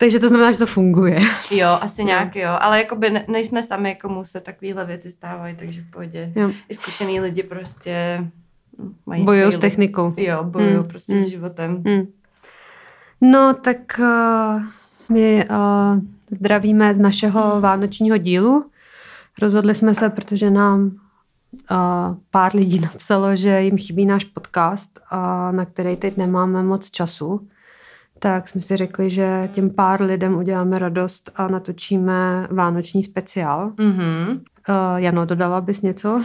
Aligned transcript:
Takže 0.00 0.18
to 0.18 0.28
znamená, 0.28 0.52
že 0.52 0.58
to 0.58 0.66
funguje. 0.66 1.20
Jo, 1.50 1.78
asi 1.80 2.04
nějak 2.04 2.36
jo, 2.36 2.50
ale 2.60 2.78
jako 2.78 2.96
by 2.96 3.10
ne, 3.10 3.24
nejsme 3.28 3.62
sami, 3.62 3.94
komu 3.94 4.24
se 4.24 4.40
takovéhle 4.40 4.84
věci 4.84 5.10
stávají, 5.10 5.56
takže 5.56 5.82
v 5.82 5.90
pohodě. 5.90 6.32
Jo. 6.36 6.50
I 6.68 6.74
zkušený 6.74 7.20
lidi 7.20 7.42
prostě 7.42 8.24
mají 9.06 9.24
Bojují 9.24 9.52
s 9.52 9.58
technikou. 9.58 10.14
Jo, 10.16 10.44
bojují 10.44 10.74
Hmm, 10.74 10.84
prostě 10.84 11.12
hmm. 11.12 11.22
s 11.22 11.28
životem. 11.28 11.82
Hmm. 11.86 12.06
No, 13.20 13.54
tak 13.54 13.78
uh, 13.98 14.62
my 15.08 15.48
uh, 15.50 16.00
zdravíme 16.30 16.94
z 16.94 16.98
našeho 16.98 17.60
vánočního 17.60 18.16
dílu. 18.16 18.70
Rozhodli 19.42 19.74
jsme 19.74 19.94
se, 19.94 20.08
protože 20.08 20.50
nám 20.50 20.82
uh, 20.82 20.96
pár 22.30 22.54
lidí 22.54 22.80
napsalo, 22.80 23.36
že 23.36 23.62
jim 23.62 23.78
chybí 23.78 24.06
náš 24.06 24.24
podcast, 24.24 25.00
a 25.10 25.52
na 25.52 25.64
který 25.64 25.96
teď 25.96 26.16
nemáme 26.16 26.62
moc 26.62 26.90
času. 26.90 27.48
Tak 28.22 28.48
jsme 28.48 28.62
si 28.62 28.76
řekli, 28.76 29.10
že 29.10 29.48
těm 29.52 29.70
pár 29.70 30.02
lidem 30.02 30.34
uděláme 30.34 30.78
radost 30.78 31.30
a 31.36 31.48
natočíme 31.48 32.48
vánoční 32.50 33.04
speciál. 33.04 33.72
Mhm. 33.78 34.40
Uh, 34.70 34.96
Jano, 34.96 35.24
dodala 35.26 35.60
bys 35.60 35.82
něco? 35.82 36.20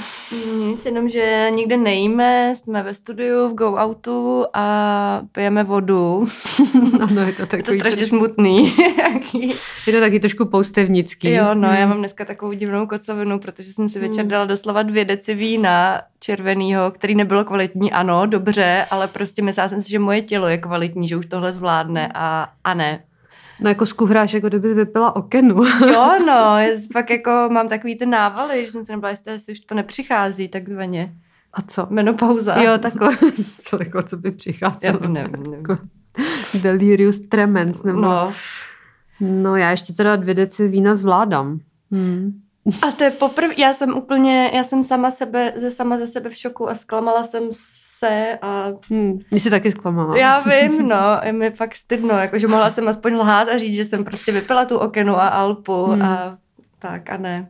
Nic, 0.60 0.86
jenom, 0.86 1.10
že 1.10 1.48
nikde 1.56 1.78
nejíme, 1.78 2.54
jsme 2.56 2.84
ve 2.84 2.94
studiu, 2.94 3.50
v 3.50 3.54
Go 3.54 3.78
Outu 3.84 4.46
a 4.54 5.22
pijeme 5.32 5.64
vodu. 5.64 6.26
ano, 7.02 7.22
je 7.22 7.34
to 7.34 7.42
Je 7.42 7.48
to 7.48 7.58
takový 7.58 7.80
strašně 7.80 7.98
trošku, 7.98 8.18
smutný. 8.18 8.74
Je 9.88 9.94
to 9.94 10.00
taky 10.00 10.20
trošku 10.20 10.46
poustevnický. 10.46 11.32
jo, 11.32 11.46
no, 11.54 11.68
já 11.68 11.74
Hmm. 11.80 11.90
mám 11.90 11.98
dneska 11.98 12.26
takovou 12.26 12.54
divnou 12.54 12.88
kocovinu, 12.88 13.40
protože 13.40 13.74
jsem 13.74 13.90
si 13.90 14.00
večer 14.00 14.20
Hmm. 14.22 14.28
dala 14.32 14.46
doslova 14.46 14.84
dvě 14.84 15.06
deci 15.06 15.36
vína 15.36 16.02
červenýho, 16.20 16.92
který 16.92 17.16
nebylo 17.16 17.44
kvalitní, 17.44 17.92
ano, 17.92 18.26
dobře, 18.26 18.86
ale 18.92 19.08
prostě 19.08 19.42
myslela 19.42 19.70
jsem 19.70 19.82
si, 19.82 19.92
že 19.92 20.00
moje 20.00 20.22
tělo 20.22 20.48
je 20.48 20.58
kvalitní, 20.58 21.08
že 21.08 21.18
už 21.18 21.26
tohle 21.26 21.52
zvládne 21.52 22.12
a, 22.14 22.50
a 22.64 22.74
ne. 22.74 23.04
No 23.60 23.70
jako 23.70 23.86
skuhráš, 23.86 24.34
jako 24.34 24.48
kdyby 24.48 24.74
vypila 24.74 25.16
okenu. 25.16 25.64
Jo, 25.88 26.20
no, 26.28 26.58
je, 26.58 26.80
fakt 26.94 27.10
jako 27.10 27.32
mám 27.52 27.68
takový 27.68 27.98
ty 27.98 28.06
návaly, 28.06 28.66
že 28.66 28.72
jsem 28.72 28.84
si 28.84 28.92
nebyla 28.92 29.10
jistá, 29.10 29.32
jestli 29.32 29.54
už 29.54 29.60
to 29.60 29.76
nepřichází 29.76 30.48
takzvaně. 30.48 31.14
A 31.54 31.62
co? 31.62 31.88
Menopauza. 31.90 32.62
Jo, 32.62 32.78
takhle. 32.78 33.18
Co, 33.64 33.78
jako, 33.80 34.04
co 34.04 34.18
by 34.18 34.32
přicházelo? 34.32 35.00
Já 35.02 35.10
nevím, 35.10 35.34
nevím. 35.34 35.54
Jako 35.54 35.78
delirius 36.62 37.20
tremens. 37.20 37.84
Nebo... 37.84 38.02
No. 38.02 38.10
No, 38.10 38.34
no, 39.20 39.56
já 39.56 39.72
ještě 39.72 39.94
teda 39.94 40.16
dvě 40.16 40.34
deci 40.34 40.68
vína 40.68 40.96
zvládám. 40.96 41.60
Hmm. 41.92 42.42
A 42.88 42.92
to 42.92 43.04
je 43.04 43.12
poprvé, 43.12 43.54
já 43.58 43.74
jsem 43.74 43.98
úplně, 43.98 44.52
já 44.54 44.64
jsem 44.64 44.84
sama 44.84 45.12
sebe, 45.12 45.54
ze 45.56 45.72
sama 45.72 45.98
ze 45.98 46.08
sebe 46.08 46.30
v 46.30 46.36
šoku 46.36 46.70
a 46.70 46.76
zklamala 46.76 47.24
jsem 47.24 47.44
se 48.08 48.38
a 48.42 48.68
Hmm. 48.90 49.20
Mě 49.32 49.40
si 49.40 49.50
taky 49.50 49.72
zklamala. 49.72 50.18
já 50.18 50.40
vím, 50.62 50.88
no, 50.88 51.20
je 51.24 51.34
mi 51.34 51.52
fakt 51.52 51.76
stydno, 51.76 52.14
jakože 52.18 52.48
mohla 52.48 52.70
jsem 52.70 52.88
aspoň 52.88 53.16
lhát 53.16 53.48
a 53.50 53.58
říct, 53.58 53.76
že 53.76 53.86
jsem 53.86 54.04
prostě 54.04 54.32
vypila 54.32 54.66
tu 54.66 54.78
okenu 54.78 55.16
a 55.16 55.28
alpu 55.28 55.86
Hmm. 55.86 56.02
a 56.02 56.38
tak 56.80 57.10
a 57.10 57.18
ne. 57.18 57.48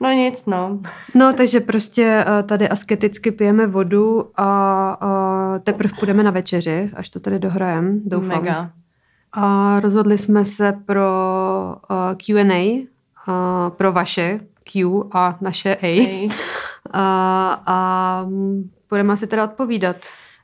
No 0.00 0.10
nic, 0.10 0.46
no. 0.46 0.78
No, 1.14 1.32
takže 1.32 1.60
prostě 1.60 2.24
eh, 2.26 2.42
tady 2.42 2.68
asketicky 2.68 3.30
pijeme 3.30 3.66
vodu 3.66 4.30
a 4.36 4.98
uh, 5.02 5.58
teprve 5.58 5.90
půjdeme 5.98 6.22
na 6.22 6.30
večeři, 6.30 6.90
až 6.96 7.10
to 7.10 7.20
tady 7.20 7.38
dohrajem, 7.38 8.00
doufám. 8.04 8.28
Mega. 8.42 8.70
A 9.32 9.80
rozhodli 9.80 10.18
jsme 10.18 10.44
se 10.44 10.72
pro 10.86 11.04
uh, 11.90 11.96
Q&A, 12.16 12.78
uh, 13.28 13.70
pro 13.76 13.92
vaše 13.92 14.40
Q 14.72 15.04
a 15.12 15.36
naše 15.40 15.74
A. 15.76 15.78
Hej. 15.82 16.28
A, 16.92 17.62
a 17.66 18.26
budeme 18.90 19.16
si 19.16 19.26
teda 19.26 19.44
odpovídat. 19.44 19.96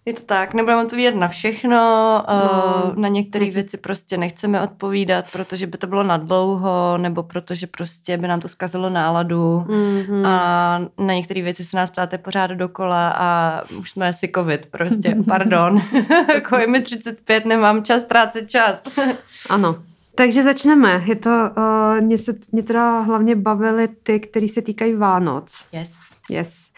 Je 0.06 0.12
to 0.12 0.22
tak, 0.22 0.54
nebudeme 0.54 0.82
odpovídat 0.84 1.14
na 1.14 1.28
všechno, 1.28 1.70
No. 1.70 2.24
no. 2.28 2.92
na 3.00 3.08
některé 3.08 3.50
věci 3.50 3.76
prostě 3.76 4.16
nechceme 4.16 4.60
odpovídat, 4.60 5.24
protože 5.32 5.66
by 5.66 5.78
to 5.78 5.86
bylo 5.86 6.02
nadlouho, 6.02 6.98
nebo 6.98 7.22
protože 7.22 7.66
prostě 7.66 8.18
by 8.18 8.28
nám 8.28 8.40
to 8.40 8.48
zkazilo 8.48 8.90
náladu. 8.90 9.64
Mm-hmm. 9.66 10.26
A 10.26 10.78
na 10.98 11.14
některé 11.14 11.42
věci 11.42 11.64
se 11.64 11.76
nás 11.76 11.90
ptáte 11.90 12.18
pořád 12.18 12.50
dokola 12.50 13.08
a 13.16 13.60
už 13.78 13.90
jsme 13.90 14.12
si 14.12 14.28
covid, 14.34 14.66
prostě, 14.66 15.16
pardon. 15.28 15.82
jako 16.34 16.56
je 16.56 16.66
mi 16.66 16.80
35, 16.82 17.44
nemám 17.46 17.84
čas 17.84 18.02
ztrácet 18.02 18.50
čas. 18.50 18.82
Ano. 19.50 19.76
Takže 20.16 20.42
začneme. 20.42 21.02
Je 21.04 21.16
to, 21.16 21.30
uh, 21.30 22.00
mě, 22.00 22.18
se, 22.18 22.32
mě 22.52 22.62
teda 22.62 23.00
hlavně 23.00 23.36
bavily 23.36 23.88
ty, 24.02 24.20
které 24.20 24.48
se 24.48 24.62
týkají 24.62 24.94
Vánoc. 24.94 25.66
yes. 25.72 25.92
Yes. 26.30 26.70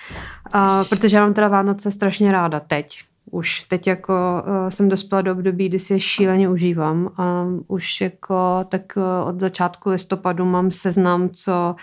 Uh, 0.54 0.88
protože 0.88 1.16
já 1.16 1.22
mám 1.22 1.34
teda 1.34 1.48
Vánoce 1.48 1.90
strašně 1.90 2.32
ráda 2.32 2.60
teď. 2.60 3.02
Už 3.30 3.60
teď 3.60 3.86
jako 3.86 4.42
uh, 4.46 4.68
jsem 4.68 4.88
dospěla 4.88 5.22
do 5.22 5.32
období, 5.32 5.68
kdy 5.68 5.78
si 5.78 5.92
je 5.92 6.00
šíleně 6.00 6.48
užívám. 6.48 7.10
Um, 7.18 7.64
už 7.68 8.00
jako 8.00 8.64
tak 8.68 8.82
uh, 8.96 9.28
od 9.28 9.40
začátku 9.40 9.90
listopadu 9.90 10.44
mám 10.44 10.70
seznam, 10.70 11.28
co 11.28 11.76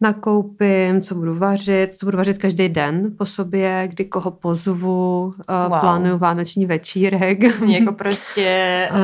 nakoupím, 0.00 1.00
co 1.00 1.14
budu 1.14 1.34
vařit, 1.38 1.94
co 1.94 2.06
budu 2.06 2.16
vařit 2.18 2.38
každý 2.38 2.68
den 2.68 3.10
po 3.18 3.26
sobě, 3.26 3.88
kdy 3.92 4.04
koho 4.04 4.30
pozvu, 4.30 5.24
uh, 5.26 5.32
Wow. 5.70 5.80
plánuju 5.80 6.18
vánoční 6.18 6.66
večírek. 6.66 7.42
Jako 7.68 7.92
prostě, 7.98 8.88
uh, 8.92 9.00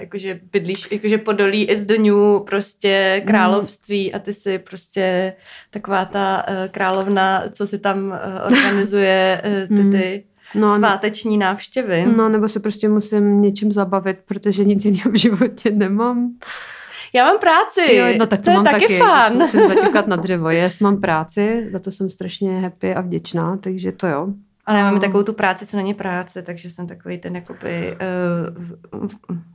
jakože 0.00 0.40
bydlíš, 0.52 0.88
jakože 0.92 1.18
Podolí 1.18 1.64
is 1.64 1.82
the 1.82 1.98
new 1.98 2.40
prostě 2.46 3.22
království 3.26 4.14
a 4.14 4.18
ty 4.18 4.32
si 4.32 4.58
prostě 4.58 5.32
taková 5.70 6.04
ta 6.04 6.44
uh, 6.48 6.54
královna, 6.70 7.42
co 7.52 7.66
si 7.66 7.78
tam 7.78 7.98
uh, 8.06 8.12
organizuje 8.52 9.42
uh, 9.44 9.76
ty, 9.76 9.82
Hmm. 9.82 9.92
ty 9.92 10.24
No, 10.54 10.76
sváteční 10.76 11.38
návštěvy. 11.38 12.06
no, 12.16 12.28
nebo 12.28 12.48
se 12.48 12.60
prostě 12.60 12.88
musím 12.88 13.40
něčím 13.42 13.72
zabavit, 13.72 14.18
protože 14.26 14.64
nic 14.64 14.84
jiného 14.84 15.10
v 15.10 15.18
životě 15.18 15.70
nemám. 15.70 16.30
Já 17.14 17.24
mám 17.24 17.38
práci, 17.38 17.94
Jo, 17.94 18.04
no 18.18 18.26
tak 18.26 18.38
to, 18.40 18.44
to 18.44 18.50
je 18.50 18.54
mám 18.56 18.64
taky 18.64 18.80
taky. 18.80 18.98
fun. 18.98 19.38
Musím 19.38 19.66
zaťukat 19.68 20.06
na 20.06 20.16
dřevo. 20.16 20.50
Yes, 20.50 20.80
mám 20.80 21.00
práci, 21.00 21.68
za 21.72 21.78
to 21.78 21.90
jsem 21.92 22.10
strašně 22.10 22.60
happy 22.60 22.94
a 22.94 23.00
vděčná, 23.00 23.56
takže 23.56 23.92
to 23.92 24.06
jo. 24.06 24.28
Ale 24.66 24.78
já 24.78 24.84
mám 24.84 24.94
No. 24.94 25.00
takovou 25.00 25.22
tu 25.22 25.32
práci, 25.32 25.66
co 25.66 25.76
není 25.76 25.94
práce, 25.94 26.42
takže 26.42 26.70
jsem 26.70 26.86
takový 26.86 27.18
ten 27.18 27.34
jakoby, 27.36 27.96
uh, 29.02 29.08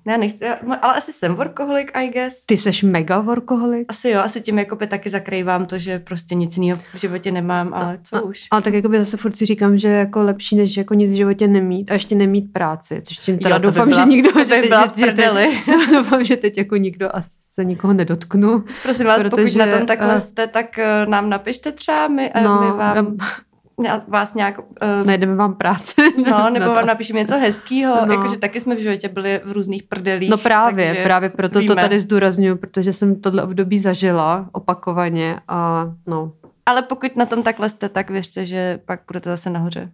já 0.08 0.18
nechci, 0.18 0.44
já- 0.44 0.58
ale 0.82 0.94
asi 0.94 1.14
jsem 1.14 1.36
workoholik, 1.36 1.92
I 1.94 2.08
guess. 2.08 2.46
Ty 2.46 2.58
seš 2.58 2.84
mega 2.84 3.20
workoholik. 3.20 3.86
Asi 3.90 4.10
jo, 4.10 4.20
asi 4.22 4.42
tím 4.42 4.60
jakoby 4.60 4.88
taky 4.88 5.10
zakrývám 5.10 5.66
to, 5.66 5.80
že 5.80 6.00
prostě 6.00 6.36
nic 6.36 6.58
jiného 6.58 6.80
v 6.94 7.00
životě 7.00 7.32
nemám, 7.32 7.74
ale 7.74 8.00
co 8.04 8.22
už. 8.24 8.48
Ale 8.52 8.62
tak 8.62 8.74
jako 8.74 8.90
by 8.90 8.98
zase 9.00 9.18
furt 9.18 9.36
si 9.38 9.46
říkám, 9.46 9.78
že 9.78 9.88
jako 9.88 10.24
lepší, 10.24 10.56
než 10.56 10.78
jako 10.78 10.94
nic 10.94 11.12
v 11.12 11.16
životě 11.16 11.48
nemít 11.48 11.92
a 11.92 11.94
ještě 11.94 12.16
nemít 12.16 12.54
práci. 12.54 13.02
Což 13.06 13.18
tím 13.18 13.38
teda 13.38 13.56
Jo, 13.56 13.62
to 13.62 13.62
by 13.62 13.66
doufám, 13.68 13.90
byla- 13.90 14.02
že 14.02 14.08
nikdo... 14.10 14.32
to 14.32 14.46
by 14.46 14.62
byla 14.68 14.88
v 14.88 14.98
že 14.98 15.06
teď- 15.12 15.92
doufám, 15.92 16.24
že 16.24 16.36
teď 16.38 16.58
jako 16.58 16.76
nikdo 16.76 17.16
asi 17.16 17.37
se 17.60 17.66
nikoho 17.66 17.94
nedotknu. 17.94 18.64
Prosím 18.84 19.06
vás, 19.06 19.18
Protože, 19.24 19.30
pokud 19.30 19.56
na 19.56 19.78
tom 19.78 19.88
takhle 19.88 20.16
eh, 20.16 20.20
jste, 20.20 20.48
tak 20.48 20.80
eh, 20.80 21.06
nám 21.06 21.30
napište 21.30 21.72
třeba, 21.72 22.08
my, 22.08 22.32
no, 22.36 22.42
No, 22.44 22.62
my 22.62 22.78
vám, 22.78 23.18
vás 24.08 24.34
nějak, 24.34 24.60
uh, 24.60 24.66
Najdeme 25.06 25.36
vám 25.36 25.56
práci. 25.56 25.94
no, 26.30 26.50
nebo 26.50 26.66
Na 26.66 26.74
vám 26.74 26.86
napíšeme 26.86 27.20
něco 27.20 27.38
hezkého, 27.38 28.06
no. 28.06 28.14
jakože 28.14 28.38
taky 28.38 28.62
jsme 28.62 28.76
v 28.76 28.80
životě 28.80 29.10
byli 29.10 29.42
v 29.46 29.52
různých 29.52 29.84
prdelích. 29.84 30.30
No 30.30 30.38
právě, 30.38 30.88
takže 30.88 31.04
právě 31.04 31.30
proto 31.30 31.60
víme. 31.60 31.76
to 31.76 31.82
tady 31.82 32.00
zdůraznuju, 32.00 32.56
protože 32.56 32.94
jsem 32.94 33.22
tohle 33.22 33.44
období 33.44 33.80
zažila 33.80 34.50
opakovaně 34.52 35.40
a 35.48 35.86
no, 36.08 36.32
Ale 36.66 36.82
pokud 36.82 37.16
na 37.16 37.26
tom 37.26 37.44
takhle 37.44 37.70
jste, 37.70 37.90
tak 37.90 38.10
věřte, 38.10 38.46
že 38.46 38.80
pak 38.86 39.00
budete 39.08 39.30
zase 39.30 39.50
nahoře. 39.50 39.92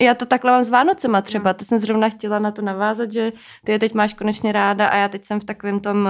Já 0.00 0.14
to 0.14 0.26
takhle 0.26 0.52
mám 0.52 0.64
s 0.64 0.68
Vánocema 0.68 1.20
třeba, 1.22 1.50
No. 1.50 1.54
to 1.54 1.64
jsem 1.64 1.78
zrovna 1.78 2.08
chtěla 2.08 2.38
na 2.38 2.50
to 2.50 2.62
navázat, 2.62 3.12
že 3.12 3.32
ty 3.64 3.72
je 3.72 3.78
teď 3.78 3.94
máš 3.94 4.14
konečně 4.14 4.52
ráda 4.52 4.86
a 4.88 4.96
já 4.96 5.08
teď 5.08 5.24
jsem 5.24 5.40
v 5.40 5.44
takovém 5.44 5.80
tom, 5.80 6.08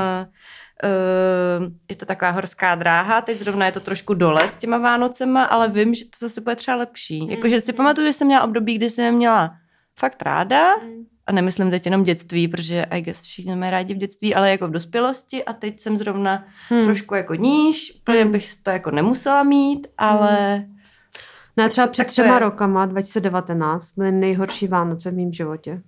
uh, 0.87 1.67
je 1.91 1.97
to 1.97 2.07
taková 2.07 2.31
horská 2.31 2.75
dráha, 2.75 3.21
teď 3.21 3.39
zrovna 3.39 3.67
je 3.67 3.73
to 3.73 3.81
trošku 3.81 4.15
dole 4.15 4.49
s 4.49 4.57
těma 4.57 4.79
Vánocema, 4.79 5.45
ale 5.45 5.69
vím, 5.69 5.95
že 5.95 6.05
to 6.05 6.11
zase 6.21 6.41
bude 6.41 6.57
třeba 6.57 6.77
lepší. 6.77 7.31
Jakože 7.31 7.61
si 7.61 7.73
pamatuju, 7.73 8.07
že 8.07 8.13
jsem 8.13 8.27
měla 8.27 8.45
období, 8.45 8.75
kdy 8.77 8.91
jsem 8.91 9.15
měla 9.15 9.55
fakt 9.99 10.23
ráda, 10.23 10.75
a 11.27 11.33
nemyslím 11.33 11.71
teď 11.71 11.87
jenom 11.87 12.03
dětství, 12.03 12.49
protože 12.49 12.85
I 12.91 13.01
guess 13.03 13.23
všichni 13.23 13.57
mají 13.57 13.71
rádi 13.71 13.95
v 13.95 13.99
dětství, 13.99 14.35
ale 14.35 14.51
jako 14.51 14.69
v 14.69 14.71
dospělosti 14.71 15.45
a 15.45 15.53
teď 15.53 15.81
jsem 15.81 15.97
zrovna 15.97 16.45
Hmm. 16.69 16.85
trošku 16.85 17.15
jako 17.15 17.35
níž, 17.35 17.93
úplně 18.01 18.23
Hmm. 18.23 18.33
bych 18.33 18.57
to 18.63 18.71
jako 18.71 18.91
nemusela 18.91 19.43
mít, 19.43 19.87
ale 19.99 20.65
Ne, 21.57 21.65
Tak 21.65 21.71
třeba 21.71 21.87
před 21.87 22.03
tak 22.03 22.11
třema 22.11 22.35
je. 22.35 22.41
rokama, 22.41 22.87
2019, 22.87 23.93
byly 23.97 24.13
nejhorší 24.13 24.69
Vánoce 24.69 25.11
v 25.11 25.15
mém 25.15 25.33
životě. 25.33 25.83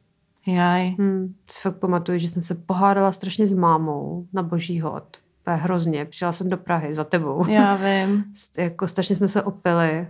jaj. 0.46 0.88
Hmm. 0.98 1.34
Si 1.50 1.60
fakt 1.62 1.76
pamatuju, 1.76 2.18
že 2.18 2.28
jsem 2.28 2.42
se 2.42 2.54
pohádala 2.54 3.12
strašně 3.12 3.48
s 3.48 3.52
mámou 3.52 4.26
na 4.32 4.42
boží 4.42 4.80
hod. 4.80 5.04
To 5.44 5.50
je 5.50 5.56
hrozně. 5.56 6.04
Přijela 6.04 6.32
jsem 6.32 6.48
do 6.48 6.56
Prahy 6.56 6.94
za 6.94 7.04
tebou. 7.04 7.46
Já 7.48 7.76
vím. 8.06 8.24
Jako 8.58 8.88
strašně 8.88 9.16
jsme 9.16 9.28
se 9.28 9.42
opili. 9.42 10.08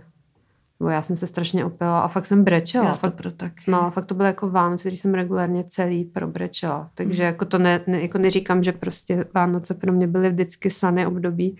Nebo 0.79 0.89
já 0.89 1.01
jsem 1.01 1.15
se 1.15 1.27
strašně 1.27 1.65
opila 1.65 1.99
a 2.01 2.07
fakt 2.07 2.25
jsem 2.25 2.43
brečela. 2.43 2.85
Já 2.85 2.93
fakt, 2.93 3.11
to 3.11 3.17
pro 3.17 3.31
taky. 3.31 3.71
no, 3.71 3.91
fakt 3.91 4.05
to 4.05 4.15
bylo 4.15 4.27
jako 4.27 4.49
Vánoce, 4.49 4.87
když 4.87 4.99
jsem 4.99 5.13
regulárně 5.13 5.63
celý 5.63 6.03
probrečela. 6.05 6.89
Takže 6.95 7.23
Mhm. 7.23 7.25
jako 7.25 7.45
to 7.45 7.57
ne, 7.57 7.81
ne, 7.87 8.01
jako 8.01 8.17
neříkám, 8.17 8.63
že 8.63 8.71
prostě 8.71 9.25
Vánoce 9.33 9.73
pro 9.73 9.91
mě 9.91 10.07
byly 10.07 10.29
vždycky 10.29 10.71
sané 10.71 11.07
období. 11.07 11.57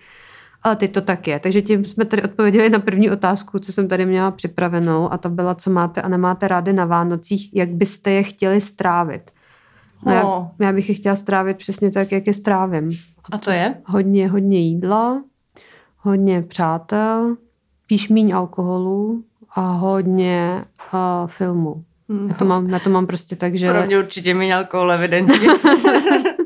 Ale 0.66 0.76
teď 0.76 0.92
to 0.92 1.00
tak 1.00 1.28
je. 1.28 1.40
Takže 1.40 1.62
tím 1.62 1.84
jsme 1.84 2.04
tady 2.04 2.22
odpověděli 2.22 2.70
na 2.70 2.78
první 2.78 3.10
otázku, 3.10 3.58
co 3.58 3.72
jsem 3.72 3.88
tady 3.88 4.06
měla 4.06 4.30
připravenou 4.30 5.12
a 5.12 5.18
to 5.18 5.28
byla, 5.28 5.54
co 5.54 5.70
máte 5.70 6.02
a 6.02 6.08
nemáte 6.08 6.48
rády 6.48 6.72
na 6.72 6.84
Vánocích, 6.84 7.54
jak 7.54 7.68
byste 7.68 8.10
je 8.10 8.22
chtěli 8.22 8.60
strávit. 8.60 9.30
No, 10.06 10.12
já, 10.12 10.22
No. 10.22 10.50
já 10.60 10.72
bych 10.72 10.88
je 10.88 10.94
chtěla 10.94 11.16
strávit 11.16 11.56
přesně 11.56 11.90
tak, 11.90 12.12
jak 12.12 12.26
je 12.26 12.34
strávím. 12.34 12.90
A 13.32 13.38
to 13.38 13.50
je? 13.50 13.74
Hodně, 13.84 14.28
hodně 14.28 14.58
jídla, 14.58 15.22
hodně 15.98 16.42
přátel, 16.42 17.36
spíš 17.84 18.08
míň 18.08 18.34
alkoholu 18.34 19.24
a 19.54 19.60
hodně 19.72 20.64
uh, 20.92 21.26
filmu. 21.26 21.84
Hm. 22.08 22.28
Já 22.28 22.34
to, 22.34 22.44
mám, 22.44 22.68
já 22.68 22.78
to 22.78 22.90
mám 22.90 23.06
prostě 23.06 23.36
tak, 23.36 23.54
že... 23.54 23.70
Pro 23.70 23.86
mě 23.86 23.98
určitě 23.98 24.34
méně 24.34 24.54
alkohol, 24.54 24.92
evidentně. 24.92 25.48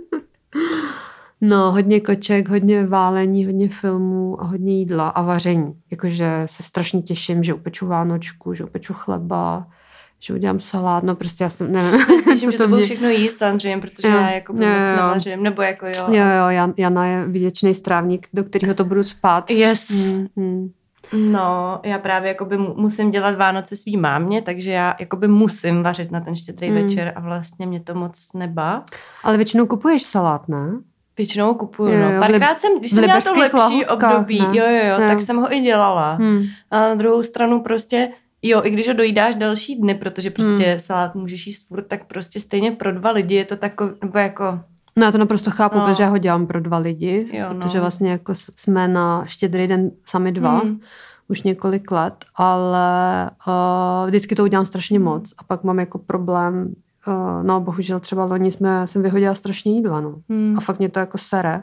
No, 1.40 1.72
hodně 1.72 2.00
koček, 2.00 2.48
hodně 2.48 2.86
válení, 2.86 3.46
hodně 3.46 3.68
filmů 3.68 4.40
a 4.42 4.44
hodně 4.44 4.72
jídla 4.78 5.08
a 5.08 5.22
vaření. 5.22 5.74
Jakože 5.90 6.42
se 6.46 6.62
strašně 6.62 7.02
těším, 7.02 7.44
že 7.44 7.54
upeču 7.54 7.86
vánočku, 7.86 8.54
že 8.54 8.64
upeču 8.64 8.94
chleba, 8.94 9.66
že 10.20 10.34
udělám 10.34 10.60
salát, 10.60 11.04
no 11.04 11.14
prostě 11.14 11.44
já 11.44 11.50
jsem, 11.50 11.72
nevím, 11.72 12.00
Slyším, 12.22 12.52
že 12.52 12.58
to 12.58 12.68
mě- 12.68 12.74
budu 12.76 12.84
všechno 12.84 13.08
jíst 13.08 13.38
samozřejmě, 13.38 13.78
protože 13.78 14.08
Jo, 14.08 14.14
já 14.14 14.30
jako 14.30 14.52
vůbec 14.52 14.66
nevařím, 14.96 15.42
nebo 15.42 15.62
jako 15.62 15.86
jo. 15.86 15.92
Jo, 16.08 16.24
jo, 16.38 16.48
Jan, 16.48 16.74
Jana 16.76 17.06
je 17.06 17.28
výděčný 17.28 17.74
strávník, 17.74 18.28
do 18.34 18.44
kterého 18.44 18.74
to 18.74 18.84
budu 18.84 19.04
spát. 19.04 19.50
Yes. 19.50 19.90
Mm, 19.90 20.26
mm. 20.36 20.70
No, 21.32 21.80
já 21.84 21.98
právě 21.98 22.28
jakoby 22.28 22.58
mu- 22.58 22.74
musím 22.76 23.10
dělat 23.10 23.36
Vánoce 23.36 23.76
svý 23.76 23.96
mámě, 23.96 24.42
takže 24.42 24.70
já 24.70 24.94
jakoby 25.00 25.28
musím 25.28 25.82
vařit 25.82 26.10
na 26.10 26.20
ten 26.20 26.36
štědrý 26.36 26.70
Mm. 26.70 26.74
večer 26.74 27.12
a 27.16 27.20
vlastně 27.20 27.66
mě 27.66 27.80
to 27.80 27.94
moc 27.94 28.28
nebá. 28.34 28.84
Ale 29.24 29.36
většinou 29.36 29.66
kupuješ 29.66 30.02
salát, 30.02 30.48
ne? 30.48 30.70
Většinou 31.20 31.54
kupuju, 31.54 31.92
Jo, 31.92 31.98
no. 32.00 32.10
jo, 32.10 32.16
v 32.16 32.20
Párkrát 32.20 32.60
jsem, 32.60 32.78
když 32.78 32.90
jsem 32.92 33.04
měla 33.04 33.20
to 33.20 33.32
lepší 33.40 33.56
lahůdkách, 33.56 34.14
období, 34.14 34.38
ne? 34.40 34.46
jo, 34.46 34.64
jo, 34.64 34.84
jo, 34.88 35.00
Jo. 35.02 35.08
tak 35.08 35.22
jsem 35.22 35.36
ho 35.36 35.54
i 35.54 35.60
dělala. 35.60 36.14
Hmm. 36.14 36.42
A 36.70 36.80
na 36.80 36.94
druhou 36.94 37.22
stranu 37.22 37.62
prostě, 37.62 38.08
jo, 38.42 38.60
i 38.64 38.70
když 38.70 38.88
ho 38.88 38.94
dojídáš 38.94 39.34
další 39.36 39.76
dny, 39.76 39.94
protože 39.94 40.30
prostě 40.30 40.64
Hmm. 40.64 40.78
salát 40.78 41.14
můžeš 41.14 41.46
jíst 41.46 41.68
furt, 41.68 41.82
tak 41.82 42.04
prostě 42.04 42.40
stejně 42.40 42.70
pro 42.72 42.92
dva 42.92 43.10
lidi 43.10 43.34
je 43.34 43.44
to 43.44 43.56
takový, 43.56 43.90
nebo 44.02 44.18
jako, 44.18 44.44
No 44.96 45.04
já 45.06 45.12
to 45.12 45.18
naprosto 45.18 45.50
chápu, 45.50 45.78
No. 45.78 45.86
protože 45.86 46.02
já 46.02 46.08
ho 46.08 46.18
dělám 46.18 46.46
pro 46.46 46.60
dva 46.60 46.78
lidi, 46.78 47.28
Jo, 47.32 47.46
no. 47.52 47.60
protože 47.60 47.80
vlastně 47.80 48.10
jako 48.10 48.32
jsme 48.34 48.88
na 48.88 49.24
štědrý 49.26 49.66
den 49.66 49.90
sami 50.04 50.32
dva, 50.32 50.58
Hmm. 50.58 50.80
už 51.28 51.42
několik 51.42 51.90
let, 51.90 52.14
ale 52.36 53.30
uh, 53.46 54.08
vždycky 54.08 54.34
to 54.34 54.42
udělám 54.42 54.64
strašně 54.66 54.98
Hmm. 54.98 55.04
moc 55.08 55.34
a 55.38 55.44
pak 55.44 55.64
mám 55.64 55.78
jako 55.78 55.98
problém, 55.98 56.74
no 57.42 57.60
bohužel 57.60 58.00
třeba 58.00 58.24
loni 58.24 58.50
jsme, 58.50 58.86
jsem 58.86 59.02
vyhodila 59.02 59.34
strašně 59.34 59.72
jídla, 59.72 60.00
no. 60.00 60.14
Hmm. 60.28 60.54
A 60.58 60.60
fakt 60.60 60.78
mě 60.78 60.88
to 60.88 60.98
jako 60.98 61.18
sere. 61.18 61.62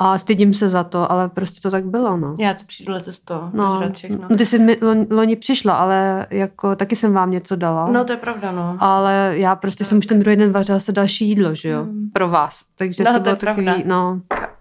A 0.00 0.18
stydím 0.18 0.54
se 0.54 0.68
za 0.68 0.84
to, 0.84 1.12
ale 1.12 1.28
prostě 1.28 1.60
to 1.60 1.70
tak 1.70 1.84
bylo, 1.84 2.16
no. 2.16 2.34
Já 2.38 2.54
to 2.54 2.62
přijdu 2.66 2.92
letos 2.92 3.20
to, 3.20 3.50
No, 3.52 3.82
všechno. 3.92 4.18
no, 4.30 4.36
ty 4.36 4.46
jsi 4.46 4.58
mi 4.58 4.78
loni, 4.82 5.06
loni 5.10 5.36
přišla, 5.36 5.74
ale 5.74 6.26
jako 6.30 6.76
taky 6.76 6.96
jsem 6.96 7.12
vám 7.12 7.30
něco 7.30 7.56
dala. 7.56 7.90
No 7.92 8.04
to 8.04 8.12
je 8.12 8.16
pravda, 8.16 8.52
no. 8.52 8.76
Ale 8.80 9.32
já 9.36 9.56
prostě 9.56 9.84
jsem 9.84 9.98
už 9.98 10.06
ten 10.06 10.20
druhý 10.20 10.36
den 10.36 10.52
vařila 10.52 10.78
se 10.78 10.92
další 10.92 11.28
jídlo, 11.28 11.54
že 11.54 11.68
jo, 11.68 11.82
Hmm. 11.82 12.10
pro 12.12 12.28
vás. 12.28 12.64
Takže 12.76 13.04
No, 13.04 13.10
to 13.12 13.16
to 13.18 13.22
bylo 13.22 13.32
je 13.32 13.36
takový, 13.36 13.64
pravda. 13.64 13.82
no, 13.86 14.20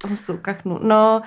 husu, 0.10 0.38
kachnu. 0.42 0.80
No, 0.84 1.22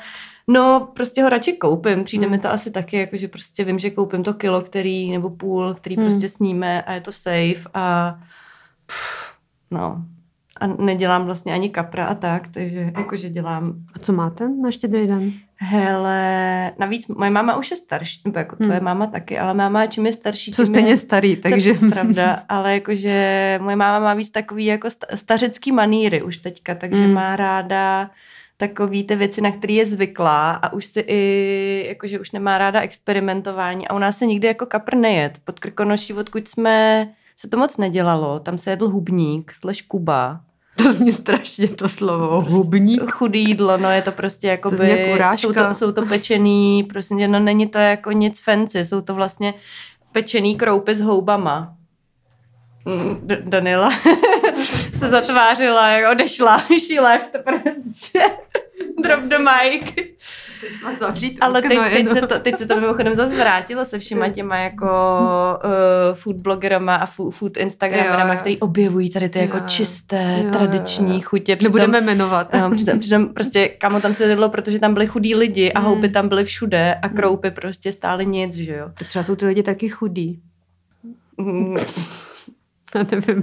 no, 0.48 0.88
prostě 0.94 1.22
ho 1.22 1.28
radši 1.28 1.52
koupím. 1.52 2.04
Přijde 2.04 2.24
Hmm. 2.26 2.30
mi 2.32 2.38
to 2.38 2.50
asi 2.52 2.70
taky, 2.70 2.96
jako 2.96 3.16
že 3.16 3.28
prostě 3.28 3.64
vím, 3.64 3.78
že 3.78 3.90
koupím 3.90 4.22
to 4.22 4.34
kilo, 4.34 4.60
který, 4.62 5.10
nebo 5.12 5.30
půl, 5.30 5.74
který 5.74 5.96
Hmm. 5.96 6.04
prostě 6.04 6.28
sníme 6.28 6.82
a 6.82 6.92
je 6.92 7.00
to 7.00 7.12
safe 7.12 7.60
a 7.74 8.18
pff, 8.90 9.34
no. 9.70 10.04
A 10.60 10.66
nedělám 10.66 11.24
vlastně 11.24 11.52
ani 11.52 11.70
kapra 11.70 12.04
a 12.04 12.14
tak, 12.14 12.48
takže 12.48 12.92
jakože 12.96 13.28
dělám 13.28 13.72
a 13.94 13.98
co 13.98 14.12
máte 14.12 14.48
na 14.48 14.70
štědrý 14.70 15.06
den? 15.06 15.32
Hele, 15.56 16.72
navíc 16.78 17.08
moje 17.08 17.30
máma 17.30 17.56
už 17.56 17.70
je 17.70 17.76
starší, 17.76 18.20
nebo 18.24 18.38
jako 18.38 18.56
tvoje 18.56 18.72
Hmm. 18.76 18.84
máma 18.84 19.06
taky, 19.06 19.38
ale 19.38 19.54
máma 19.54 19.86
čím 19.86 20.06
je 20.06 20.12
starší, 20.12 20.52
Jsou 20.52 20.66
stejně 20.66 20.90
je, 20.90 20.96
starý, 20.96 21.36
to 21.36 21.48
je 21.48 21.52
takže... 21.52 21.74
pravda, 21.90 22.38
ale 22.48 22.74
jakože 22.74 23.58
moje 23.62 23.76
máma 23.76 23.98
má 24.04 24.14
víc 24.14 24.30
takový 24.30 24.64
jako 24.64 24.90
sta- 24.90 25.06
stařecký 25.16 25.72
maníry 25.72 26.22
už 26.22 26.36
teďka, 26.36 26.74
takže 26.74 27.06
Mm. 27.06 27.12
má 27.14 27.36
ráda 27.36 28.10
takový 28.56 29.04
ty 29.04 29.16
věci, 29.16 29.40
na 29.40 29.50
které 29.50 29.72
je 29.72 29.86
zvyklá 29.86 30.50
a 30.50 30.72
už 30.72 30.86
si 30.86 31.04
i, 31.06 31.84
jakože 31.88 32.20
už 32.20 32.30
nemá 32.32 32.58
ráda 32.58 32.80
experimentování 32.80 33.88
a 33.88 33.94
u 33.94 33.98
nás 33.98 34.18
se 34.18 34.26
nikdy 34.26 34.46
jako 34.48 34.66
kapr 34.66 34.96
nejet. 34.96 35.38
Pod 35.44 35.60
Krkonoší, 35.60 36.12
odkud 36.14 36.48
jsme, 36.48 37.08
se 37.40 37.48
to 37.48 37.56
moc 37.58 37.76
nedělalo, 37.76 38.40
tam 38.40 38.58
se 38.58 38.70
jedl 38.70 38.88
hubník, 38.88 39.52
slash 39.54 39.82
Kuba. 39.82 40.40
To 40.76 40.92
zní 40.92 41.12
strašně 41.12 41.68
to 41.68 41.88
slovo. 41.88 42.40
Prostě 42.40 42.56
Hubník. 42.56 43.10
Chudý 43.10 43.44
jídlo, 43.44 43.76
no 43.76 43.90
je 43.90 44.02
to 44.02 44.12
prostě 44.12 44.46
jako 44.46 44.70
To 44.70 44.76
by, 44.76 45.18
jsou 45.34 45.52
to, 45.52 45.74
jsou 45.74 45.92
to 45.92 46.06
pečený, 46.06 46.82
prostě 46.84 47.28
no 47.28 47.40
není 47.40 47.66
to 47.66 47.78
jako 47.78 48.12
nic 48.12 48.40
fancy, 48.40 48.86
jsou 48.86 49.00
to 49.00 49.14
vlastně 49.14 49.54
pečený 50.12 50.56
kroupy 50.56 50.94
s 50.94 51.00
houbama. 51.00 51.74
Mm, 52.84 53.20
D- 53.22 53.42
Daniela 53.44 53.90
se 54.94 55.08
zatvářila, 55.08 56.10
odešla, 56.10 56.58
she 56.88 57.00
left 57.00 57.36
prostě. 57.44 58.20
Drop 59.02 59.20
the 59.20 59.38
mic. 59.38 59.94
zavřít 61.00 61.38
Ale 61.40 61.62
teď, 61.62 61.78
teď, 61.92 62.08
se 62.10 62.20
to, 62.26 62.38
teď 62.38 62.56
se 62.56 62.66
to 62.66 62.80
mimochodem 62.80 63.14
zase 63.14 63.36
vrátilo 63.36 63.84
se 63.84 63.98
všema 63.98 64.28
těma 64.28 64.56
jako 64.58 64.86
uh, 65.64 66.14
food 66.14 66.36
blogerama 66.36 66.94
a 66.94 67.06
food, 67.06 67.34
food 67.34 67.56
instagramerama, 67.56 68.36
který 68.36 68.58
objevují 68.58 69.10
tady 69.10 69.28
ty 69.28 69.38
jako 69.38 69.56
Jo, 69.56 69.62
jo. 69.62 69.68
čisté, 69.68 70.42
Jo, 70.44 70.50
tradiční 70.52 71.14
jo. 71.14 71.20
chutě. 71.24 71.56
Přitom- 71.56 71.62
Nebudeme 71.80 72.00
jmenovat. 72.00 72.52
No, 72.54 72.70
přitom, 72.76 72.98
přitom 73.00 73.28
prostě 73.34 73.68
kamo 73.68 74.00
tam 74.00 74.14
se 74.14 74.24
jedlo, 74.24 74.48
protože 74.48 74.78
tam 74.78 74.94
byli 74.94 75.06
chudí 75.06 75.34
lidi 75.34 75.72
a 75.72 75.80
Mm. 75.80 75.86
houby 75.86 76.08
tam 76.08 76.28
byly 76.28 76.44
všude 76.44 76.94
a 77.02 77.08
kroupy 77.08 77.50
prostě 77.50 77.92
stály 77.92 78.26
nic, 78.26 78.54
že 78.54 78.76
jo. 78.76 78.86
To 78.98 79.04
třeba 79.04 79.22
jsou 79.24 79.36
ty 79.36 79.46
lidi 79.46 79.62
taky 79.62 79.88
chudí. 79.88 80.40
Mm, 81.36 81.76
Já 82.94 83.04
nevím. 83.12 83.42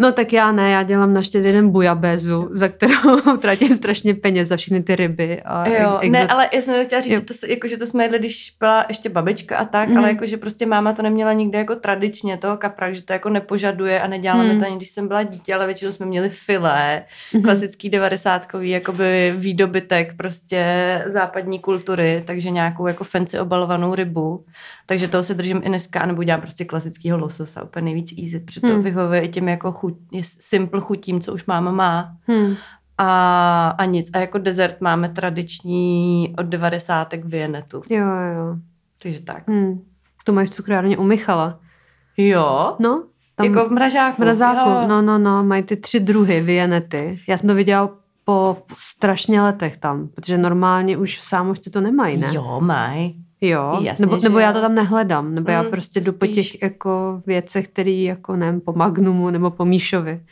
No 0.00 0.12
tak 0.12 0.32
já 0.32 0.52
ne, 0.52 0.70
já 0.70 0.82
dělám 0.82 1.14
na 1.14 1.22
štědrý 1.22 1.52
den 1.52 1.70
bujabézu, 1.70 2.48
za 2.52 2.68
kterou 2.68 3.36
tratím 3.40 3.74
strašně 3.74 4.14
peněz 4.14 4.48
za 4.48 4.56
všechny 4.56 4.82
ty 4.82 4.96
ryby. 4.96 5.42
A 5.44 5.68
jo, 5.68 5.98
ex- 6.00 6.12
ne, 6.12 6.26
ale 6.26 6.48
já 6.54 6.62
jsem 6.62 6.84
chtěla 6.84 7.02
říct, 7.02 7.12
Jo. 7.12 7.20
že 7.20 7.26
to, 7.40 7.46
jako, 7.46 7.68
že 7.68 7.76
to 7.76 7.86
jsme 7.86 8.04
jedli, 8.04 8.18
když 8.18 8.56
byla 8.60 8.84
ještě 8.88 9.08
babička 9.08 9.56
a 9.56 9.64
tak, 9.64 9.88
Mhm. 9.88 9.98
ale 9.98 10.08
jako, 10.08 10.26
že 10.26 10.36
prostě 10.36 10.66
máma 10.66 10.92
to 10.92 11.02
neměla 11.02 11.32
nikdy 11.32 11.58
jako 11.58 11.74
tradičně 11.76 12.36
toho 12.36 12.56
kapra, 12.56 12.92
že 12.92 13.02
to 13.02 13.12
jako 13.12 13.28
nepožaduje 13.30 14.00
a 14.00 14.06
nedělala 14.06 14.42
Mhm. 14.44 14.54
mi 14.54 14.60
to 14.60 14.66
ani, 14.66 14.76
když 14.76 14.90
jsem 14.90 15.08
byla 15.08 15.22
dítě, 15.22 15.54
ale 15.54 15.66
většinou 15.66 15.92
jsme 15.92 16.06
měli 16.06 16.28
filé, 16.30 17.02
Mhm. 17.34 17.42
klasický 17.42 17.90
devadesátkový 17.90 18.70
jakoby 18.70 19.34
výdobytek 19.36 20.16
prostě 20.16 20.64
západní 21.06 21.58
kultury, 21.58 22.22
takže 22.26 22.50
nějakou 22.50 22.86
jako 22.86 23.04
fancy 23.04 23.38
obalovanou 23.38 23.94
rybu. 23.94 24.44
Takže 24.86 25.08
toho 25.08 25.24
se 25.24 25.34
držím 25.34 25.60
i 25.64 25.68
dneska, 25.68 26.06
nebo 26.06 26.24
dělám 26.24 26.40
prostě 26.40 26.64
klasického 26.64 27.18
lososa, 27.18 27.62
úplně 27.62 27.84
nejvíc 27.84 28.12
easy, 28.22 28.40
protože 28.40 28.60
to 28.60 28.66
Hmm. 28.66 28.82
vyhovuje 28.82 29.20
i 29.20 29.28
těm 29.28 29.48
jako 29.48 29.72
chuť, 29.90 29.98
je 30.12 30.22
simple 30.24 30.80
chutím, 30.80 31.20
co 31.20 31.34
už 31.34 31.46
máma 31.46 31.70
má. 31.70 32.12
Hmm. 32.26 32.54
A, 32.98 33.74
a 33.78 33.84
nic. 33.84 34.10
A 34.12 34.18
jako 34.18 34.38
dezert 34.38 34.80
máme 34.80 35.08
tradiční 35.08 36.34
od 36.38 36.46
devadesátek 36.46 37.24
Vienetu. 37.24 37.82
Jo, 37.90 38.06
jo. 38.06 38.56
Takže 39.02 39.22
tak. 39.22 39.48
Hmm. 39.48 39.80
To 40.24 40.32
máš 40.32 40.48
v 40.48 40.52
cukrárně 40.52 40.98
u 40.98 41.02
Michala. 41.02 41.58
Jo? 42.16 42.76
No, 42.78 43.04
Tam, 43.34 43.46
jako 43.46 43.68
v 43.68 43.72
mražáku. 43.72 44.16
v 44.16 44.18
mrazáku. 44.24 44.70
Jo. 44.70 44.84
No, 44.88 45.02
no, 45.02 45.18
no, 45.18 45.44
mají 45.44 45.62
ty 45.62 45.76
tři 45.76 46.00
druhy 46.00 46.40
vienety. 46.40 47.20
Já 47.28 47.38
jsem 47.38 47.48
to 47.48 47.54
viděla 47.54 47.90
po 48.24 48.56
strašně 48.74 49.42
letech 49.42 49.76
tam, 49.76 50.08
protože 50.08 50.38
normálně 50.38 50.96
už 50.96 51.18
v 51.18 51.24
sámošce 51.24 51.70
to 51.70 51.80
nemají, 51.80 52.16
ne? 52.16 52.30
Jo, 52.32 52.60
maj. 52.60 53.12
Jo, 53.40 53.78
Jasně, 53.82 54.06
nebo, 54.06 54.16
nebo 54.16 54.38
já 54.38 54.52
to 54.52 54.60
tam 54.60 54.74
nehledám, 54.74 55.34
nebo 55.34 55.50
já 55.50 55.62
Mm, 55.62 55.70
prostě 55.70 56.00
to 56.00 56.10
jdu 56.10 56.18
po 56.18 56.26
těch 56.26 56.62
jako 56.62 57.22
věcech, 57.26 57.68
které 57.68 57.90
jako 57.90 58.36
nevím, 58.36 58.60
po 58.60 58.72
Magnumu 58.72 59.30
nebo 59.30 59.50
po 59.50 59.64
Míšovi. 59.64 60.22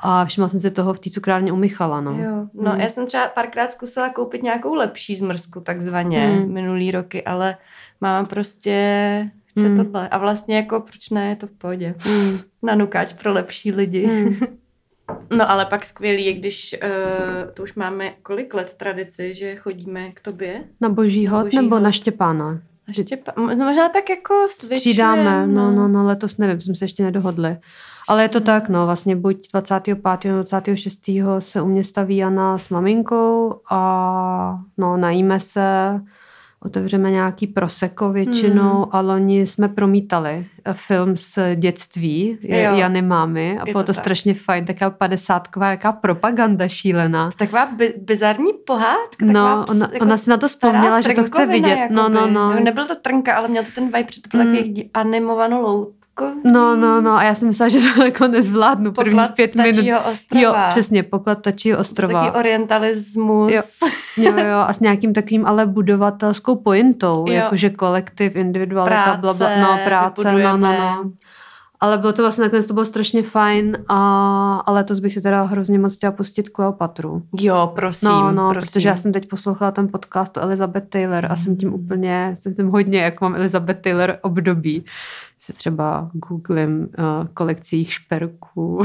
A 0.00 0.24
všimla 0.24 0.48
jsem 0.48 0.60
si 0.60 0.70
toho 0.70 0.94
v 0.94 0.98
té 0.98 1.10
cukrárně 1.10 1.52
u 1.52 1.56
Michala, 1.56 2.00
no. 2.00 2.10
Jo. 2.12 2.46
No, 2.54 2.70
Hmm. 2.70 2.80
já 2.80 2.88
jsem 2.88 3.06
třeba 3.06 3.28
párkrát 3.28 3.72
zkusila 3.72 4.08
koupit 4.08 4.42
nějakou 4.42 4.74
lepší 4.74 5.16
zmrzku, 5.16 5.60
takzvaně, 5.60 6.18
Hmm. 6.26 6.52
minulý 6.52 6.90
roky, 6.90 7.24
ale 7.24 7.56
máma 8.00 8.26
prostě 8.28 9.30
chce 9.46 9.68
Hmm. 9.68 9.76
tohle. 9.84 10.08
A 10.08 10.18
vlastně 10.18 10.56
jako, 10.56 10.80
proč 10.80 11.10
ne, 11.10 11.28
je 11.28 11.36
to 11.36 11.46
v 11.46 11.50
pohodě. 11.50 11.94
Mm. 12.08 12.38
Nanukáč 12.62 13.12
pro 13.12 13.32
lepší 13.32 13.72
lidi. 13.72 14.06
Mm. 14.06 14.36
No 15.30 15.50
ale 15.50 15.66
pak 15.66 15.84
skvělý 15.84 16.26
je, 16.26 16.32
když 16.32 16.76
uh, 16.82 17.50
to 17.54 17.62
už 17.62 17.74
máme 17.74 18.12
kolik 18.22 18.54
let 18.54 18.74
tradici, 18.74 19.34
že 19.34 19.56
chodíme 19.56 20.12
k 20.12 20.20
tobě. 20.20 20.64
Na 20.80 20.88
boží 20.88 21.26
hod 21.26 21.44
Boží 21.44 21.56
nebo 21.56 21.76
hod. 21.76 21.82
na 21.82 21.92
Štěpána? 21.92 22.60
A 22.88 22.92
Štěpa, 22.92 23.32
no, 23.36 23.42
možná 23.42 23.88
tak 23.88 24.10
jako 24.10 24.34
svičujeme. 24.50 24.78
Střídáme, 24.78 25.46
no, 25.46 25.70
no, 25.72 25.88
no, 25.88 26.04
letos 26.04 26.38
nevím, 26.38 26.60
jsme 26.60 26.76
se 26.76 26.84
ještě 26.84 27.02
nedohodli. 27.02 27.56
Ale 28.08 28.22
je 28.22 28.28
to 28.28 28.40
tak, 28.40 28.68
no, 28.68 28.86
vlastně 28.86 29.16
buď 29.16 29.48
25. 29.52 29.98
nebo 30.24 30.42
26. 30.50 31.00
se 31.38 31.62
u 31.62 31.66
mě 31.66 31.84
staví 31.84 32.16
Jana 32.16 32.58
s 32.58 32.68
maminkou 32.68 33.60
a 33.70 34.58
no, 34.78 34.96
najíme 34.96 35.40
se, 35.40 36.00
otevřeme 36.64 37.10
nějaký 37.10 37.46
proseko 37.46 38.12
většinou 38.12 38.72
Hmm. 38.74 38.84
a 38.90 39.00
loni 39.00 39.46
jsme 39.46 39.68
promítali 39.68 40.46
film 40.72 41.16
z 41.16 41.38
dětství 41.54 42.38
Jo. 42.42 42.56
Jany 42.74 43.02
mámy 43.02 43.58
a 43.58 43.62
Je 43.66 43.72
bylo 43.72 43.82
to 43.82 43.86
to, 43.86 43.92
tak. 43.92 44.02
strašně 44.02 44.34
fajn, 44.34 44.64
taková 44.64 44.90
padesátková, 44.90 45.70
jaká 45.70 45.92
propaganda 45.92 46.68
šílená. 46.68 47.30
Taková 47.38 47.66
bi- 47.66 47.94
bizarní 47.98 48.52
pohádka. 48.66 49.26
No, 49.26 49.32
taková 49.32 49.64
ps- 49.64 49.70
ona- 49.70 49.90
ona 50.00 50.16
si 50.18 50.30
na 50.30 50.36
to 50.36 50.48
vzpomněla, 50.48 51.00
že 51.00 51.12
to 51.14 51.24
chce 51.24 51.46
vidět. 51.46 51.88
No, 51.90 52.08
no, 52.08 52.26
no. 52.30 52.60
Nebyl 52.60 52.86
to 52.86 52.94
trnka, 52.94 53.34
ale 53.34 53.48
měl 53.48 53.62
to 53.64 53.70
ten 53.74 53.84
vibe, 53.84 54.04
protože 54.04 54.20
to 54.20 54.36
byl 54.38 54.46
Mm. 54.46 54.56
takový 54.56 54.90
animovanou 54.94 55.62
lout. 55.62 55.88
No, 56.44 56.76
no, 56.76 57.00
no. 57.00 57.10
A 57.12 57.22
já 57.22 57.34
jsem 57.34 57.48
myslela, 57.48 57.68
že 57.68 57.78
to 57.94 58.02
jako 58.04 58.28
nezvládnu 58.28 58.92
první 58.92 59.10
Poklad 59.12 59.34
pět 59.34 59.54
minut. 59.54 59.72
Ptačího 59.72 60.00
ostrova. 60.12 60.42
Jo, 60.42 60.54
přesně, 60.70 61.02
poklad 61.02 61.42
Tačího 61.42 61.78
ostrova. 61.78 62.24
Taký 62.24 62.38
orientalismus. 62.38 63.52
Jo. 63.52 63.62
Jo, 64.16 64.32
jo, 64.36 64.58
a 64.58 64.72
s 64.72 64.80
nějakým 64.80 65.12
takovým 65.12 65.46
ale 65.46 65.66
budovatelskou 65.66 66.56
pointou, 66.56 67.24
Jo. 67.28 67.34
jakože 67.34 67.70
kolektiv, 67.70 68.36
individualita, 68.36 68.94
Práce, 69.04 69.20
bla, 69.20 69.34
bla, 69.34 69.60
no, 69.60 69.78
práce, 69.84 70.32
no, 70.32 70.56
no, 70.56 70.72
no. 70.72 71.10
Ale 71.80 71.98
bylo 71.98 72.12
to 72.12 72.22
vlastně 72.22 72.44
nakonec 72.44 72.66
to 72.66 72.74
bylo 72.74 72.86
strašně 72.86 73.22
fajn 73.22 73.78
a, 73.88 74.62
a 74.66 74.72
letos 74.72 74.98
bych 75.00 75.12
si 75.12 75.20
teda 75.20 75.42
hrozně 75.42 75.78
moc 75.78 75.96
chtěla 75.96 76.12
pustit 76.12 76.48
Kleopatru. 76.48 77.22
Jo, 77.40 77.72
prosím, 77.76 78.08
No, 78.08 78.32
no, 78.32 78.50
prosím. 78.52 78.70
protože 78.72 78.88
já 78.88 78.96
jsem 78.96 79.12
teď 79.12 79.28
poslouchala 79.28 79.70
ten 79.70 79.88
podcast 79.88 80.36
o 80.36 80.40
Elizabeth 80.40 80.88
Taylor 80.88 81.26
a 81.30 81.36
jsem 81.36 81.56
tím 81.56 81.74
úplně, 81.74 82.30
jsem, 82.34 82.54
jsem 82.54 82.68
hodně, 82.68 83.00
jak 83.02 83.20
mám 83.20 83.34
Elizabeth 83.34 83.80
Taylor 83.80 84.16
období. 84.22 84.84
Si 85.44 85.52
třeba 85.52 86.10
googlím 86.12 86.80
uh, 86.80 87.26
kolekci 87.34 87.76
jejich 87.76 87.92
šperků, 87.92 88.82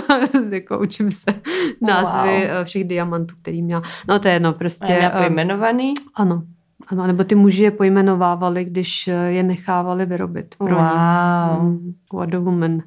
jako 0.52 0.78
učím 0.78 1.10
se 1.10 1.34
názvy 1.80 2.28
Wow. 2.28 2.56
wow. 2.56 2.64
všech 2.64 2.84
diamantů, 2.84 3.34
který 3.42 3.62
měla. 3.62 3.82
No 4.08 4.18
to 4.18 4.28
je 4.28 4.34
jedno, 4.34 4.52
prostě. 4.52 4.84
Měla 4.84 5.12
eh, 5.14 5.26
pojmenovaný? 5.26 5.94
ano, 6.14 6.42
ano, 6.88 7.06
nebo 7.06 7.24
ty 7.24 7.34
muži 7.34 7.62
je 7.62 7.70
pojmenovávali, 7.70 8.64
když 8.64 9.08
eh, 9.08 9.12
je 9.12 9.42
nechávali 9.42 10.06
vyrobit. 10.06 10.54
Pro. 10.58 10.76
Wow. 10.76 11.62
Mm, 11.62 11.94
What 12.12 12.34
a 12.34 12.38
woman. 12.38 12.82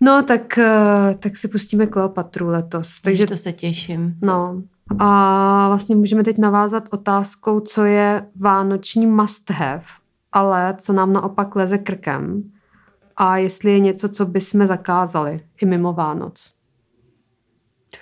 No, 0.00 0.22
tak, 0.22 0.58
eh, 0.58 1.14
tak 1.18 1.36
si 1.36 1.48
pustíme 1.48 1.86
Kleopatru 1.86 2.46
letos. 2.46 3.00
Takže 3.00 3.18
Takže 3.18 3.26
to 3.26 3.36
se 3.36 3.52
těším. 3.52 4.14
No. 4.22 4.62
A 4.98 5.68
vlastně 5.68 5.96
můžeme 5.96 6.24
teď 6.24 6.38
navázat 6.38 6.84
otázkou, 6.90 7.60
co 7.60 7.84
je 7.84 8.26
vánoční 8.36 9.06
must 9.06 9.50
have, 9.50 9.84
ale 10.34 10.74
co 10.78 10.92
nám 10.92 11.12
naopak 11.12 11.56
leze 11.56 11.78
krkem. 11.78 12.42
A 13.16 13.36
jestli 13.36 13.70
je 13.72 13.78
něco, 13.78 14.08
co 14.08 14.26
bychom 14.26 14.66
zakázali 14.66 15.40
i 15.62 15.66
mimo 15.66 15.92
Vánoc. 15.92 16.54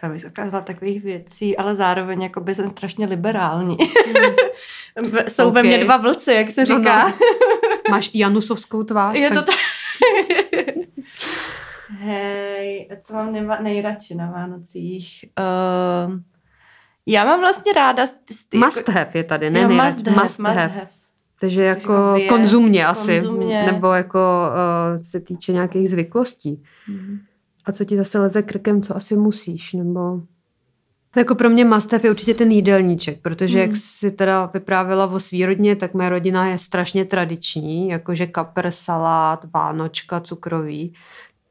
Já 0.03 0.09
bych 0.09 0.21
zakázala 0.23 0.63
takových 0.63 1.03
věcí, 1.03 1.57
ale 1.57 1.75
zároveň 1.75 2.23
jakoby 2.23 2.55
jsem 2.55 2.71
strašně 2.71 3.07
liberální. 3.07 3.77
Jsou 5.29 5.51
ve 5.51 5.63
mně 5.63 5.79
dva 5.85 5.97
vlci, 5.97 6.33
jak 6.33 6.51
se 6.51 6.65
No, 6.69 6.75
no. 6.75 6.81
říká. 6.81 7.13
Máš 7.91 8.11
janusovskou 8.15 8.83
tvář? 8.83 9.17
Je 9.19 9.31
to 9.31 9.43
tak... 9.43 9.55
tak. 10.51 10.75
Hej, 11.99 12.89
co 13.03 13.15
mám 13.15 13.33
nejva- 13.33 13.63
nejradši 13.63 14.15
na 14.15 14.31
Vánocích? 14.31 15.25
Uh, 16.09 16.15
já 17.07 17.25
mám 17.25 17.41
vlastně 17.41 17.73
ráda... 17.73 18.07
s- 18.07 18.17
s- 18.31 18.55
Must 18.55 18.89
have 18.89 19.11
je 19.15 19.25
tady, 19.25 19.51
ne 19.51 19.61
jo, 19.61 19.69
nejradši. 19.69 19.97
must 19.97 20.07
have, 20.07 20.23
Must 20.23 20.39
must 20.39 20.55
have. 20.55 20.69
have. 20.75 20.89
Takže 21.43 21.63
jako 21.63 21.93
jako 21.93 22.15
věc, 22.15 22.29
konzumně 22.29 22.87
asi. 22.87 23.21
konzumně. 23.21 23.63
Nebo 23.73 23.93
jako 23.93 24.19
uh, 24.19 25.03
se 25.03 25.21
týče 25.21 25.53
nějakých 25.53 25.91
zvyklostí. 25.91 26.63
Mhm. 26.89 27.19
A 27.65 27.73
co 27.73 27.85
ti 27.85 27.97
zase 27.97 28.19
leze 28.19 28.43
krkem, 28.43 28.83
co 28.83 28.97
asi 28.97 29.17
musíš, 29.17 29.73
nebo... 29.73 30.21
Jako 31.17 31.35
pro 31.35 31.51
mě 31.51 31.65
must 31.65 31.93
have 31.93 32.05
je 32.07 32.11
určitě 32.11 32.35
ten 32.35 32.51
jídelníček, 32.51 33.21
protože 33.23 33.59
jak 33.59 33.71
Mm. 33.71 33.77
si 33.77 34.11
teda 34.11 34.51
vyprávěla 34.55 35.07
o 35.07 35.21
svý 35.21 35.47
rodině, 35.47 35.77
tak 35.77 35.95
moje 35.95 36.09
rodina 36.09 36.47
je 36.47 36.59
strašně 36.59 37.05
tradiční, 37.05 37.89
jakože 37.89 38.27
kapr, 38.27 38.71
salát, 38.71 39.47
vánočka, 39.55 40.21
cukroví, 40.21 40.95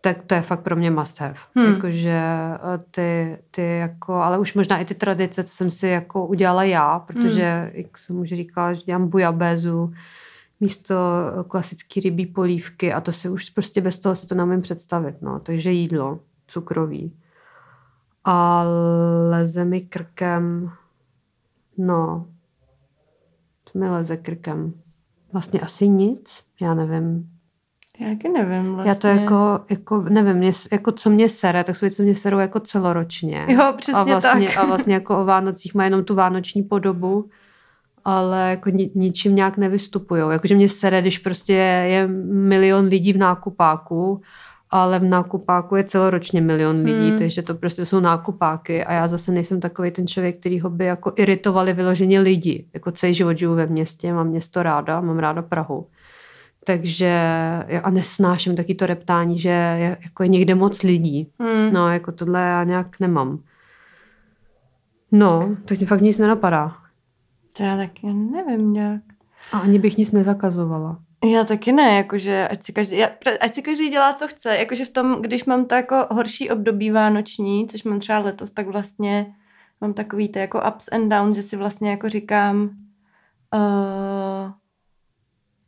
tak 0.01 0.23
to 0.23 0.35
je 0.35 0.41
fakt 0.41 0.59
pro 0.59 0.75
mě 0.75 0.91
must 0.91 1.19
have. 1.19 1.35
Hmm. 1.55 1.73
Jakože 1.73 2.11
eh, 2.11 2.59
ty, 2.91 3.37
ty 3.51 3.77
jako, 3.77 4.13
ale 4.13 4.39
už 4.39 4.53
možná 4.53 4.77
i 4.77 4.85
ty 4.85 4.95
tradice, 4.95 5.43
co 5.43 5.55
jsem 5.55 5.71
si 5.71 5.87
jako 5.87 6.27
udělala 6.27 6.63
já, 6.63 6.99
protože, 6.99 7.71
jak 7.73 7.97
jsem 7.97 8.19
už 8.19 8.29
říkala, 8.29 8.73
že 8.73 8.81
dělám 8.81 9.07
bujabézu, 9.07 9.93
místo 10.59 10.95
eh, 10.95 11.43
klasický 11.43 11.99
rybí 11.99 12.25
polívky 12.25 12.93
a 12.93 13.01
to 13.01 13.11
si 13.11 13.29
už 13.29 13.49
prostě 13.49 13.81
bez 13.81 13.99
toho 13.99 14.15
si 14.15 14.27
to 14.27 14.35
neumím 14.35 14.61
představit. 14.61 15.21
No. 15.21 15.39
Takže 15.39 15.71
jídlo, 15.71 16.19
cukroví. 16.47 17.17
A 18.23 18.63
leze 19.29 19.65
mi 19.65 19.81
krkem, 19.81 20.71
no, 21.77 22.27
co 23.65 23.79
mi 23.79 23.89
leze 23.89 24.17
krkem? 24.17 24.73
Vlastně 25.33 25.59
asi 25.59 25.87
nic, 25.87 26.43
já 26.61 26.73
nevím. 26.73 27.29
Já 28.01 28.09
taky 28.09 28.29
nevím 28.29 28.73
vlastně. 28.73 28.89
Já 28.89 28.95
to 28.95 29.07
jako, 29.07 29.59
jako 29.69 30.01
nevím, 30.09 30.33
mě, 30.35 30.51
jako 30.71 30.91
co 30.91 31.09
mě 31.09 31.29
sere, 31.29 31.63
tak 31.63 31.75
jsou 31.75 31.85
věci, 31.85 31.95
co 31.95 32.03
mě 32.03 32.15
serou 32.15 32.39
jako 32.39 32.59
celoročně. 32.59 33.45
Jo, 33.49 33.73
přesně 33.77 34.01
a 34.01 34.19
vlastně, 34.19 34.47
tak. 34.47 34.57
A 34.57 34.65
vlastně 34.65 34.93
jako 34.93 35.21
o 35.21 35.25
Vánocích 35.25 35.75
má 35.75 35.83
jenom 35.83 36.03
tu 36.03 36.15
vánoční 36.15 36.63
podobu, 36.63 37.29
ale 38.05 38.49
jako 38.49 38.69
ni, 38.69 38.91
ničím 38.95 39.35
nějak 39.35 39.57
nevystupují. 39.57 40.23
Jakože 40.31 40.55
mě 40.55 40.69
sere, 40.69 41.01
když 41.01 41.19
prostě 41.19 41.53
je 41.87 42.07
milion 42.31 42.85
lidí 42.85 43.13
v 43.13 43.17
nákupáku, 43.17 44.21
ale 44.69 44.99
v 44.99 45.03
nákupáku 45.03 45.75
je 45.75 45.83
celoročně 45.83 46.41
milion 46.41 46.83
lidí, 46.83 47.09
Hmm. 47.09 47.19
takže 47.19 47.41
to 47.41 47.55
prostě 47.55 47.85
jsou 47.85 47.99
nákupáky 47.99 48.83
a 48.83 48.93
já 48.93 49.07
zase 49.07 49.31
nejsem 49.31 49.59
takový 49.59 49.91
ten 49.91 50.07
člověk, 50.07 50.39
který 50.39 50.59
ho 50.59 50.69
by 50.69 50.85
jako 50.85 51.13
iritovali 51.15 51.73
vyloženě 51.73 52.19
lidi. 52.19 52.65
Jako 52.73 52.91
celý 52.91 53.13
život 53.13 53.37
žiju 53.37 53.55
ve 53.55 53.65
městě, 53.65 54.13
mám 54.13 54.27
město 54.27 54.63
ráda, 54.63 55.01
mám 55.01 55.19
ráda 55.19 55.41
Prahu. 55.41 55.87
Takže 56.65 57.13
a 57.83 57.89
nesnáším 57.89 58.55
taky 58.55 58.75
to 58.75 58.85
reptání, 58.85 59.39
že 59.39 59.49
je, 59.49 59.97
jako 60.03 60.23
je 60.23 60.29
někde 60.29 60.55
moc 60.55 60.83
lidí. 60.83 61.31
Hmm. 61.39 61.73
No, 61.73 61.93
jako 61.93 62.11
tohle 62.11 62.41
já 62.41 62.63
nějak 62.63 62.99
nemám. 62.99 63.43
No, 65.11 65.57
tak 65.65 65.79
mi 65.79 65.85
fakt 65.85 66.01
nic 66.01 66.17
nenapadá. 66.17 66.77
To 67.57 67.63
já 67.63 67.77
taky 67.77 68.07
nevím 68.13 68.73
nějak. 68.73 69.01
A 69.51 69.59
ani 69.59 69.79
bych 69.79 69.97
nic 69.97 70.11
nezakazovala. 70.11 70.99
Já 71.25 71.43
taky 71.43 71.71
ne, 71.71 71.97
jakože 71.97 72.47
ať 72.47 72.63
si 72.63 72.73
každý, 72.73 72.97
já, 72.97 73.09
ať 73.41 73.55
si 73.55 73.61
každý 73.61 73.89
dělá, 73.89 74.13
co 74.13 74.27
chce. 74.27 74.57
Jakože 74.57 74.85
v 74.85 74.89
tom, 74.89 75.21
když 75.21 75.45
mám 75.45 75.65
to 75.65 75.75
jako 75.75 75.95
horší 76.11 76.49
období 76.49 76.91
vánoční, 76.91 77.67
což 77.67 77.83
mám 77.83 77.99
třeba 77.99 78.19
letos, 78.19 78.51
tak 78.51 78.67
vlastně 78.67 79.35
mám 79.81 79.93
takový 79.93 80.29
to 80.29 80.39
jako 80.39 80.61
ups 80.67 80.87
and 80.91 81.09
downs, 81.09 81.35
že 81.35 81.43
si 81.43 81.57
vlastně 81.57 81.89
jako 81.89 82.09
říkám, 82.09 82.69
uh, 83.53 84.51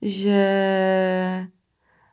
že 0.04 1.48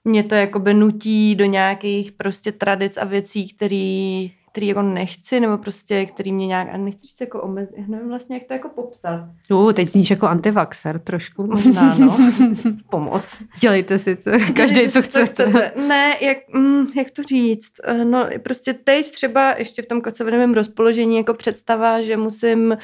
mě 0.05 0.23
to 0.25 0.35
jakoby 0.35 0.75
nutí 0.75 1.35
do 1.35 1.45
nějakých 1.45 2.13
prostě 2.13 2.53
tradic 2.53 2.97
a 2.97 3.05
věcí, 3.05 3.49
který, 3.49 4.33
který 4.53 4.67
jako 4.67 4.83
nechci, 4.83 5.41
nebo 5.41 5.59
prostě, 5.59 6.07
který 6.07 6.33
mě 6.33 6.47
nějak, 6.47 6.69
a 6.73 6.77
nechci 6.77 7.07
říct 7.07 7.21
jako 7.21 7.43
omezit, 7.43 7.89
nevím 7.89 8.09
vlastně, 8.09 8.37
jak 8.37 8.45
to 8.45 8.53
jako 8.53 8.69
popsat. 8.69 9.21
Uh, 9.51 9.73
teď 9.73 9.89
zníš 9.89 10.11
jako 10.11 10.27
antivaxer 10.27 10.99
trošku. 10.99 11.47
Možná, 11.47 11.95
no. 11.99 12.17
Pomoc. 12.91 13.43
Dělejte 13.61 13.99
si, 13.99 14.17
co, 14.17 14.31
každý, 14.31 14.75
Dělejte 14.75 14.91
co 14.91 15.03
si, 15.03 15.09
chcete. 15.09 15.73
Ne, 15.89 16.15
jak, 16.21 16.39
mm, 16.55 16.85
jak 16.97 17.11
to 17.11 17.23
říct? 17.23 17.73
Eh, 17.85 18.05
No, 18.05 18.27
prostě 18.43 18.75
teď 18.75 19.13
třeba 19.13 19.55
ještě 19.59 19.83
v 19.83 19.87
tom 19.87 20.01
kocovinovém 20.01 20.55
rozpoložení 20.55 21.17
jako 21.17 21.35
představa, 21.35 22.03
že 22.03 22.17
musím 22.17 22.73
e, 22.73 22.79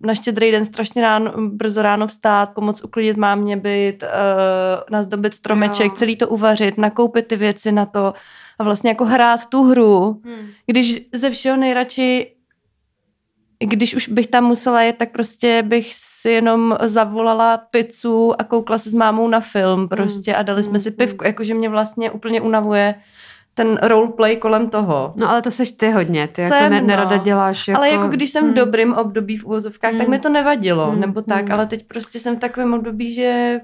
na 0.00 0.14
štědrý 0.14 0.50
den 0.50 0.66
strašně 0.66 1.02
ráno, 1.02 1.32
brzo 1.48 1.82
ráno 1.82 2.06
vstát, 2.06 2.54
pomoct 2.54 2.84
uklidit 2.84 3.16
mámě 3.16 3.56
byt, 3.56 4.02
e, 4.02 4.08
nazdobit 4.90 5.34
stromeček, 5.34 5.86
Jo. 5.86 5.92
celý 5.94 6.16
to 6.16 6.28
uvařit, 6.28 6.78
nakoupit 6.78 7.26
ty 7.26 7.36
věci 7.36 7.72
na 7.72 7.86
to 7.86 8.14
a 8.58 8.64
vlastně 8.64 8.90
jako 8.90 9.04
hrát 9.04 9.46
tu 9.46 9.62
hru, 9.62 10.20
Hmm. 10.24 10.46
když 10.66 11.00
ze 11.12 11.30
všeho 11.30 11.56
nejradši 11.56 12.30
když 13.58 13.94
už 13.94 14.08
bych 14.08 14.26
tam 14.26 14.44
musela 14.44 14.82
jet, 14.82 14.96
tak 14.96 15.12
prostě 15.12 15.62
bych 15.62 15.90
si 15.94 16.30
jenom 16.30 16.76
zavolala 16.82 17.56
pizzu 17.56 18.40
a 18.40 18.44
koukla 18.44 18.78
se 18.78 18.90
s 18.90 18.94
mámou 18.94 19.28
na 19.28 19.40
film 19.40 19.88
prostě 19.88 20.34
a 20.34 20.42
dali 20.42 20.64
jsme 20.64 20.80
si 20.80 20.90
mm, 20.90 20.96
pivku, 20.96 21.24
jakože 21.24 21.54
mě 21.54 21.68
vlastně 21.68 22.10
úplně 22.10 22.40
unavuje 22.40 22.94
ten 23.54 23.78
roleplay 23.82 24.36
kolem 24.36 24.68
toho. 24.70 25.12
No 25.16 25.30
ale 25.30 25.42
to 25.42 25.50
seš 25.50 25.70
ty 25.72 25.90
hodně, 25.90 26.28
ty 26.28 26.42
jako 26.42 26.54
Jsem, 26.56 26.72
ne, 26.72 26.80
no. 26.80 26.86
nerada 26.86 27.16
děláš 27.16 27.68
jako... 27.68 27.80
Ale 27.80 27.90
jako 27.90 28.08
když 28.08 28.30
jsem 28.30 28.42
v 28.42 28.46
Hmm. 28.46 28.54
dobrým 28.54 28.92
období 28.94 29.36
v 29.36 29.44
úvozovkách, 29.44 29.92
tak 29.92 30.00
Hmm. 30.00 30.10
mi 30.10 30.18
to 30.18 30.28
nevadilo, 30.28 30.90
Hmm, 30.90 31.00
nebo 31.00 31.22
tak, 31.22 31.44
hmm. 31.44 31.52
ale 31.52 31.66
teď 31.66 31.86
prostě 31.86 32.18
jsem 32.20 32.36
v 32.36 32.40
takovém 32.40 32.74
období, 32.74 33.12
že 33.12 33.60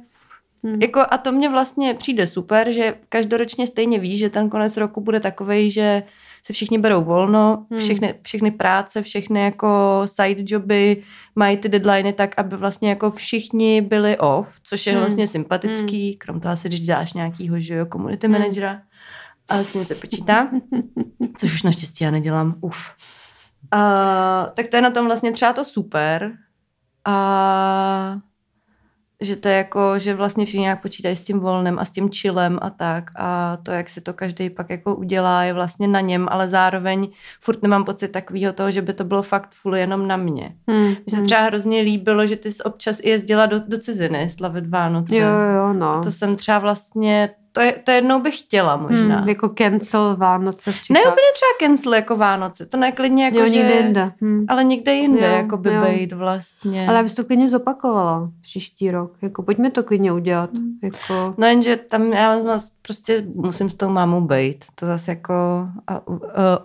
Hmm. 0.64 0.82
jako 0.82 1.00
a 1.10 1.18
to 1.18 1.32
mě 1.32 1.48
vlastně 1.48 1.94
přijde 1.94 2.26
super, 2.26 2.72
že 2.72 2.94
každoročně 3.08 3.66
stejně 3.66 3.98
víš, 3.98 4.18
že 4.18 4.28
ten 4.30 4.48
konec 4.50 4.76
roku 4.76 5.00
bude 5.00 5.20
takovej, 5.20 5.70
že 5.70 6.02
se 6.44 6.52
všichni 6.52 6.78
berou 6.78 7.04
volno, 7.04 7.66
Hmm. 7.70 7.80
všechny, 7.80 8.14
všechny 8.22 8.50
práce, 8.50 9.02
všechny 9.02 9.40
jako 9.40 10.02
side 10.06 10.42
joby 10.46 11.02
mají 11.36 11.56
ty 11.56 11.68
deadliny 11.68 12.12
tak, 12.12 12.34
aby 12.36 12.56
vlastně 12.56 12.88
jako 12.88 13.10
všichni 13.10 13.80
byli 13.80 14.18
off, 14.18 14.60
což 14.62 14.86
je 14.86 14.92
Hmm. 14.92 15.00
vlastně 15.02 15.26
sympatický, 15.26 16.16
krom 16.16 16.40
toho 16.40 16.52
asi, 16.52 16.68
když 16.68 16.80
děláš 16.80 17.12
nějakýho, 17.12 17.60
že 17.60 17.74
jo, 17.74 17.86
community 17.92 18.26
Hmm. 18.26 18.38
managera, 18.38 18.82
ale 19.48 19.64
s 19.64 19.72
tím 19.72 19.84
se 19.84 19.94
počítá, 19.94 20.50
což 21.38 21.54
už 21.54 21.62
naštěstí 21.62 22.04
já 22.04 22.10
nedělám, 22.10 22.54
uf. 22.60 22.76
Uh, 23.74 24.52
tak 24.54 24.66
to 24.68 24.76
je 24.76 24.82
na 24.82 24.90
tom 24.90 25.06
vlastně 25.06 25.32
třeba 25.32 25.52
to 25.52 25.64
super 25.64 26.32
a 27.04 28.16
že 29.20 29.36
to 29.36 29.48
je 29.48 29.56
jako, 29.56 29.98
že 29.98 30.14
vlastně 30.14 30.46
všichni 30.46 30.60
nějak 30.60 30.82
počítají 30.82 31.16
s 31.16 31.22
tím 31.22 31.40
volnem 31.40 31.78
a 31.78 31.84
s 31.84 31.90
tím 31.90 32.10
chillem 32.10 32.58
a 32.62 32.70
tak 32.70 33.10
a 33.16 33.58
to, 33.62 33.70
jak 33.70 33.88
si 33.88 34.00
to 34.00 34.12
každý 34.12 34.50
pak 34.50 34.70
jako 34.70 34.94
udělá, 34.94 35.44
je 35.44 35.52
vlastně 35.52 35.88
na 35.88 36.00
něm, 36.00 36.28
ale 36.30 36.48
zároveň 36.48 37.08
furt 37.40 37.62
nemám 37.62 37.84
pocit 37.84 38.08
takového 38.08 38.52
toho, 38.52 38.70
že 38.70 38.82
by 38.82 38.92
to 38.92 39.04
bylo 39.04 39.22
fakt 39.22 39.50
full 39.52 39.76
jenom 39.76 40.08
na 40.08 40.16
mě. 40.16 40.54
Hmm. 40.68 40.86
Mně 40.86 40.96
se 41.08 41.22
třeba 41.22 41.40
hrozně 41.40 41.80
líbilo, 41.80 42.26
že 42.26 42.36
ty 42.36 42.52
jsi 42.52 42.62
občas 42.62 43.00
i 43.02 43.08
jezdila 43.10 43.46
do, 43.46 43.60
do 43.68 43.78
ciziny 43.78 44.30
slavit 44.30 44.66
Vánoce. 44.66 45.16
Jo, 45.16 45.28
jo, 45.56 45.72
no. 45.72 46.00
To 46.02 46.12
jsem 46.12 46.36
třeba 46.36 46.58
vlastně 46.58 47.30
to, 47.52 47.60
je, 47.60 47.72
to 47.72 47.90
jednou 47.90 48.20
bych 48.20 48.38
chtěla 48.38 48.76
možná. 48.76 49.18
Hmm, 49.18 49.28
jako 49.28 49.48
cancel 49.48 50.16
Vánoce 50.16 50.72
v 50.72 50.82
Čechách. 50.82 50.94
Ne 50.94 51.00
úplně 51.00 51.26
třeba 51.34 51.66
cancel 51.68 51.94
jako 51.94 52.16
Vánoce, 52.16 52.66
to 52.66 52.76
ne 52.76 52.92
klidně 52.92 53.24
jako, 53.24 53.38
jo, 53.38 53.44
že... 53.46 53.50
někde 53.50 53.74
jinde. 53.74 54.12
Hmm. 54.20 54.44
Ale 54.48 54.64
někde 54.64 54.94
jinde, 54.94 55.26
Jo, 55.26 55.32
jako 55.32 55.56
by 55.56 55.74
jo. 55.74 55.82
být 55.84 56.12
vlastně. 56.12 56.86
Ale 56.88 56.96
já 56.96 57.02
bys 57.02 57.14
to 57.14 57.24
klidně 57.24 57.48
zopakovala 57.48 58.30
příští 58.42 58.90
rok. 58.90 59.12
Jako 59.22 59.42
pojďme 59.42 59.70
to 59.70 59.82
klidně 59.82 60.12
udělat. 60.12 60.50
Hmm. 60.54 60.70
Jako, 60.82 61.34
No 61.38 61.46
jenže 61.46 61.76
tam 61.76 62.12
já 62.12 62.36
prostě 62.82 63.24
musím 63.34 63.70
s 63.70 63.74
tou 63.74 63.88
mámou 63.90 64.20
být. 64.20 64.64
To 64.74 64.86
zase 64.86 65.10
jako 65.10 65.34
a, 65.34 65.94
a, 65.94 66.00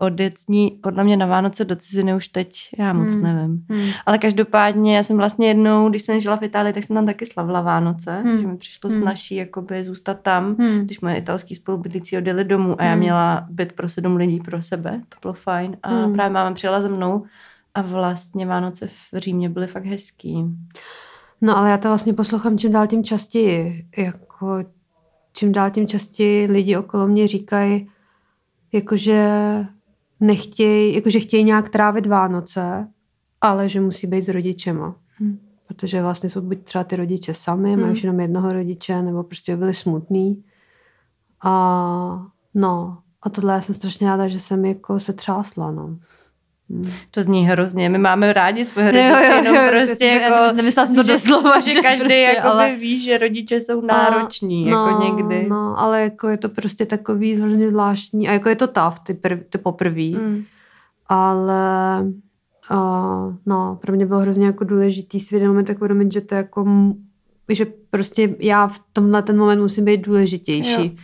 odjet 0.01 0.37
s 0.37 0.47
ní 0.47 0.79
podle 0.83 1.03
mě 1.03 1.17
na 1.17 1.25
Vánoce 1.25 1.65
do 1.65 1.75
ciziny 1.75 2.15
už 2.15 2.27
teď, 2.27 2.69
já 2.77 2.93
moc 2.93 3.13
Hmm. 3.13 3.23
nevím. 3.23 3.65
hmm. 3.69 3.89
Ale 4.05 4.17
každopádně 4.17 4.97
já 4.97 5.03
jsem 5.03 5.17
vlastně 5.17 5.47
jednou, 5.47 5.89
když 5.89 6.01
jsem 6.01 6.19
žila 6.19 6.35
v 6.37 6.43
Itálii, 6.43 6.73
tak 6.73 6.83
jsem 6.83 6.95
tam 6.95 7.05
taky 7.05 7.25
slavila 7.25 7.61
Vánoce, 7.61 8.21
Hmm. 8.23 8.37
že 8.39 8.47
mi 8.47 8.57
přišlo 8.57 8.89
Hmm. 8.89 9.01
snažší 9.01 9.35
jakoby 9.35 9.83
zůstat 9.83 10.17
tam, 10.21 10.55
Hmm. 10.59 10.74
Když 10.83 11.01
moje 11.01 11.17
italský 11.17 11.55
spolubydlící 11.55 12.17
odjeli 12.17 12.43
domů 12.43 12.81
a 12.81 12.83
já 12.83 12.91
Hmm. 12.91 12.99
měla 12.99 13.47
byt 13.49 13.73
pro 13.73 13.89
sedm 13.89 14.15
lidí 14.15 14.39
pro 14.39 14.61
sebe, 14.61 15.01
to 15.09 15.17
bylo 15.21 15.33
fajn. 15.33 15.77
A 15.83 15.89
Hmm. 15.89 16.13
právě 16.13 16.33
máma 16.33 16.53
přijela 16.53 16.81
ze 16.81 16.89
mnou 16.89 17.25
a 17.73 17.81
vlastně 17.81 18.45
Vánoce 18.45 18.87
v 18.87 19.17
Římě 19.17 19.49
byly 19.49 19.67
fakt 19.67 19.85
hezký. 19.85 20.43
No 21.41 21.57
ale 21.57 21.69
já 21.69 21.77
to 21.77 21.87
vlastně 21.87 22.13
poslouchám 22.13 22.57
čím 22.57 22.71
dál 22.71 22.87
tím 22.87 23.03
častěji. 23.03 23.85
Jako 23.97 24.63
čím 25.33 25.51
dál 25.51 25.71
tím 25.71 25.87
častěji 25.87 26.47
lidi 26.51 26.77
okolo 26.77 27.07
mě 27.07 27.27
říkají, 27.27 27.87
jakože 28.73 29.29
nechtějí, 30.19 30.95
jakože 30.95 31.19
chtějí 31.19 31.43
nějak 31.43 31.69
trávit 31.69 32.05
Vánoce, 32.05 32.87
ale 33.41 33.69
že 33.69 33.81
musí 33.81 34.07
být 34.07 34.21
s 34.21 34.29
rodičema. 34.29 34.95
Hmm. 35.19 35.39
Protože 35.67 36.01
vlastně 36.01 36.29
jsou 36.29 36.41
buď 36.41 36.63
třeba 36.63 36.83
ty 36.83 36.95
rodiče 36.95 37.33
sami, 37.33 37.71
Hmm. 37.71 37.81
mají 37.81 37.93
už 37.93 38.03
jenom 38.03 38.19
jednoho 38.19 38.53
rodiče, 38.53 39.01
nebo 39.01 39.23
prostě 39.23 39.55
byli 39.57 39.73
smutný. 39.73 40.43
A 41.45 42.25
no, 42.53 42.97
a 43.21 43.29
tohle 43.29 43.53
já 43.53 43.61
jsem 43.61 43.75
strašně 43.75 44.07
ráda, 44.07 44.27
že 44.27 44.39
jsem 44.39 44.65
jako 44.65 44.99
se 44.99 45.13
třásla, 45.13 45.71
no. 45.71 45.97
Hmm. 46.69 46.91
To 47.11 47.21
zní 47.23 47.45
hrozně. 47.45 47.89
My 47.89 47.97
máme 47.97 48.33
rádi 48.33 48.65
svoje 48.65 48.85
Jo, 48.85 48.91
rodiče, 49.13 49.29
jo, 49.31 49.35
jenom 49.37 49.55
jo, 49.55 49.61
prostě 49.71 50.05
jako... 50.05 50.55
nemyslela 50.55 50.87
jsem 50.87 50.95
to 50.95 51.03
že- 51.03 51.11
doslova, 51.11 51.59
že 51.61 51.71
že 51.73 51.81
každý 51.81 51.99
prostě, 51.99 52.17
jakoby 52.19 52.47
ale- 52.53 52.75
ví, 52.75 53.01
že 53.01 53.17
rodiče 53.17 53.59
jsou 53.59 53.81
nároční, 53.81 54.73
A- 54.73 54.89
jako 54.89 55.03
někdy. 55.03 55.49
No, 55.49 55.79
ale 55.79 56.01
jako 56.01 56.27
je 56.27 56.37
to 56.37 56.49
prostě 56.49 56.85
takový 56.85 57.35
hrozně 57.35 57.69
zvláštní. 57.69 58.29
A 58.29 58.33
jako 58.33 58.49
je 58.49 58.55
to 58.55 58.67
tough, 58.67 58.99
ty, 58.99 59.13
prv, 59.13 59.39
ty 59.49 59.57
poprví. 59.57 60.15
Mm. 60.15 60.43
Ale 61.07 62.03
uh, 62.71 63.33
no, 63.45 63.79
pro 63.81 63.93
mě 63.93 64.05
bylo 64.05 64.19
hrozně 64.19 64.45
jako 64.45 64.63
důležitý 64.63 65.19
moment 65.47 65.65
tak 65.65 65.77
uvědomit, 65.77 66.13
že 66.13 66.21
to 66.21 66.35
jako, 66.35 66.65
že 67.49 67.65
prostě 67.89 68.35
já 68.39 68.67
v 68.67 68.79
tomhle 68.93 69.21
ten 69.21 69.37
moment 69.37 69.61
musím 69.61 69.85
být 69.85 70.01
důležitější. 70.05 70.85
Jo. 70.85 71.03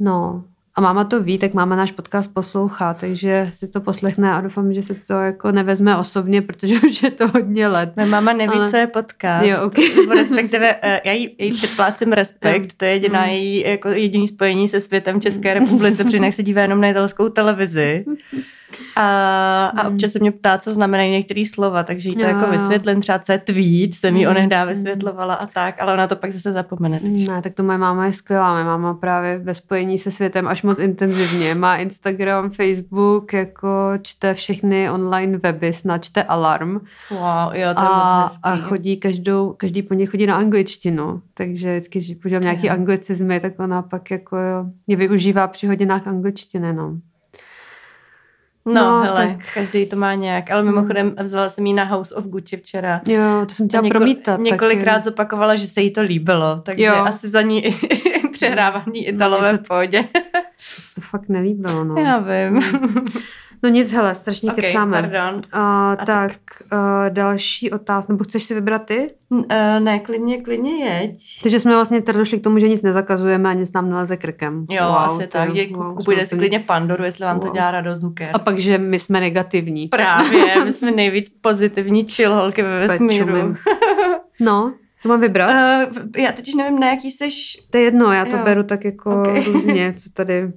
No. 0.00 0.44
A 0.74 0.80
máma 0.80 1.04
to 1.04 1.22
ví, 1.22 1.38
tak 1.38 1.54
máma 1.54 1.76
náš 1.76 1.92
podcast 1.92 2.34
poslouchá, 2.34 2.94
takže 2.94 3.50
si 3.54 3.68
to 3.68 3.80
poslechne 3.80 4.32
a 4.32 4.40
doufám, 4.40 4.72
že 4.72 4.82
se 4.82 4.94
to 4.94 5.12
jako 5.14 5.52
nevezme 5.52 5.96
osobně, 5.96 6.42
protože 6.42 6.74
už 6.80 7.02
je 7.02 7.10
to 7.10 7.28
hodně 7.28 7.68
let. 7.68 7.92
Moje 7.96 8.08
máma 8.08 8.32
neví, 8.32 8.54
Ale- 8.54 8.70
co 8.70 8.76
je 8.76 8.86
podcast. 8.86 9.46
Jo, 9.46 9.56
ok. 9.64 9.74
Nebo 9.96 10.14
respektive, 10.14 10.76
eh, 10.82 11.00
já 11.04 11.12
jí, 11.12 11.36
jí 11.38 11.52
předplácím 11.52 12.12
respekt, 12.12 12.74
to 12.74 12.84
je 12.84 12.90
jediná 12.90 13.20
Mm. 13.22 13.28
její 13.28 13.60
jako 13.68 13.88
jediný 13.88 14.28
spojení 14.28 14.68
se 14.68 14.80
světem 14.80 15.20
České 15.20 15.54
republice, 15.54 16.04
protože 16.04 16.16
jinak 16.16 16.34
se 16.34 16.42
dívá 16.42 16.62
jenom 16.62 16.80
na 16.80 16.88
italskou 16.88 17.28
televizi. 17.28 18.04
A, 18.96 19.72
a 19.76 19.88
Mm. 19.88 19.94
občas 19.94 20.10
se 20.12 20.18
mě 20.18 20.30
ptá, 20.32 20.58
co 20.58 20.74
znamenají 20.74 21.10
některé 21.10 21.42
slova, 21.54 21.82
takže 21.82 22.08
jí 22.08 22.14
to 22.14 22.20
Jo, 22.20 22.26
jako 22.28 22.44
jo. 22.44 22.50
vysvětlím, 22.50 23.00
třeba 23.00 23.18
co 23.18 23.32
je 23.32 23.38
tweet, 23.38 23.94
jsem 23.94 24.16
jí 24.16 24.24
Mm, 24.24 24.30
onehdá 24.30 24.64
vysvětlovala 24.64 25.34
a 25.34 25.46
tak, 25.46 25.82
ale 25.82 25.92
ona 25.92 26.06
to 26.06 26.16
pak 26.16 26.32
zase 26.32 26.52
zapomene. 26.52 27.00
Takže. 27.00 27.30
Ne, 27.30 27.42
tak 27.42 27.54
to 27.54 27.62
moje 27.62 27.78
máma 27.78 28.06
je 28.06 28.12
skvělá. 28.12 28.52
Moje 28.52 28.64
máma 28.64 28.94
právě 28.94 29.38
ve 29.38 29.54
spojení 29.54 29.98
se 29.98 30.10
světem 30.10 30.48
až 30.48 30.62
moc 30.62 30.78
intenzivně. 30.78 31.54
Má 31.54 31.76
Instagram, 31.76 32.50
Facebook, 32.50 33.32
jako 33.32 33.68
čte 34.02 34.34
všechny 34.34 34.90
online 34.90 35.38
weby, 35.38 35.72
snad 35.72 36.04
čte 36.04 36.22
Alarm. 36.22 36.70
Wow, 37.10 37.54
jo, 37.54 37.74
to 37.74 37.82
je 37.82 37.88
A, 37.88 38.20
moc 38.22 38.30
hezký. 38.32 38.40
a 38.42 38.56
chodí 38.56 38.96
každou, 38.96 39.54
každý 39.56 39.82
po 39.82 39.94
chodí 40.06 40.26
na 40.26 40.36
angličtinu. 40.36 41.22
Takže 41.34 41.72
vždycky, 41.72 41.98
když 41.98 42.14
používám 42.22 42.42
nějaký 42.42 42.70
anglicizmy, 42.70 43.40
tak 43.40 43.60
ona 43.60 43.82
pak 43.82 44.10
jako 44.10 44.36
jo, 44.36 44.64
je 44.86 44.96
využívá 44.96 45.46
při 45.48 45.66
hodinách 45.66 46.06
angličtiny, 46.06 46.72
no. 46.72 46.96
No, 48.64 48.74
No, 48.74 49.02
hele, 49.02 49.26
tak- 49.26 49.36
Mm. 49.36 49.42
každý 49.54 49.86
to 49.86 49.96
má 49.96 50.14
nějak, 50.14 50.50
ale 50.50 50.62
mimochodem 50.62 51.14
vzala 51.22 51.48
jsem 51.48 51.66
jí 51.66 51.74
na 51.74 51.84
House 51.84 52.14
of 52.14 52.24
Gucci 52.24 52.56
včera. 52.56 53.00
Jo, 53.08 53.22
to 53.48 53.54
jsem 53.54 53.68
chtěla 53.68 53.82
Něko- 53.82 53.90
promítat. 53.98 54.40
Několikrát 54.40 54.92
taky. 54.94 55.04
zopakovala, 55.04 55.56
že 55.56 55.66
se 55.66 55.80
jí 55.80 55.90
to 55.90 56.00
líbilo, 56.02 56.60
takže 56.62 56.84
Jo. 56.84 56.94
asi 56.94 57.28
za 57.28 57.42
ní 57.42 57.62
přehrávaní 58.32 59.06
Italové 59.08 59.52
mně 59.52 59.58
v 59.58 59.68
pohodě. 59.68 60.02
To 60.02 60.82
se 60.82 60.94
to 60.94 61.00
fakt 61.00 61.28
nelíbilo, 61.28 61.84
no. 61.84 61.94
Já 61.96 62.18
vím. 62.18 62.62
No 63.62 63.68
nic, 63.68 63.92
hele, 63.92 64.14
strašně 64.14 64.50
Ok, 64.50 64.56
kecáme. 64.60 65.02
pardon. 65.02 65.34
Uh, 65.36 65.42
tak- 65.96 66.06
tak, 66.06 66.32
uh, 66.72 66.78
další 67.08 67.70
otázka, 67.70 68.12
nebo 68.12 68.24
chceš 68.24 68.42
si 68.44 68.54
vybrat 68.54 68.78
ty? 68.84 69.10
Eh, 69.48 69.80
ne, 69.80 69.98
klidně, 69.98 70.42
klidně 70.42 70.84
jeď. 70.84 71.42
Takže 71.42 71.60
jsme 71.60 71.74
vlastně 71.74 72.02
tady 72.02 72.18
došli 72.18 72.38
k 72.38 72.44
tomu, 72.44 72.58
že 72.58 72.68
nic 72.68 72.82
nezakazujeme 72.82 73.48
a 73.50 73.52
nic 73.52 73.72
nám 73.72 73.90
neleze 73.90 74.16
krkem. 74.16 74.66
Jo, 74.70 74.84
Wow, 74.86 74.96
asi 74.96 75.26
to 75.26 75.38
tak. 75.38 75.54
je- 75.54 75.76
wow, 75.76 75.94
kupujte 75.96 76.26
si 76.26 76.36
klidně 76.38 76.58
Pandoru, 76.58 77.04
jestli 77.04 77.24
vám 77.24 77.40
to 77.40 77.46
Wow. 77.46 77.54
dělá 77.54 77.70
radost, 77.70 78.00
cares. 78.18 78.34
A 78.34 78.38
pak, 78.38 78.58
že 78.58 78.78
my 78.78 78.98
jsme 78.98 79.20
negativní. 79.20 79.88
Právě, 79.88 80.44
my 80.64 80.72
jsme 80.72 80.90
nejvíc 80.90 81.28
pozitivní 81.40 82.04
chill 82.08 82.34
holky 82.34 82.62
ve 82.62 82.86
vesmíru. 82.86 83.56
No, 84.40 84.72
to 85.02 85.08
mám 85.08 85.20
vybrat? 85.20 85.50
Uh, 85.90 85.96
já 86.16 86.32
totiž 86.32 86.54
nevím, 86.54 86.78
na 86.80 86.86
jaký 86.90 87.10
seš... 87.10 87.56
To 87.70 87.76
je 87.78 87.84
jedno, 87.84 88.12
já 88.12 88.24
to 88.24 88.36
Jo. 88.36 88.42
beru 88.44 88.62
tak 88.62 88.84
jako 88.84 89.10
Ok. 89.22 89.46
různě, 89.46 89.94
co 89.98 90.10
tady... 90.14 90.52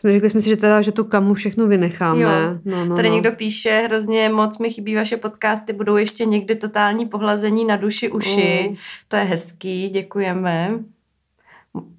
Jsme 0.00 0.12
řekli 0.12 0.30
jsme 0.30 0.40
si, 0.40 0.48
že 0.48 0.56
teda, 0.56 0.82
že 0.82 0.92
tu 0.92 1.04
kamu 1.04 1.34
všechno 1.34 1.66
vynecháme. 1.66 2.20
Jo. 2.20 2.30
No, 2.64 2.84
no, 2.84 2.96
Tady 2.96 3.08
no. 3.08 3.14
někdo 3.14 3.32
píše, 3.32 3.82
hrozně 3.84 4.28
moc 4.28 4.58
mi 4.58 4.70
chybí 4.70 4.94
vaše 4.96 5.16
podcasty, 5.16 5.72
budou 5.72 5.96
ještě 5.96 6.24
někdy 6.24 6.54
totální 6.54 7.06
pohlazení 7.06 7.64
na 7.64 7.76
duši 7.76 8.10
uši. 8.10 8.66
Mm. 8.70 8.76
To 9.08 9.16
je 9.16 9.22
hezký, 9.22 9.88
děkujeme. 9.88 10.70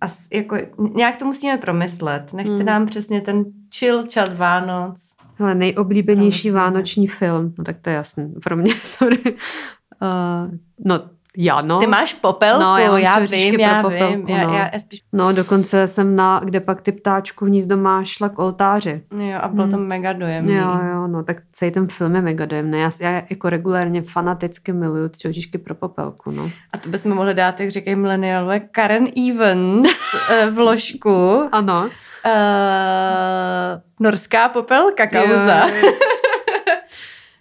A 0.01 0.05
jako, 0.33 0.57
nějak 0.95 1.17
to 1.17 1.25
musíme 1.25 1.57
promyslet. 1.57 2.33
Nechte 2.33 2.51
Mm. 2.51 2.65
nám 2.65 2.86
přesně 2.86 3.21
ten 3.21 3.45
chill 3.75 4.03
čas 4.03 4.33
Vánoc. 4.33 5.13
Hele, 5.36 5.55
nejoblíbenější 5.55 6.51
vánoční 6.51 7.07
film. 7.07 7.53
No 7.57 7.63
tak 7.63 7.77
to 7.81 7.89
je 7.89 7.95
jasný. 7.95 8.33
Pro 8.43 8.57
mě, 8.57 8.73
sorry. 8.83 9.19
Uh, 9.23 10.51
no, 10.86 10.99
já 11.39 11.62
no. 11.62 11.80
Ty 11.80 11.88
máš 11.88 12.13
popelku, 12.13 12.63
No, 12.63 12.78
já 12.78 12.97
já 12.97 13.19
vím, 13.19 13.54
pro 13.54 13.62
já 13.62 13.82
popelku, 13.84 14.13
vím. 14.13 14.26
No. 14.28 14.36
já, 14.54 14.69
já 14.73 14.80
spíš, 14.80 15.00
No, 15.13 15.34
dokonce 15.34 15.88
jsem 15.88 16.15
na, 16.15 16.41
kde 16.43 16.60
pak 16.60 16.82
ty 16.82 16.91
ptáčku 16.91 17.45
hnízdo 17.45 17.78
má 17.78 18.04
šla 18.04 18.30
k 18.30 18.39
oltáři. 18.39 19.02
jo, 19.19 19.38
a 19.41 19.47
bylo 19.47 19.67
to 19.67 19.76
Hmm. 19.78 19.88
mega 19.88 20.13
dojemný. 20.13 20.54
Jo, 20.54 20.80
jo, 20.93 21.08
no, 21.08 21.23
tak 21.23 21.38
celý 21.54 21.71
ten 21.71 21.88
film 21.88 22.15
je 22.15 22.21
mega 22.21 22.45
dojemný. 22.45 22.80
Já, 22.80 22.91
já 23.00 23.21
jako 23.30 23.50
regulérně 23.50 24.02
fanaticky 24.02 24.73
miluju 24.73 25.10
ty 25.10 25.17
čočičky 25.19 25.58
pro 25.58 25.76
popelku, 25.76 26.32
no. 26.32 26.52
A 26.73 26.78
to 26.78 26.89
bychom 26.89 27.13
mohli 27.15 27.34
dát, 27.34 27.60
jak 27.60 27.71
říkají 27.71 27.95
milenialové, 27.95 28.60
Karen 28.60 29.08
Evans 29.30 29.88
eh, 30.30 30.50
vložku. 30.52 31.50
Ano. 31.52 31.89
Uh, 32.26 33.82
norská 34.00 34.50
popelka 34.50 35.08
kauza. 35.08 35.67
Jo, 35.67 35.76
jo, 35.82 35.86
jo. 35.88 35.91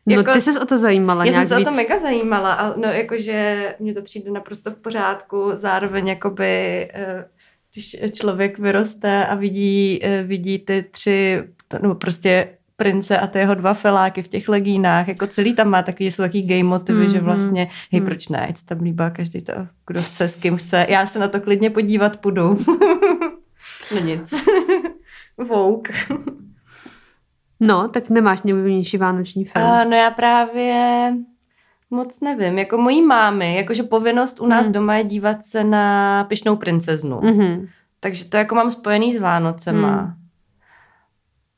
No, 0.07 0.17
Jako- 0.17 0.33
ty 0.33 0.41
jsi 0.41 0.59
o 0.59 0.67
to 0.67 0.79
zajímala 0.79 1.25
Já 1.25 1.27
jsem 1.27 1.33
nějak 1.35 1.49
se 1.49 1.55
o 1.55 1.59
víc. 1.59 1.69
to 1.69 1.75
mega 1.75 1.99
zajímala, 1.99 2.53
ale 2.53 2.75
no 2.77 2.89
jakože 2.89 3.75
mně 3.81 3.95
to 3.95 4.03
přijde 4.03 4.31
naprosto 4.31 4.71
v 4.71 4.75
pořádku, 4.77 5.51
zároveň 5.55 6.09
jakoby, 6.09 6.47
eh, 6.95 7.25
když 7.73 7.97
člověk 8.13 8.59
vyroste 8.59 9.27
a 9.27 9.35
vidí, 9.35 10.01
eh, 10.03 10.23
vidí 10.23 10.59
ty 10.59 10.85
tři, 10.91 11.43
nebo 11.83 11.95
prostě 11.95 12.49
prince 12.77 13.19
a 13.19 13.27
ty 13.27 13.39
jeho 13.39 13.55
dva 13.55 13.75
feláky 13.75 14.23
v 14.23 14.29
těch 14.29 14.49
legínách, 14.49 15.09
jako 15.09 15.27
celý 15.27 15.55
tam 15.55 15.69
má 15.71 15.83
takový, 15.83 16.11
jsou 16.11 16.23
takový 16.23 16.43
gay 16.47 16.63
motivy, 16.63 17.07
mm-hmm. 17.07 17.13
že 17.13 17.21
vlastně, 17.21 17.69
hej, 17.93 18.01
Mhm. 18.01 18.07
proč 18.09 18.29
ne, 18.29 18.47
ať 18.47 18.57
se 18.57 18.67
tam 18.67 18.81
líbá 18.81 19.11
každý 19.11 19.43
to, 19.43 19.53
kdo 19.87 20.03
chce, 20.03 20.29
s 20.29 20.37
kým 20.37 20.57
chce. 20.57 20.87
Já 20.89 21.07
se 21.07 21.19
na 21.19 21.29
to 21.29 21.41
klidně 21.41 21.71
podívat 21.71 22.17
půjdu. 22.17 22.59
no 23.95 24.01
nic. 24.05 24.35
Vouk. 25.49 25.89
No, 27.61 27.89
tak 27.89 28.11
nemáš 28.11 28.43
nejoblíbenější 28.43 28.99
vánoční 28.99 29.45
film. 29.45 29.65
Uh, 29.65 29.85
no 29.91 29.97
já 29.97 30.11
právě 30.11 31.13
moc 31.91 32.21
nevím. 32.21 32.59
Jako 32.59 32.79
mojí 32.79 33.03
mámy, 33.03 33.57
jakože 33.57 33.83
povinnost 33.83 34.41
u 34.41 34.47
nás 34.47 34.63
Hmm. 34.65 34.73
doma 34.73 34.97
je 34.97 35.05
dívat 35.05 35.45
se 35.45 35.65
na 35.65 36.25
Pišnou 36.25 36.57
princeznu. 36.57 37.21
Mhm. 37.23 37.67
Takže 38.01 38.25
to 38.25 38.37
jako 38.37 38.55
mám 38.55 38.71
spojený 38.71 39.15
s 39.15 39.21
Vánocema. 39.21 40.15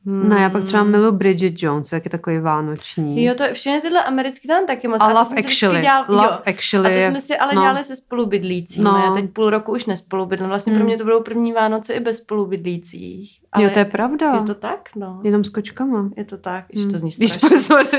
Hmm. 0.08 0.28
No 0.28 0.36
já 0.36 0.50
pak 0.50 0.64
třeba 0.64 0.84
miluji 0.84 1.12
Bridget 1.12 1.62
Jones, 1.62 1.92
jak 1.92 2.04
je 2.04 2.10
takový 2.10 2.38
vánoční. 2.38 3.24
Jo, 3.24 3.34
to 3.34 3.42
je 3.42 3.54
všechny 3.54 3.80
tyhle 3.80 4.02
americký 4.04 4.48
tam 4.48 4.66
taky 4.66 4.88
moc. 4.88 4.98
a 5.00 5.08
to 5.08 5.14
Love 5.18 5.36
Actually. 5.38 5.80
Dělal, 5.80 6.04
Love 6.08 6.24
jo. 6.24 6.30
A 6.30 6.42
Actually. 6.50 6.90
to 6.90 6.96
je- 6.98 7.10
jsme 7.10 7.20
si 7.20 7.36
ale 7.38 7.54
no. 7.54 7.60
dělali 7.62 7.84
se 7.84 7.96
spolubydlícími. 7.96 8.84
No. 8.84 8.96
Já 9.04 9.10
teď 9.10 9.30
půl 9.30 9.50
roku 9.50 9.72
už 9.72 9.84
nespolubydlím. 9.84 10.48
Vlastně 10.48 10.72
pro 10.72 10.78
Hmm. 10.78 10.86
mě 10.86 10.98
to 10.98 11.04
budou 11.04 11.22
první 11.22 11.52
Vánoce 11.52 11.92
i 11.94 12.00
bez 12.00 12.16
spolubydlících. 12.16 13.38
Ale 13.52 13.64
Jo, 13.64 13.70
to 13.72 13.78
je 13.78 13.84
pravda. 13.84 14.34
je 14.34 14.42
to 14.42 14.54
tak, 14.54 14.88
no. 14.96 15.20
Jenom 15.24 15.44
s 15.44 15.48
kočkama. 15.48 16.08
Je 16.16 16.24
to 16.24 16.36
tak, 16.36 16.64
že 16.72 16.80
Hmm. 16.80 16.90
to 16.90 16.98
zní 16.98 17.12
strašně. 17.12 17.48
pozor. 17.48 17.86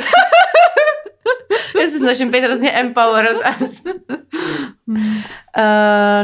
Já 1.81 1.89
se 1.89 1.97
snažím 1.97 2.31
být 2.31 2.39
hrozně 2.43 2.71
empowered. 2.71 3.37
Uh, 4.87 4.93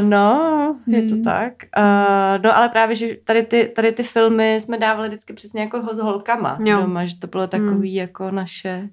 no, 0.00 0.76
je 0.86 1.02
to 1.08 1.14
Hmm. 1.14 1.22
tak. 1.24 1.52
Uh, 1.78 2.42
no, 2.44 2.56
ale 2.56 2.68
právě, 2.68 2.96
že 2.96 3.08
tady 3.24 3.42
ty, 3.42 3.72
tady 3.76 3.92
ty 3.92 4.02
filmy 4.02 4.54
jsme 4.60 4.78
dávali 4.78 5.08
vždycky 5.08 5.32
přesně 5.32 5.60
jako 5.60 5.82
ho 5.82 5.94
s 5.94 5.98
holkama 5.98 6.58
Jo. 6.64 6.80
doma, 6.80 7.06
že 7.06 7.16
to 7.18 7.26
bylo 7.26 7.46
takový 7.46 7.94
jako 7.94 8.30
naše... 8.30 8.88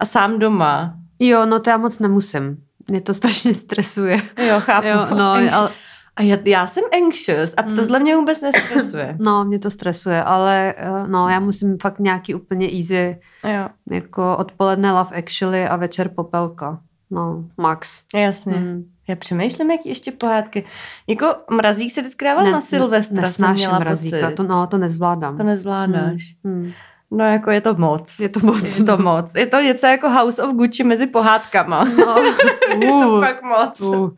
A 0.00 0.06
sám 0.06 0.38
doma. 0.38 0.94
Jo, 1.18 1.46
no 1.46 1.60
to 1.60 1.70
já 1.70 1.76
moc 1.76 1.98
nemusím. 1.98 2.56
Mě 2.88 3.00
to 3.00 3.14
strašně 3.14 3.54
stresuje. 3.54 4.22
Jo, 4.48 4.60
chápu. 4.60 4.88
Jo, 4.88 5.06
no, 5.10 5.24
ale, 5.32 5.70
A 6.16 6.22
já, 6.22 6.36
já 6.44 6.66
jsem 6.66 6.84
anxious 7.04 7.54
a 7.56 7.62
Hmm. 7.62 7.76
tohle 7.76 7.98
mě 8.00 8.16
vůbec 8.16 8.40
nestresuje. 8.40 9.16
no, 9.20 9.44
mě 9.44 9.58
to 9.58 9.70
stresuje, 9.70 10.22
ale 10.22 10.74
eh, 10.76 11.06
no, 11.06 11.28
já 11.28 11.40
musím 11.40 11.78
fakt 11.82 11.98
nějaký 11.98 12.34
úplně 12.34 12.66
easy, 12.78 13.20
jo, 13.44 13.68
jako 13.90 14.36
odpoledne 14.36 14.92
Love 14.92 15.16
Actually 15.16 15.66
a 15.68 15.76
večer 15.76 16.08
Popelka. 16.16 16.80
No, 17.10 17.44
max. 17.56 18.02
jasně. 18.14 18.52
Hmm. 18.52 18.84
Já 19.08 19.16
přemýšlím, 19.16 19.70
jaký 19.70 19.88
ještě 19.88 20.12
pohádky. 20.12 20.64
Jako 21.06 21.26
mrazík 21.50 21.92
se 21.92 22.00
vždycky 22.00 22.24
dával 22.24 22.44
na 22.52 22.60
Silvestra, 22.60 23.20
nesnáším 23.20 23.70
mrazíka, 23.70 24.16
pocit. 24.20 24.34
to, 24.36 24.42
no, 24.42 24.66
to 24.66 24.78
nezvládám. 24.78 25.36
To 25.38 25.44
nezvládáš. 25.44 26.34
Hmm. 26.44 26.54
Hmm. 26.62 26.72
No 27.10 27.24
jako 27.24 27.50
je 27.50 27.60
to 27.60 27.74
moc. 27.74 28.18
Je 28.20 28.28
to 28.28 28.40
moc. 28.40 28.78
Je 28.78 28.84
to 28.84 28.98
moc. 28.98 29.34
Je 29.34 29.46
to 29.46 29.60
něco 29.60 29.86
jako 29.86 30.10
House 30.10 30.42
of 30.42 30.54
Gucci 30.54 30.84
mezi 30.84 31.06
pohádkama. 31.06 31.84
No. 31.84 32.16
je 32.80 32.88
to 32.88 33.08
Uh. 33.08 33.20
fakt 33.20 33.42
moc. 33.42 33.80
Uh. 33.80 34.10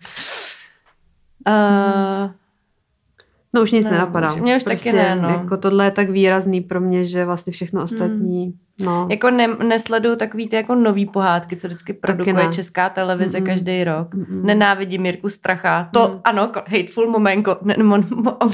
Uh, 1.46 2.30
No 3.54 3.62
už 3.62 3.72
nic 3.72 3.84
No, 3.84 3.90
nenapadá. 3.90 4.32
už- 4.32 4.40
mě 4.40 4.56
už 4.56 4.64
taky 4.64 4.92
ne, 4.92 5.16
no. 5.22 5.28
Jako 5.28 5.56
tohle 5.56 5.84
je 5.84 5.90
tak 5.90 6.10
výrazný 6.10 6.60
pro 6.60 6.80
mě, 6.80 7.04
že 7.04 7.24
vlastně 7.24 7.52
všechno 7.52 7.82
ostatní, 7.84 8.54
no. 8.80 9.08
jako 9.10 9.30
ne, 9.30 9.46
nesleduju 9.48 10.16
takový 10.16 10.48
ty 10.48 10.56
jako 10.56 10.74
nový 10.74 11.06
pohádky, 11.06 11.56
co 11.56 11.66
vždycky 11.68 11.92
produkuje 11.92 12.34
ne. 12.34 12.48
česká 12.52 12.88
televize 12.88 13.38
Mm-mm. 13.40 13.46
každý 13.46 13.84
rok. 13.84 14.14
Mm-mm. 14.14 14.44
Nenávidím 14.44 15.06
Jirku 15.06 15.30
Stracha. 15.30 15.88
To 15.92 16.08
Mm. 16.08 16.20
ano, 16.24 16.52
hateful 16.66 17.10
momenko. 17.10 17.56
Ne, 17.62 17.76
mo, 17.82 17.98
mo. 18.14 18.36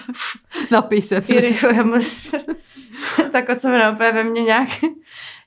Napij 0.70 1.02
se. 1.02 1.20
tak 3.32 3.60
co 3.60 3.68
mi 3.68 3.78
napadá 3.78 4.10
ve 4.10 4.24
mně 4.24 4.42
nějak 4.42 4.68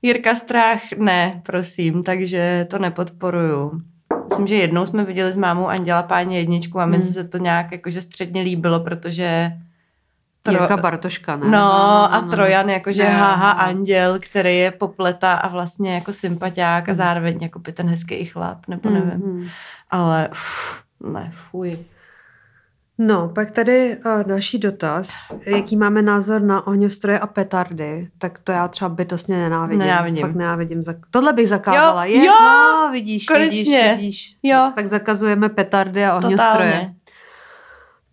Jirka 0.02 0.36
Strach, 0.36 0.82
ne, 0.98 1.42
prosím, 1.46 2.04
takže 2.04 2.68
to 2.70 2.80
nepodporuju. 2.80 3.82
Myslím, 4.30 4.48
že 4.48 4.56
jednou 4.56 4.86
jsme 4.86 5.04
viděli 5.04 5.32
s 5.32 5.36
mámou 5.38 5.68
Anděla 5.68 6.04
Páně 6.04 6.40
jedničku 6.40 6.80
a 6.80 6.86
mi 6.86 6.96
Hmm. 6.98 7.06
se 7.06 7.24
to 7.24 7.38
nějak 7.38 7.72
jakože 7.72 8.02
středně 8.02 8.42
líbilo, 8.42 8.80
protože 8.80 9.52
Jirka 10.50 10.78
Bartoška, 10.78 11.36
ne? 11.36 11.48
No, 11.48 11.74
a 12.14 12.22
Trojan, 12.32 12.70
jakože 12.70 13.04
Ne, 13.04 13.10
haha 13.10 13.54
no. 13.54 13.60
anděl, 13.62 14.20
který 14.20 14.58
je 14.58 14.72
popleta 14.72 15.34
a 15.34 15.48
vlastně 15.48 15.96
jako 15.96 16.14
sympatiák 16.14 16.90
a 16.90 16.92
Hmm. 16.92 16.98
zároveň 16.98 17.38
jako 17.42 17.60
by 17.60 17.72
ten 17.72 17.90
hezký 17.90 18.26
chlap, 18.26 18.68
nebo 18.68 18.90
Hmm, 18.90 19.00
nevím. 19.00 19.22
hmm. 19.22 19.48
Ale 19.92 20.30
uf, 20.32 20.84
ne, 21.14 21.32
fuj. 21.52 21.80
No, 22.98 23.30
pak 23.36 23.52
tady 23.52 23.98
uh, 24.06 24.24
další 24.24 24.60
dotaz. 24.60 25.36
Jaký 25.46 25.78
máme 25.78 26.02
názor 26.02 26.42
na 26.42 26.68
ohňostroje 26.68 27.20
a 27.20 27.28
petardy? 27.28 28.08
Tak 28.18 28.40
to 28.40 28.52
já 28.52 28.68
třeba 28.68 28.90
bytostně 28.90 29.38
nenávidím. 29.38 29.80
Nenávidím. 29.80 30.22
Fakt 30.26 30.36
nenávidím. 30.36 30.82
Zak- 30.82 31.02
Tohle 31.12 31.34
bych 31.34 31.50
zakázala. 31.50 32.06
Jo, 32.06 32.16
yes, 32.16 32.26
jo, 32.26 32.32
no, 32.42 32.90
vidíš, 32.92 33.26
konečně. 33.26 33.82
vidíš, 33.82 33.96
vidíš. 33.98 34.38
Jo. 34.44 34.72
Tak 34.76 34.88
zakazujeme 34.88 35.50
petardy 35.50 36.06
a 36.06 36.16
ohňostroje. 36.18 36.72
Totálně. 36.74 36.96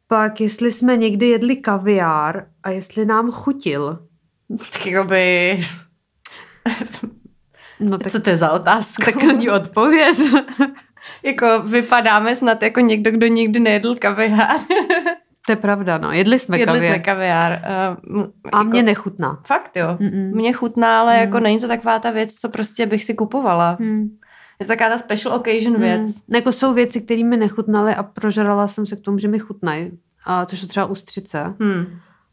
Pak, 0.09 0.41
jestli 0.41 0.73
jsme 0.73 0.97
někdy 0.97 1.29
jedli 1.29 1.57
kaviár 1.57 2.45
a 2.63 2.71
jestli 2.71 3.05
nám 3.05 3.31
chutil. 3.33 3.99
Tak 4.73 4.87
jakoby, 4.87 5.61
No 7.81 7.99
tak, 7.99 8.13
co 8.13 8.21
to 8.21 8.31
je 8.31 8.37
za 8.37 8.51
otázka? 8.51 9.05
tak 9.05 9.23
na 9.23 9.33
ní 9.33 9.51
odpověz. 9.51 10.21
jako 11.23 11.63
vypadáme 11.63 12.37
snad 12.37 12.63
jako 12.63 12.81
někdo, 12.81 13.11
kdo 13.11 13.27
nikdy 13.27 13.61
nejedl 13.61 13.95
kaviár. 13.95 14.61
to 15.47 15.53
je 15.53 15.57
pravda, 15.57 15.99
no. 15.99 16.13
Jedli 16.13 16.39
jsme 16.39 16.59
Jedli 16.59 16.75
kaviár. 16.75 16.95
jsme 16.95 17.03
kaviár. 17.03 17.63
Uh, 18.17 18.25
A 18.53 18.63
mě 18.63 18.83
nechutná. 18.83 19.41
Fakt 19.47 19.77
jo. 19.77 19.87
Mm-mm. 20.01 20.35
Mně 20.35 20.53
chutná, 20.53 21.01
ale 21.01 21.15
Mm. 21.15 21.21
jako 21.21 21.41
není 21.41 21.59
to 21.61 21.69
taková 21.69 21.99
ta 21.99 22.11
věc, 22.11 22.35
co 22.35 22.49
prostě 22.49 22.87
bych 22.87 23.05
si 23.05 23.15
kupovala. 23.15 23.77
Hmm. 23.81 24.09
Je 24.61 24.67
to 24.67 24.69
taková 24.73 24.89
ta 24.91 24.99
special 24.99 25.35
occasion 25.35 25.81
věc. 25.81 26.01
Hmm. 26.01 26.35
Jako 26.37 26.53
jsou 26.53 26.75
věci, 26.75 27.01
které 27.01 27.25
mi 27.25 27.37
nechutnaly 27.37 27.95
a 27.95 28.03
prožrala 28.03 28.69
jsem 28.69 28.87
se 28.87 28.97
k 28.97 29.01
tomu, 29.01 29.19
že 29.19 29.29
mi 29.29 29.39
chutnají. 29.39 29.91
A 30.25 30.47
což 30.47 30.61
jsou 30.61 30.67
třeba 30.67 30.87
ústřice. 30.87 31.55
Hmm. 31.61 31.87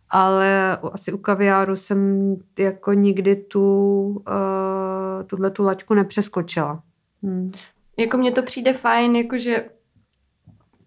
Ale 0.10 0.78
asi 0.94 1.12
u 1.14 1.18
kaviáru 1.18 1.76
jsem 1.76 2.16
jako 2.60 2.94
nikdy 2.94 3.36
tu, 3.36 4.04
uh, 4.28 5.24
tuhle 5.28 5.52
tu 5.52 5.64
laťku 5.64 5.94
nepřeskočila. 5.94 6.82
Hmm. 7.24 7.52
Jako 7.98 8.18
mně 8.18 8.32
to 8.32 8.44
přijde 8.44 8.74
fajn, 8.74 9.16
jakože 9.16 9.70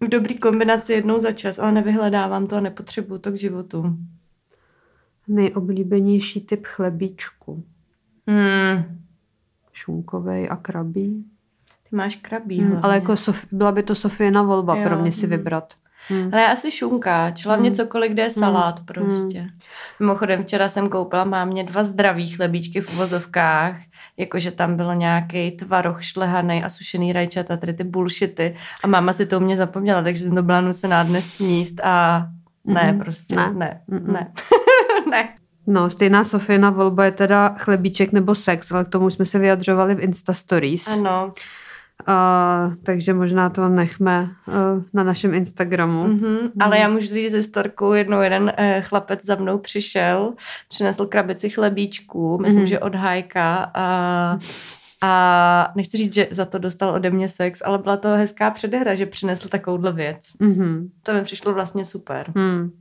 v 0.01 0.07
dobrý 0.07 0.37
kombinaci 0.37 0.93
jednou 0.93 1.19
za 1.19 1.31
čas, 1.31 1.59
ale 1.59 1.71
nevyhledávám 1.71 2.47
to 2.47 2.55
a 2.55 2.61
nepotřebuju 2.61 3.19
to 3.19 3.31
k 3.31 3.35
životu. 3.35 3.97
Nejoblíbenější 5.27 6.41
typ 6.41 6.65
chlebíčku. 6.65 7.63
Hmm. 8.27 9.01
Šunkovej 9.73 10.47
a 10.51 10.55
krabí. 10.55 11.25
Ty 11.89 11.95
máš 11.95 12.15
krabí 12.15 12.59
Hmm. 12.59 12.79
Ale 12.83 12.95
jako 12.95 13.13
Sof- 13.13 13.47
byla 13.51 13.71
by 13.71 13.83
to 13.83 13.95
Sofína 13.95 14.43
volba 14.43 14.77
Jo, 14.77 14.83
pro 14.83 15.01
mě 15.01 15.11
si 15.11 15.27
hmm. 15.27 15.29
vybrat. 15.29 15.73
Hmm. 16.09 16.29
Ale 16.33 16.41
já 16.41 16.51
asi 16.51 16.71
šunkáč, 16.71 17.45
hlavně 17.45 17.69
Hmm. 17.69 17.75
cokoliv, 17.75 18.11
kde 18.11 18.23
je 18.23 18.31
salát 18.31 18.79
prostě. 18.85 19.47
Mimochodem 19.99 20.43
včera 20.43 20.69
jsem 20.69 20.89
koupila 20.89 21.23
mámě 21.23 21.63
dva 21.63 21.83
zdravý 21.83 22.27
chlebíčky 22.29 22.81
v 22.81 22.93
uvozovkách, 22.93 23.75
jakože 24.17 24.51
tam 24.51 24.75
byl 24.75 24.95
nějaký 24.95 25.51
tvaroh 25.51 26.03
šlehaný 26.03 26.63
a 26.63 26.69
sušený 26.69 27.13
rajčata, 27.13 27.57
tady 27.57 27.73
ty 27.73 27.83
bullshity 27.83 28.55
a 28.83 28.87
máma 28.87 29.13
si 29.13 29.25
to 29.25 29.37
u 29.37 29.39
mě 29.39 29.57
zapomněla, 29.57 30.01
takže 30.01 30.23
jsem 30.23 30.35
to 30.35 30.43
byla 30.43 30.61
nucená 30.61 31.03
dnes 31.03 31.33
sníst 31.33 31.79
a 31.83 32.27
ne, 32.65 32.91
Mhm. 32.91 32.99
prostě, 32.99 33.35
Ne. 33.35 33.53
ne, 33.53 33.81
ne, 33.87 33.99
Mhm. 33.99 34.13
ne. 34.13 34.31
ne. 35.11 35.29
No, 35.67 35.89
stejná 35.89 36.23
Sofína 36.23 36.69
volba 36.69 37.05
je 37.05 37.11
teda 37.11 37.55
chlebíček 37.59 38.11
nebo 38.11 38.35
sex, 38.35 38.71
ale 38.71 38.85
k 38.85 38.89
tomu 38.89 39.09
jsme 39.09 39.25
se 39.25 39.39
vyjadřovali 39.39 39.95
v 39.95 39.99
Insta 39.99 40.33
Stories. 40.33 40.87
Ano. 40.87 41.33
Uh, 42.07 42.73
takže 42.83 43.13
možná 43.13 43.49
to 43.49 43.69
nechme 43.69 44.29
uh, 44.47 44.83
na 44.93 45.03
našem 45.03 45.33
Instagramu. 45.33 46.03
Mm-hmm. 46.07 46.51
Ale 46.59 46.79
já 46.79 46.89
můžu 46.89 47.07
říct 47.07 47.31
ze 47.31 47.43
storku, 47.43 47.93
jednou 47.93 48.21
jeden 48.21 48.53
eh, 48.57 48.81
chlapec 48.81 49.25
za 49.25 49.35
mnou 49.35 49.57
přišel, 49.57 50.33
přinesl 50.69 51.05
krabici 51.05 51.49
chlebíčků, 51.49 52.37
myslím, 52.41 52.59
Mhm. 52.61 52.67
že 52.67 52.79
od 52.79 52.95
Hajka 52.95 53.71
a, 53.73 54.37
a 55.03 55.71
nechci 55.75 55.97
říct, 55.97 56.13
že 56.13 56.27
za 56.31 56.45
to 56.45 56.57
dostal 56.57 56.93
ode 56.93 57.09
mě 57.09 57.29
sex, 57.29 57.61
ale 57.65 57.77
byla 57.77 57.97
to 57.97 58.07
hezká 58.09 58.51
předehra, 58.51 58.95
že 58.95 59.05
přinesl 59.05 59.47
takovouhle 59.49 59.93
věc. 59.93 60.17
Mm-hmm. 60.41 60.89
To 61.03 61.13
mi 61.13 61.21
přišlo 61.23 61.53
vlastně 61.53 61.85
super. 61.85 62.31
Hmm. 62.35 62.71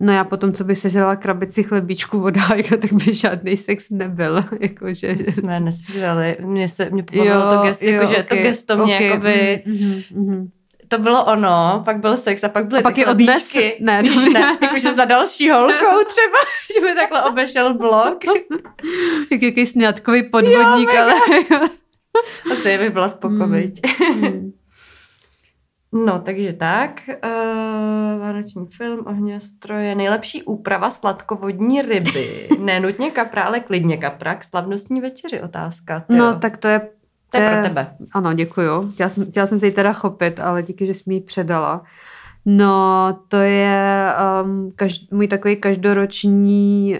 No 0.00 0.12
já 0.12 0.24
potom, 0.24 0.52
co 0.52 0.64
bych 0.64 0.78
sežrala 0.78 1.16
krabici 1.16 1.62
chlebíčku 1.62 2.24
od 2.24 2.36
Hájka, 2.36 2.76
tak 2.76 2.92
by 2.92 3.14
žádný 3.14 3.56
sex 3.56 3.90
nebyl. 3.90 4.44
Jakože, 4.60 5.16
Jsme 5.28 5.60
nesežrali, 5.60 6.36
mě 6.40 6.68
se 6.68 6.90
mě 6.90 7.02
pobavilo 7.02 7.56
to 7.56 7.62
gesto, 7.62 7.84
jakože 7.84 8.14
to 8.14 8.34
okay, 8.34 8.42
gesto 8.42 8.76
mě 8.76 8.94
okay, 8.94 9.06
jakoby, 9.06 9.62
mm, 9.66 10.02
mm, 10.10 10.34
mm. 10.34 10.48
to 10.88 10.98
bylo 10.98 11.24
ono, 11.24 11.82
pak 11.84 12.00
byl 12.00 12.16
sex 12.16 12.44
a 12.44 12.48
pak 12.48 12.66
byly 12.66 12.80
A 12.80 12.82
pak 12.82 12.94
ty 12.94 13.00
je 13.00 13.06
odnes? 13.06 13.56
Ne, 13.80 14.02
Víš, 14.02 14.14
dobře. 14.14 14.30
ne, 14.30 14.58
jakože 14.62 14.92
za 14.92 15.04
další 15.04 15.50
holkou 15.50 16.04
třeba, 16.08 16.38
že 16.74 16.86
by 16.86 16.94
takhle 16.94 17.22
obešel 17.22 17.74
blok. 17.74 18.18
Jak 19.30 19.42
jaký 19.42 19.66
sňatkový 19.66 20.22
podvodník, 20.22 20.88
ale... 20.94 21.14
Asi 22.52 22.78
bych 22.78 22.90
byla 22.90 23.08
spokoviť. 23.08 23.80
Mm. 24.14 24.52
No, 25.92 26.18
takže 26.18 26.52
tak. 26.52 27.00
Uh, 27.08 28.20
vánoční 28.20 28.66
film, 28.66 29.06
ohňostroje, 29.06 29.94
nejlepší 29.94 30.42
úprava 30.42 30.90
sladkovodní 30.90 31.82
ryby. 31.82 32.48
Nenutně 32.58 33.10
kapra, 33.10 33.42
ale 33.42 33.60
klidně 33.60 33.96
kapra 33.96 34.34
k 34.34 34.44
slavnostní 34.44 35.00
večeři 35.00 35.40
otázka. 35.40 36.00
Tyjo. 36.00 36.18
No, 36.18 36.38
tak 36.38 36.56
to 36.56 36.68
je... 36.68 36.88
to 37.30 37.38
je 37.38 37.50
pro 37.50 37.62
tebe. 37.62 37.96
Ano, 38.12 38.32
děkuju. 38.32 38.92
Chtěla 38.92 39.08
jsem, 39.08 39.26
chtěla 39.30 39.46
jsem 39.46 39.58
se 39.58 39.66
ji 39.66 39.72
teda 39.72 39.92
chopit, 39.92 40.40
ale 40.40 40.62
díky, 40.62 40.86
že 40.86 40.94
jsi 40.94 41.02
mi 41.06 41.14
ji 41.14 41.20
předala. 41.20 41.84
No, 42.46 43.18
to 43.28 43.36
je 43.36 44.12
um, 44.44 44.72
každ, 44.76 45.12
můj 45.12 45.28
takový 45.28 45.56
každoroční, 45.56 46.98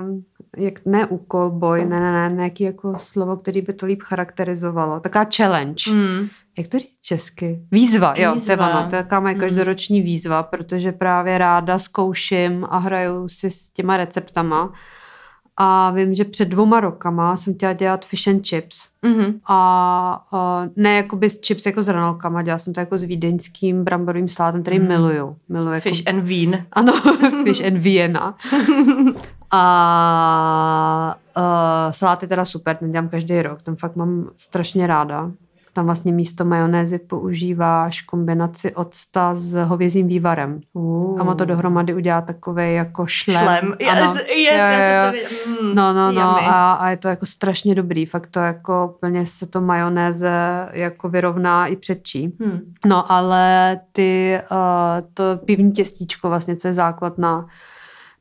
um, 0.00 0.24
jak, 0.56 0.86
ne 0.86 1.06
úkol, 1.06 1.50
boj, 1.50 1.84
ne, 1.84 2.00
ne, 2.00 2.12
ne, 2.12 2.34
nějaký 2.34 2.64
jako 2.64 2.94
slovo, 2.98 3.36
který 3.36 3.62
by 3.62 3.72
to 3.72 3.86
líp 3.86 4.02
charakterizovalo. 4.02 5.00
Taková 5.00 5.26
challenge. 5.36 5.92
Mm. 5.92 6.28
Jak 6.58 6.68
to 6.68 6.78
říct 6.78 6.98
česky? 7.02 7.60
Výzva, 7.72 8.08
jo, 8.08 8.14
to 8.16 8.20
je 8.22 8.32
Výzva. 8.34 8.80
ono. 8.80 8.90
To 8.90 8.96
je 8.96 9.02
taková 9.02 9.20
moje 9.20 9.34
Mm. 9.34 9.40
každoroční 9.40 10.02
výzva, 10.02 10.42
protože 10.42 10.92
právě 10.92 11.38
ráda 11.38 11.78
zkouším 11.78 12.66
a 12.70 12.78
hraju 12.78 13.28
si 13.28 13.50
s 13.50 13.70
těma 13.70 13.96
receptama. 13.96 14.72
A 15.58 15.90
vím, 15.90 16.14
že 16.14 16.24
před 16.24 16.48
dvoma 16.48 16.80
rokama 16.80 17.36
jsem 17.36 17.54
chtěla 17.54 17.72
dělat 17.72 18.04
fish 18.06 18.28
and 18.28 18.46
chips. 18.46 18.88
Mm-hmm. 19.04 19.34
A, 19.46 20.24
a 20.32 20.62
ne 20.76 20.94
jakoby 20.96 21.30
s 21.30 21.40
chips 21.40 21.66
jako 21.66 21.82
s 21.82 21.86
hranolkama, 21.86 22.42
dělala 22.42 22.58
jsem 22.58 22.72
to 22.72 22.80
jako 22.80 22.98
s 22.98 23.04
vídeňským 23.04 23.84
bramborovým 23.84 24.28
salátem, 24.28 24.62
který 24.62 24.78
Mm. 24.78 24.88
miluju. 24.88 25.36
miluju 25.48 25.72
jako, 25.74 25.88
Fish 25.88 26.02
and 26.06 26.20
Bean. 26.22 26.64
Ano, 26.72 26.92
fish 27.44 27.64
and 27.66 27.76
Vienna. 27.78 28.34
A 29.50 31.16
uh, 31.36 31.42
salát 31.92 32.22
je 32.22 32.28
teda 32.28 32.44
super, 32.44 32.76
ten 32.76 32.92
dělám 32.92 33.08
každý 33.08 33.42
rok, 33.42 33.62
ten 33.62 33.76
fakt 33.76 33.96
mám 33.96 34.30
strašně 34.36 34.86
ráda. 34.86 35.30
Tam 35.76 35.86
vlastně 35.86 36.12
místo 36.12 36.44
majonézy 36.44 36.98
používáš 36.98 38.00
kombinaci 38.00 38.74
octa 38.74 39.34
s 39.34 39.54
hovězím 39.64 40.06
vývarem. 40.06 40.60
Uh. 40.72 41.20
A 41.20 41.24
má 41.24 41.34
to 41.34 41.44
dohromady 41.44 41.94
udělá 41.94 42.20
takový 42.20 42.74
jako 42.74 43.06
šlem. 43.06 43.42
Šlem. 43.42 43.74
Yes, 43.80 43.90
Ano. 43.90 44.14
yes, 44.14 44.36
Jo, 44.38 45.12
jo, 45.12 45.22
jo. 45.22 45.62
Mm, 45.62 45.74
No, 45.74 45.92
no, 45.92 46.12
no 46.12 46.20
yummy. 46.20 46.46
a, 46.48 46.72
a 46.72 46.88
je 46.90 46.96
to 46.96 47.08
jako 47.08 47.26
strašně 47.26 47.74
dobrý. 47.74 48.06
Fakt 48.06 48.26
to 48.26 48.38
jako 48.40 48.92
úplně 48.96 49.26
se 49.26 49.46
to 49.46 49.60
majonéze 49.60 50.30
jako 50.72 51.08
vyrovná 51.08 51.66
i 51.66 51.76
předčí. 51.76 52.32
Hm. 52.44 52.72
No, 52.86 53.12
ale 53.12 53.76
ty, 53.92 54.38
uh, 54.50 54.56
to 55.14 55.24
pivní 55.44 55.72
těstíčko 55.72 56.28
vlastně, 56.28 56.56
co 56.56 56.68
je 56.68 56.74
základ 56.74 57.18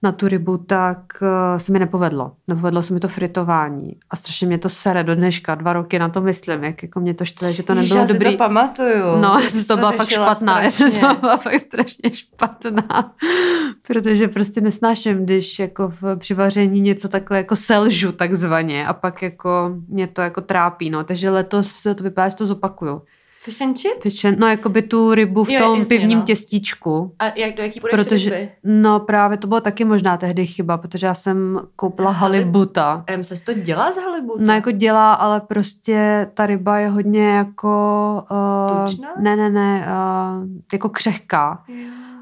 na, 0.03 0.11
tu 0.11 0.27
rybu, 0.27 0.57
tak 0.57 0.97
uh, 1.21 1.57
se 1.57 1.71
mi 1.71 1.79
nepovedlo. 1.79 2.31
Nepovedlo 2.47 2.83
se 2.83 2.93
mi 2.93 2.99
to 2.99 3.07
fritování. 3.07 3.95
A 4.09 4.15
strašně 4.15 4.47
mě 4.47 4.57
to 4.57 4.69
sere 4.69 5.03
do 5.03 5.15
dneška. 5.15 5.55
Dva 5.55 5.73
roky 5.73 5.99
na 5.99 6.09
to 6.09 6.21
myslím, 6.21 6.63
jak 6.63 6.83
jako 6.83 6.99
mě 6.99 7.13
to 7.13 7.25
štve, 7.25 7.53
že 7.53 7.63
to 7.63 7.73
nebylo 7.73 7.99
já 7.99 8.07
si 8.07 8.13
dobrý. 8.13 8.31
to 8.31 8.37
pamatuju. 8.37 9.17
No, 9.21 9.39
já 9.43 9.49
jsem 9.49 9.65
to 9.65 9.77
byla 9.77 9.91
fakt 9.91 10.09
špatná. 10.09 10.63
Já 10.63 10.71
jsem 10.71 10.89
strašně. 10.89 11.15
to 11.15 11.21
byla 11.21 11.37
fakt 11.37 11.59
strašně 11.59 12.13
špatná. 12.13 13.13
Protože 13.87 14.27
prostě 14.27 14.61
nesnáším, 14.61 15.25
když 15.25 15.59
jako 15.59 15.93
v, 16.01 16.15
při 16.15 16.33
vaření 16.33 16.81
něco 16.81 17.09
takhle 17.09 17.37
jako 17.37 17.55
selžu 17.55 18.11
takzvaně 18.11 18.87
a 18.87 18.93
pak 18.93 19.21
jako 19.21 19.75
mě 19.87 20.07
to 20.07 20.21
jako 20.21 20.41
trápí. 20.41 20.89
No. 20.89 21.03
Takže 21.03 21.29
letos 21.29 21.83
to 21.83 22.03
vypadá, 22.03 22.29
že 22.29 22.35
to 22.35 22.45
zopakuju. 22.45 23.01
Fish 23.45 23.61
and 23.61 23.77
chips? 23.77 24.01
Fish 24.01 24.25
and- 24.25 24.39
No 24.39 24.47
jako 24.47 24.69
by 24.69 24.81
tu 24.81 25.13
rybu 25.13 25.43
v 25.43 25.49
Jo, 25.49 25.59
tom 25.59 25.79
jasně, 25.79 25.97
pivním 25.97 26.19
no. 26.19 26.25
těstíčku. 26.25 27.13
A 27.19 27.25
jak 27.35 27.55
do 27.55 27.63
jaký 27.63 27.79
Protože, 27.79 28.29
ryby? 28.29 28.49
no 28.63 28.99
právě 28.99 29.37
to 29.37 29.47
bylo 29.47 29.61
taky 29.61 29.85
možná 29.85 30.17
tehdy 30.17 30.47
chyba, 30.47 30.77
protože 30.77 31.05
já 31.07 31.13
jsem 31.13 31.59
koupila 31.75 32.11
Halib- 32.11 32.15
halibuta. 32.15 33.03
Já 33.09 33.17
myslím, 33.17 33.37
to 33.45 33.53
dělá 33.53 33.91
z 33.91 33.97
halibuta. 33.97 34.39
No 34.43 34.53
jako 34.53 34.71
dělá, 34.71 35.13
ale 35.13 35.41
prostě 35.41 36.27
ta 36.33 36.45
ryba 36.45 36.77
je 36.77 36.87
hodně 36.89 37.27
jako... 37.29 38.23
Uh, 38.31 38.85
Tučná? 38.85 39.09
ne, 39.21 39.35
ne, 39.35 39.49
ne, 39.49 39.87
uh, 39.87 40.47
jako 40.73 40.89
křehká. 40.89 41.63
Jo. 41.67 41.75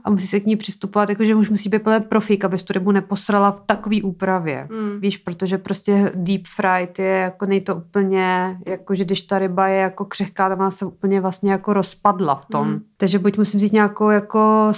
A 0.03 0.09
musí 0.09 0.27
se 0.27 0.39
k 0.39 0.45
ní 0.45 0.55
přistupovat, 0.55 1.09
jakože 1.09 1.35
už 1.35 1.49
musí 1.49 1.69
být 1.69 1.83
plně 1.83 1.99
profík, 1.99 2.45
abys 2.45 2.63
tu 2.63 2.73
rybu 2.73 2.91
neposrala 2.91 3.51
v 3.51 3.61
takové 3.65 4.01
úpravě. 4.03 4.67
Mm. 4.71 4.99
Víš, 4.99 5.17
protože 5.17 5.57
prostě 5.57 6.11
deep 6.15 6.41
fried 6.55 6.99
je 6.99 7.05
jako 7.05 7.45
nej 7.45 7.61
to 7.61 7.75
úplně, 7.75 8.57
jako 8.67 8.95
že 8.95 9.05
když 9.05 9.23
ta 9.23 9.39
ryba 9.39 9.67
je 9.67 9.77
jako 9.77 10.05
křehká, 10.05 10.53
ona 10.53 10.71
se 10.71 10.85
úplně 10.85 11.21
vlastně 11.21 11.51
jako 11.51 11.73
rozpadla 11.73 12.35
v 12.35 12.45
tom. 12.45 12.67
Mm. 12.67 12.81
Takže 12.97 13.19
buď 13.19 13.37
musím 13.37 13.57
vzít 13.57 13.73
nějakou 13.73 14.09
jako 14.09 14.71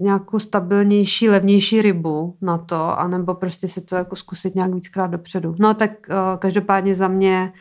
nějakou 0.00 0.38
stabilnější, 0.38 1.28
levnější 1.28 1.82
rybu 1.82 2.36
na 2.40 2.58
to, 2.58 3.00
anebo 3.00 3.34
prostě 3.34 3.68
si 3.68 3.80
to 3.80 3.96
jako 3.96 4.16
zkusit 4.16 4.54
nějak 4.54 4.74
víckrát 4.74 5.10
dopředu. 5.10 5.54
No 5.58 5.74
tak 5.74 5.90
uh, 5.90 6.38
každopádně 6.38 6.94
za 6.94 7.08
mě 7.08 7.52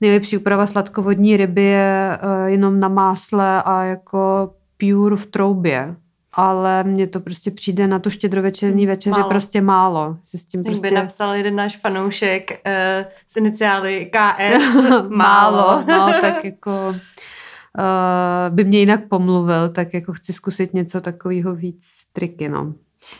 nejlepší 0.00 0.38
úprava 0.38 0.66
sladkovodní 0.66 1.36
ryby 1.36 1.62
je 1.62 2.18
uh, 2.22 2.46
jenom 2.46 2.80
na 2.80 2.88
másle 2.88 3.62
a 3.62 3.84
jako 3.84 4.50
pure 4.76 5.16
v 5.16 5.26
troubě. 5.26 5.96
Ale 6.32 6.84
mně 6.84 7.06
to 7.06 7.20
prostě 7.20 7.50
přijde 7.50 7.86
na 7.86 7.98
tu 7.98 8.10
štědrovečerní 8.10 8.86
večeře 8.86 9.20
Málo. 9.20 9.30
prostě 9.30 9.60
málo. 9.60 10.16
Si 10.24 10.38
s 10.38 10.44
tím 10.44 10.60
Jak 10.60 10.66
prostě... 10.66 10.88
by 10.88 10.94
napsal 10.94 11.34
jeden 11.34 11.56
náš 11.56 11.76
fanoušek 11.76 12.50
uh, 12.50 13.10
s 13.26 13.36
iniciály 13.36 14.10
KS, 14.12 14.76
málo. 15.08 15.84
No, 15.88 16.12
tak 16.20 16.44
jako 16.44 16.70
uh, 16.88 18.54
by 18.54 18.64
mě 18.64 18.78
jinak 18.78 19.08
pomluvil, 19.08 19.68
tak 19.68 19.94
jako 19.94 20.12
chci 20.12 20.32
zkusit 20.32 20.74
něco 20.74 21.00
takového 21.00 21.54
víc 21.54 21.86
triky, 22.12 22.48
no. 22.48 22.74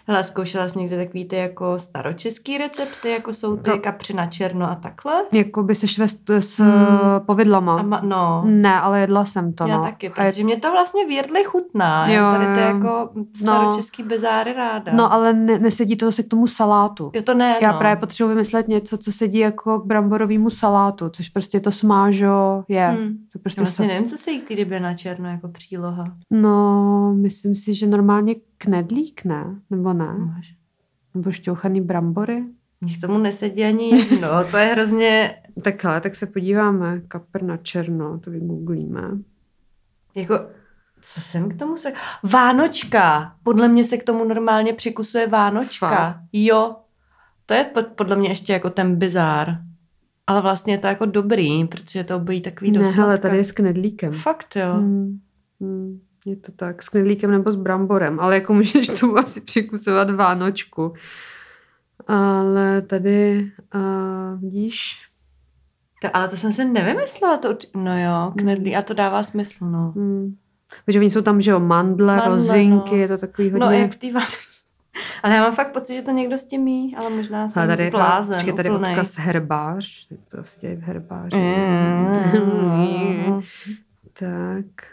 Hele, 0.07 0.25
zkoušela 0.25 0.69
jsi 0.69 0.79
někdy 0.79 0.97
takový 0.97 1.25
ty 1.25 1.37
jako 1.37 1.79
staročeský 1.79 2.59
recepty, 2.59 3.11
jako 3.11 3.33
jsou 3.33 3.57
ty 3.57 3.71
No. 3.71 3.79
kapři 3.79 4.15
na 4.15 4.27
černo 4.27 4.71
a 4.71 4.75
takhle? 4.75 5.15
Jako 5.33 5.63
by 5.63 5.75
se 5.75 5.89
šve 5.89 6.09
s, 6.09 6.19
s 6.31 6.59
Hmm. 6.59 6.73
hmm. 6.73 7.21
povidlama. 7.27 7.79
A 7.79 7.83
ma, 7.83 8.01
no, 8.05 8.43
Ne, 8.47 8.81
ale 8.81 9.01
jedla 9.01 9.25
jsem 9.25 9.53
to, 9.53 9.67
já 9.67 9.79
no. 9.79 9.85
taky, 9.85 10.09
A 10.11 10.25
je, 10.25 10.45
mě 10.45 10.57
to 10.61 10.71
vlastně 10.71 11.07
věrdli 11.07 11.45
chutná. 11.45 12.07
Jo, 12.09 12.15
já 12.15 12.33
tady 12.33 12.47
ty 12.55 12.61
jo. 12.61 12.67
jako 12.67 13.11
staročeský 13.37 14.03
bezáry 14.03 14.53
ráda. 14.53 14.93
no, 14.95 15.13
ale 15.13 15.33
ne, 15.33 15.59
nesedí 15.59 15.97
to 15.97 16.07
zase 16.07 16.23
k 16.23 16.29
tomu 16.29 16.47
salátu. 16.47 17.11
Jo, 17.15 17.23
to 17.23 17.35
ne, 17.35 17.57
Já 17.63 17.73
no. 17.73 17.79
právě 17.79 17.97
potřebuji 18.01 18.29
vymyslet 18.29 18.69
něco, 18.69 18.99
co 18.99 19.13
sedí 19.13 19.39
jako 19.39 19.81
k 19.81 19.87
bramborovému 19.87 20.51
salátu, 20.51 21.09
což 21.09 21.29
prostě 21.29 21.61
to 21.61 21.71
smážo 21.73 22.65
je. 22.69 22.87
Hmm. 22.87 23.17
To 23.33 23.39
prostě 23.39 23.61
Já 23.61 23.65
vlastně 23.65 23.87
se... 23.87 23.93
nevím, 23.93 24.05
co 24.09 24.19
se 24.19 24.31
jí 24.31 24.41
k 24.41 24.49
té 24.69 24.81
na 24.81 24.95
černo 24.95 25.29
jako 25.29 25.49
příloha. 25.49 26.05
No, 26.31 27.15
myslím 27.15 27.55
si, 27.55 27.75
že 27.75 27.87
normálně 27.87 28.35
knedlík, 28.65 29.25
ne? 29.25 29.45
Nebo 29.71 29.93
ne? 29.93 30.15
Máš. 30.19 30.55
Nebo 31.15 31.33
šťouchaný 31.33 31.81
brambory? 31.81 32.45
K 32.99 33.01
tomu 33.07 33.19
nesedí 33.19 33.65
ani 33.65 33.91
jedno, 33.99 34.29
to 34.51 34.57
je 34.57 34.67
hrozně, 34.67 35.35
Tak 35.63 35.85
ale, 35.85 36.01
tak 36.01 36.15
se 36.15 36.27
podíváme. 36.27 37.01
Kapr 37.09 37.43
na 37.43 37.57
černo, 37.57 38.19
to 38.19 38.31
vygooglíme. 38.31 39.03
jako, 40.15 40.35
co 41.01 41.21
jsem 41.21 41.49
k 41.49 41.59
tomu 41.59 41.77
se... 41.77 41.93
Vánočka! 42.23 43.37
Podle 43.43 43.69
mě 43.69 43.85
se 43.85 43.97
k 43.97 44.05
tomu 44.05 44.25
normálně 44.25 44.73
přikusuje 44.73 45.27
Vánočka. 45.27 45.89
Fakt? 45.89 46.21
Jo. 46.33 46.77
To 47.47 47.55
je 47.55 47.65
pod- 47.65 47.87
podle 47.87 48.17
mě 48.17 48.29
ještě 48.29 48.53
jako 48.53 48.71
ten 48.71 48.97
bizár. 48.97 49.59
Ale 50.27 50.43
vlastně 50.43 50.75
je 50.75 50.79
to 50.79 50.87
jako 50.87 51.07
dobrý, 51.07 51.65
protože 51.65 52.05
to 52.05 52.17
obojí 52.17 52.41
takový 52.41 52.71
Ne, 52.71 52.79
dost 52.79 52.95
hele, 52.95 53.07
sladké. 53.07 53.23
tady 53.23 53.37
je 53.37 53.45
s 53.45 53.53
knedlíkem. 53.53 54.13
Fakt 54.13 54.57
jo. 54.57 54.73
Hmm. 54.75 55.21
Hmm. 55.61 56.01
Je 56.27 56.37
to 56.37 56.53
tak, 56.53 56.83
s 56.83 56.89
knedlíkem 56.89 57.31
nebo 57.31 57.53
s 57.53 57.57
bramborem, 57.57 58.21
ale 58.21 58.35
jako 58.35 58.55
můžeš 58.55 58.89
tu 59.01 59.19
asi 59.19 59.41
přikusovat 59.41 60.11
Vánočku. 60.11 60.93
Ale 62.07 62.83
tady, 62.83 63.51
uh, 63.75 64.41
vidíš, 64.41 65.01
To, 66.03 66.17
ale 66.17 66.29
to 66.29 66.37
jsem 66.37 66.53
si 66.53 66.65
nevymyslela. 66.65 67.37
To, 67.37 67.57
no 67.77 68.03
jo, 68.03 68.33
knedlí. 68.37 68.77
A 68.77 68.83
to 68.83 68.95
dává 68.95 69.23
smysl, 69.23 69.65
no. 69.65 69.93
hmm. 69.97 70.37
protože 70.85 70.99
oni 70.99 71.11
jsou 71.11 71.23
tam, 71.23 71.41
že 71.41 71.51
jo, 71.51 71.61
mandle, 71.61 72.17
Mandle, 72.17 72.29
rozinky, 72.29 72.95
no. 72.95 72.97
je 72.97 73.09
to 73.09 73.19
takový 73.19 73.51
hodně... 73.51 73.67
No 73.67 73.73
jak 73.73 73.93
v 73.93 73.97
té. 73.97 74.07
Ale 75.23 75.35
já 75.35 75.43
mám 75.43 75.55
fakt 75.55 75.73
pocit, 75.73 75.95
že 75.95 76.03
to 76.03 76.11
někdo 76.11 76.39
s 76.39 76.45
tím 76.45 76.69
jí, 76.69 76.97
ale 76.97 77.11
možná 77.11 77.49
jsem 77.49 77.61
Ale 77.61 77.69
tady, 77.69 77.91
blázen. 77.91 78.37
počkej, 78.37 78.53
tady 78.53 78.71
úplnej. 78.71 78.93
odkaz 78.93 79.19
herbář, 79.19 80.09
to 80.29 80.37
vlastně 80.37 80.69
je 80.69 80.77
v 80.77 80.83
herbáři. 80.83 81.37
Mm. 82.37 83.43
tak. 84.19 84.92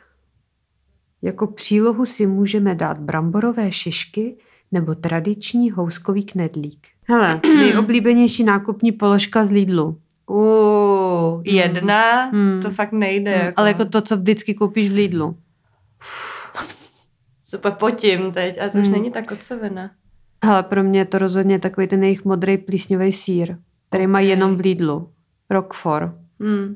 Jako 1.22 1.48
přílohu 1.48 2.06
si 2.06 2.28
můžeme 2.28 2.76
dát 2.76 2.98
bramborové 3.00 3.72
šišky 3.72 4.38
nebo 4.72 4.96
tradiční 4.96 5.72
houskový 5.72 6.24
knedlík. 6.24 6.88
Hele, 7.08 7.42
nejoblíbenější 7.58 8.44
nákupní 8.44 8.92
položka 8.92 9.46
z 9.46 9.52
Lidlu. 9.52 9.98
Uh, 10.28 11.42
jedna, 11.46 12.24
Hmm. 12.26 12.60
to 12.62 12.70
fakt 12.72 12.92
nejde. 12.92 13.36
Hmm, 13.36 13.46
Jako. 13.46 13.60
Ale 13.60 13.68
jako 13.70 13.86
to, 13.86 14.02
co 14.02 14.18
vždycky 14.18 14.54
koupíš 14.54 14.90
v 14.90 14.94
Lidlu. 14.94 15.38
Super 17.44 17.72
potím 17.72 18.32
teď, 18.32 18.62
a 18.62 18.70
to 18.70 18.78
už 18.78 18.84
Hmm. 18.84 18.92
není 18.92 19.12
ta 19.12 19.22
kocovina. 19.22 19.92
Hele, 20.46 20.64
pro 20.64 20.84
mě 20.84 21.00
je 21.00 21.06
to 21.06 21.18
rozhodně 21.18 21.60
takový 21.60 21.88
ten 21.88 22.04
jejich 22.04 22.26
modrý 22.26 22.58
plísňový 22.58 23.12
sír, 23.12 23.58
který 23.90 24.08
mají 24.08 24.28
Ok. 24.28 24.30
jenom 24.30 24.56
v 24.56 24.60
Lidlu. 24.60 25.10
Roquefort. 25.50 26.12
Hmm. 26.42 26.76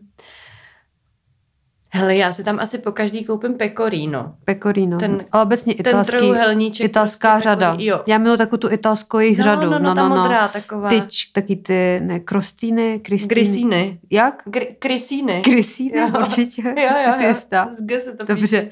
Hele, 1.96 2.16
já 2.16 2.34
si 2.34 2.44
tam 2.44 2.60
asi 2.60 2.78
po 2.78 2.92
každý 2.92 3.26
koupím 3.26 3.54
pecorino. 3.54 4.34
Pecorino. 4.46 4.98
Ten- 4.98 5.26
Ale 5.32 5.44
obecně 5.44 5.74
Ten 5.76 5.88
italský, 5.88 6.18
trojuhelníček. 6.18 6.86
italská 6.86 7.32
prostě 7.32 7.50
řada. 7.50 7.72
pecorino. 7.72 7.92
Jo. 7.96 8.04
Já 8.08 8.18
miluji 8.18 8.38
takovou 8.38 8.58
tu 8.58 8.72
italskou 8.72 9.20
jejich 9.20 9.38
no, 9.38 9.44
řadu. 9.44 9.70
No, 9.70 9.80
no, 9.80 9.96
ta 9.96 10.10
modrá 10.10 10.48
taková. 10.48 10.90
Tyč, 10.90 11.26
taky 11.26 11.56
ty, 11.56 12.00
ne, 12.04 12.20
krostýny, 12.20 13.00
kristýny. 13.04 13.28
Grisíny. 13.36 14.00
Jak? 14.12 14.44
Gr- 14.48 14.68
Krysíny. 14.80 15.42
Kristýny, 15.42 15.98
Jo. 16.00 16.08
určitě. 16.20 16.62
Jo, 16.62 16.74
jo, 17.06 17.12
Jsi 17.14 17.24
jo. 17.24 17.30
jistá? 17.30 17.70
Z 17.74 17.82
G 17.82 18.00
se 18.00 18.12
to 18.14 18.26
píše. 18.26 18.36
Dobře. 18.36 18.68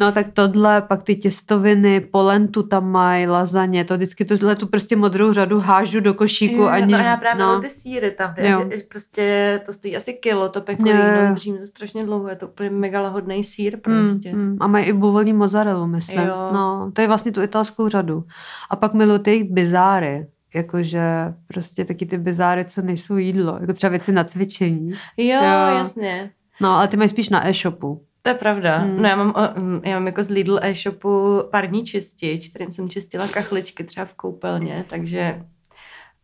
No 0.00 0.12
tak 0.12 0.26
tohle, 0.32 0.82
pak 0.82 1.02
ty 1.02 1.16
těstoviny, 1.16 2.00
polentu 2.00 2.62
tam 2.62 2.90
mají, 2.90 3.26
lazaně, 3.26 3.84
to 3.84 3.94
vždycky 3.96 4.24
tohle 4.24 4.56
tu 4.56 4.66
prostě 4.66 4.96
modrou 4.96 5.32
řadu 5.32 5.60
hážu 5.60 6.00
do 6.00 6.14
košíku, 6.14 6.54
Jo, 6.60 6.66
aniž... 6.68 6.92
no, 6.92 6.98
a 6.98 7.02
já 7.02 7.16
právě 7.16 7.44
no. 7.44 7.54
no. 7.54 7.60
ty 7.60 7.70
síry 7.70 8.10
tam, 8.10 8.34
Jo. 8.38 8.64
že, 8.70 8.76
že 8.78 8.82
prostě 8.88 9.60
to 9.66 9.72
stojí 9.72 9.96
asi 9.96 10.12
kilo, 10.12 10.48
to 10.48 10.60
pecorino, 10.60 11.34
držím 11.34 11.58
to 11.58 11.66
strašně 11.66 12.04
dlouho, 12.04 12.28
je 12.28 12.36
to 12.36 12.48
úplně 12.56 12.70
mega 12.70 13.00
lahodný 13.02 13.44
sír 13.44 13.76
Mm, 13.76 13.80
prostě. 13.80 14.32
mm, 14.34 14.56
a 14.60 14.66
mají 14.66 14.86
i 14.86 14.92
buvolní 14.92 15.32
mozzarellu, 15.32 15.86
myslím. 15.86 16.20
Jo. 16.20 16.50
No, 16.52 16.90
to 16.92 17.00
je 17.00 17.06
vlastně 17.06 17.32
tu 17.32 17.42
italskou 17.42 17.88
řadu. 17.88 18.24
A 18.70 18.76
pak 18.76 18.94
miluji 18.94 19.18
ty 19.18 19.30
jejich 19.30 19.50
bizáry. 19.52 20.26
Jakože 20.54 21.02
prostě 21.46 21.84
taky 21.84 22.06
ty 22.06 22.18
bizáry, 22.18 22.64
co 22.64 22.82
nejsou 22.82 23.16
jídlo. 23.16 23.58
Jako 23.60 23.72
třeba 23.72 23.90
věci 23.90 24.12
na 24.12 24.24
cvičení. 24.24 24.90
Jo, 25.16 25.26
Jo. 25.26 25.42
jasně. 25.76 26.30
No, 26.60 26.70
ale 26.70 26.88
ty 26.88 26.96
mají 26.96 27.08
spíš 27.10 27.28
na 27.28 27.48
e-shopu. 27.48 28.02
To 28.22 28.30
je 28.30 28.34
pravda. 28.34 28.78
Mm. 28.84 29.02
No 29.02 29.08
já 29.08 29.16
mám, 29.16 29.34
mm, 29.58 29.80
já 29.84 29.94
mám 29.98 30.06
jako 30.06 30.22
z 30.22 30.28
Lidl 30.30 30.58
e-shopu 30.62 31.42
parní 31.50 31.84
čistič, 31.84 32.48
kterým 32.48 32.72
jsem 32.72 32.88
čistila 32.88 33.28
kachličky 33.28 33.84
třeba 33.84 34.06
v 34.06 34.14
koupelně, 34.14 34.84
takže 34.88 35.42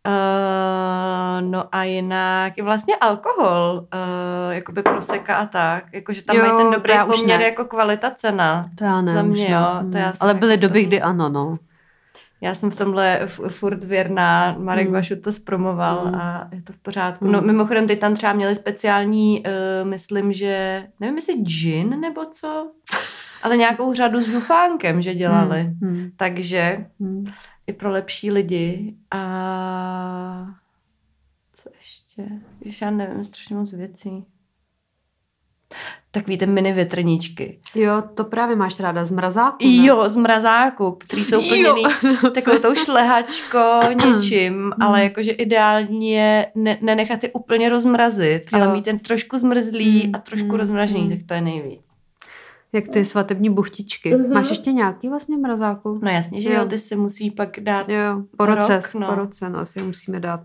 Uh, 0.07 1.41
no 1.51 1.63
a 1.71 1.83
jinak 1.83 2.57
i 2.57 2.61
vlastně 2.61 2.95
alkohol, 2.95 3.87
uh, 3.93 4.53
jakoby 4.53 4.81
proseka 4.83 5.35
a 5.35 5.45
tak, 5.45 5.83
jakože 5.91 6.23
tam 6.23 6.35
Jo, 6.35 6.41
mají 6.43 6.57
ten 6.57 6.71
dobrý 6.71 6.93
poměr 7.11 7.39
ne. 7.39 7.45
jako 7.45 7.65
kvalita 7.65 8.11
cena. 8.11 8.69
To 8.75 8.83
já 8.83 9.01
ne. 9.01 9.13
Za 9.15 9.21
mě 9.21 9.43
ne. 9.49 9.51
jo, 9.53 9.59
Mm. 9.81 9.91
to 9.91 9.97
já 9.97 10.13
ale 10.19 10.33
byly 10.33 10.57
doby, 10.57 10.85
kdy 10.85 11.01
ano, 11.01 11.29
no. 11.29 11.57
Já 12.41 12.55
jsem 12.55 12.71
v 12.71 12.75
tomhle 12.75 13.19
f- 13.21 13.39
furt 13.49 13.83
věrná, 13.83 14.55
Marek 14.57 14.87
Mm. 14.87 14.93
Vašu 14.93 15.15
to 15.15 15.33
zpromoval 15.33 16.05
Mm. 16.07 16.15
a 16.15 16.47
je 16.51 16.61
to 16.61 16.73
v 16.73 16.77
pořádku. 16.77 17.25
Mm. 17.25 17.31
No 17.31 17.41
mimochodem, 17.41 17.87
teď 17.87 17.99
tam 17.99 18.15
třeba 18.15 18.33
měli 18.33 18.55
speciální, 18.55 19.43
uh, 19.83 19.89
myslím, 19.89 20.33
že, 20.33 20.83
nevím 20.99 21.15
jestli 21.15 21.33
gin 21.33 21.99
nebo 21.99 22.25
co, 22.25 22.71
ale 23.43 23.57
nějakou 23.57 23.93
řadu 23.93 24.21
s 24.21 24.27
žufánkem, 24.29 25.01
že 25.01 25.15
dělali. 25.15 25.61
Hmm. 25.81 26.09
Takže 26.17 26.85
Hmm. 26.99 27.25
I 27.67 27.73
pro 27.73 27.91
lepší 27.91 28.31
lidi. 28.31 28.93
A 29.11 30.45
co 31.53 31.69
ještě? 31.77 32.25
Když 32.59 32.81
já 32.81 32.91
nevím, 32.91 33.23
strašně 33.23 33.55
moc 33.55 33.73
věcí. 33.73 34.25
Takový 36.11 36.37
ty 36.37 36.45
mini 36.45 36.73
větrníčky. 36.73 37.59
Jo, 37.75 38.03
to 38.13 38.23
právě 38.23 38.55
máš 38.55 38.79
ráda 38.79 39.05
z 39.05 39.11
mrazáku, 39.11 39.57
ne? 39.67 39.85
Jo, 39.85 40.09
z 40.09 40.15
mrazáku, 40.15 40.91
který 40.91 41.25
jsou 41.25 41.41
plněný 41.47 41.83
takovou 42.33 42.57
tou 42.57 42.75
šlehačkou 42.75 43.81
něčím, 44.05 44.73
ale 44.79 45.03
jakože 45.03 45.31
ideální 45.31 46.11
je 46.11 46.51
ne, 46.55 46.77
nenechat 46.81 47.23
je 47.23 47.31
úplně 47.31 47.69
rozmrazit, 47.69 48.43
Jo. 48.53 48.61
ale 48.61 48.73
mít 48.73 48.85
ten 48.85 48.99
trošku 48.99 49.37
zmrzlý 49.37 50.07
Mm, 50.07 50.15
a 50.15 50.17
trošku 50.17 50.47
mm, 50.47 50.55
rozmražený, 50.55 51.03
mm. 51.03 51.09
tak 51.09 51.19
to 51.27 51.33
je 51.33 51.41
nejvíc. 51.41 51.92
Jak 52.73 52.87
ty 52.87 53.05
svatební 53.05 53.49
buchtičky. 53.49 54.15
Mhm. 54.15 54.33
Máš 54.33 54.49
ještě 54.49 54.71
nějaký 54.71 55.09
vlastně 55.09 55.37
mrazáku? 55.37 55.99
No 56.03 56.11
jasně, 56.11 56.41
že 56.41 56.49
Jo. 56.49 56.55
jo, 56.59 56.65
ty 56.65 56.79
si 56.79 56.95
musí 56.95 57.31
pak 57.31 57.59
dát 57.59 57.89
Jo, 57.89 58.23
po 58.37 58.45
roce, 58.45 58.75
Rok, 58.75 58.93
no. 58.93 59.07
po 59.07 59.15
roce, 59.15 59.49
no, 59.49 59.59
asi 59.59 59.79
je 59.79 59.85
musíme 59.85 60.19
dát. 60.19 60.41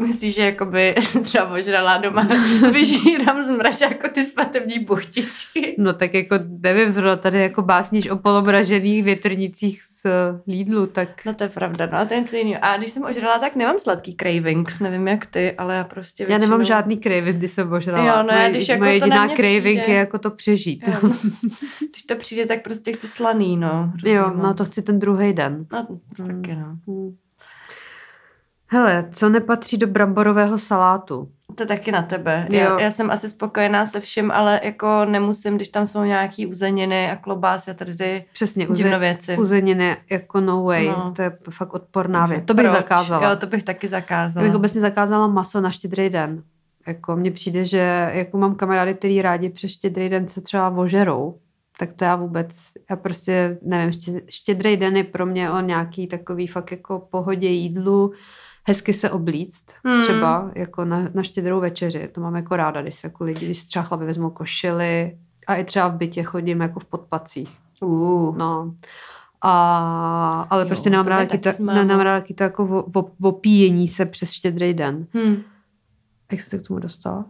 Myslíš, 0.00 0.34
že 0.34 0.42
jakoby 0.42 0.94
třeba 1.22 1.50
ožrala 1.50 1.96
doma 1.98 2.26
vyžírám 2.72 3.40
z 3.40 3.50
mražáku 3.50 4.08
ty 4.12 4.24
svatební 4.24 4.78
buchtičky? 4.78 5.74
No 5.78 5.92
tak 5.92 6.14
jako, 6.14 6.36
nevím, 6.60 6.90
zrovna 6.90 7.16
tady 7.16 7.42
jako 7.42 7.62
básníš 7.62 8.08
o 8.10 8.16
polomražených 8.16 9.04
větrnicích 9.04 9.82
z 9.82 10.06
Lidlu, 10.46 10.86
tak 10.86 11.24
No 11.26 11.34
to 11.34 11.42
je 11.42 11.48
pravda, 11.48 11.88
no 11.92 11.98
a 11.98 12.04
to 12.04 12.14
je 12.14 12.20
něco 12.20 12.36
jiného. 12.36 12.58
A 12.62 12.76
když 12.76 12.90
jsem 12.90 13.04
ožrala, 13.04 13.38
tak 13.38 13.56
nemám 13.56 13.78
sladký 13.78 14.16
cravings, 14.20 14.78
nevím 14.80 15.08
jak 15.08 15.26
ty, 15.26 15.52
ale 15.52 15.74
já 15.74 15.84
prostě 15.84 16.22
já 16.22 16.26
většinou... 16.26 16.50
nemám 16.50 16.64
žádný 16.64 16.98
craving, 16.98 17.36
když 17.36 17.50
jsem 17.50 17.72
ožrala. 17.72 18.06
Jo, 18.06 18.22
no 18.22 18.34
já 18.34 18.38
moje, 18.38 18.50
když 18.50 18.68
jako 18.68 18.84
moje 18.84 19.00
to 19.00 19.06
na 19.06 19.16
jediná 19.16 19.24
mě 19.24 19.36
craving 19.36 19.80
přijde- 19.80 19.92
je 19.92 19.98
jako 19.98 20.18
to 20.18 20.30
přežít. 20.30 20.88
Jo. 20.88 20.94
Když 21.92 22.02
to 22.08 22.14
přijde, 22.14 22.46
tak 22.46 22.62
prostě 22.62 22.92
chci 22.92 23.06
slaný, 23.06 23.56
no. 23.56 23.92
jo, 24.04 24.32
no 24.36 24.54
to 24.54 24.64
chci 24.64 24.82
ten 24.82 24.98
druhý 24.98 25.32
den. 25.32 25.66
No, 25.72 25.86
to 26.16 26.22
taky, 26.22 26.54
no. 26.54 26.78
Hmm. 26.86 27.16
Hele, 28.74 29.08
co 29.10 29.28
nepatří 29.28 29.76
do 29.78 29.86
bramborového 29.86 30.58
salátu? 30.58 31.28
To 31.54 31.66
taky 31.66 31.92
na 31.92 32.02
tebe. 32.02 32.46
Jo. 32.50 32.58
Já, 32.60 32.80
já 32.80 32.90
jsem 32.90 33.10
asi 33.10 33.28
spokojená 33.28 33.86
se 33.86 34.00
vším, 34.00 34.30
ale 34.30 34.60
jako 34.64 35.04
nemusím, 35.04 35.56
když 35.56 35.68
tam 35.68 35.86
jsou 35.86 36.02
nějaký 36.02 36.46
uzeniny 36.46 37.10
a 37.10 37.16
klobásy 37.16 37.70
a 37.70 37.74
tady 37.74 37.94
ty 37.96 38.24
Přesně, 38.32 38.68
uze, 38.68 38.82
divnověci. 38.82 39.36
uzeniny 39.38 39.96
jako 40.10 40.40
no 40.40 40.62
way. 40.64 40.88
No. 40.88 41.12
To 41.16 41.22
je 41.22 41.32
fakt 41.50 41.74
odporná 41.74 42.26
věc. 42.26 42.42
To 42.46 42.54
bych 42.54 42.64
Proč? 42.66 42.76
zakázala. 42.76 43.30
Jo, 43.30 43.36
to 43.36 43.46
bych 43.46 43.62
taky 43.62 43.86
Já 43.86 43.90
zakázala. 43.90 44.46
bych 44.46 44.54
obecně 44.56 44.80
zakázala 44.80 45.26
maso 45.26 45.60
na 45.60 45.70
štědrý 45.70 46.08
den. 46.10 46.42
Jako 46.86 47.16
mně 47.16 47.30
přijde, 47.30 47.64
že 47.64 48.10
jako 48.12 48.38
mám 48.38 48.54
kamarády, 48.54 48.94
který 48.94 49.22
rádi 49.22 49.48
přes 49.50 49.70
štědrý 49.70 50.08
den 50.08 50.28
se 50.28 50.40
třeba 50.40 50.70
ožerou, 50.70 51.38
tak 51.78 51.92
to 51.92 52.04
já 52.04 52.16
vůbec, 52.16 52.48
já 52.90 52.96
prostě 52.96 53.58
nevím, 53.62 53.90
ště- 53.92 54.20
štědrý 54.28 54.76
den 54.76 54.96
je 54.96 55.04
pro 55.04 55.26
mě 55.26 55.50
o 55.50 55.60
nějaký 55.60 56.06
takový 56.06 56.46
fakt 56.46 56.70
jako 56.70 56.98
pohodě 57.10 57.48
jídlu, 57.48 58.12
hezky 58.66 58.92
se 58.92 59.10
oblíct, 59.10 59.64
Hmm. 59.84 60.02
třeba 60.02 60.50
jako 60.54 60.84
na, 60.84 61.08
na 61.14 61.22
štědrou 61.22 61.60
večeři, 61.60 62.08
to 62.12 62.20
mám 62.20 62.36
jako 62.36 62.56
ráda, 62.56 62.82
když 62.82 62.94
se 62.94 63.06
jako 63.06 63.24
lidi, 63.24 63.46
když 63.46 63.64
třeba 63.64 63.82
chlapi 63.84 64.04
vezmou 64.04 64.30
košily 64.30 65.18
a 65.46 65.54
i 65.56 65.64
třeba 65.64 65.88
v 65.88 65.94
bytě 65.96 66.22
chodím 66.22 66.60
jako 66.60 66.80
v 66.80 66.84
podpacích. 66.84 67.50
Uh. 67.80 68.36
No. 68.36 68.74
A, 69.42 70.46
ale 70.50 70.62
Jo, 70.62 70.68
prostě 70.68 70.90
to 70.90 71.02
ráda 71.02 71.26
taky 71.26 71.38
to, 71.38 71.50
nemám 71.64 72.00
ráda 72.00 72.20
taky 72.20 72.34
to 72.34 72.42
jako 72.42 72.86
opíjení 73.22 73.88
se 73.88 74.06
přes 74.06 74.32
štědrý 74.32 74.74
den. 74.74 75.06
Hm. 75.16 75.42
Jak 76.32 76.40
jsi 76.40 76.50
se 76.50 76.58
k 76.58 76.66
tomu 76.66 76.80
dostala? 76.80 77.24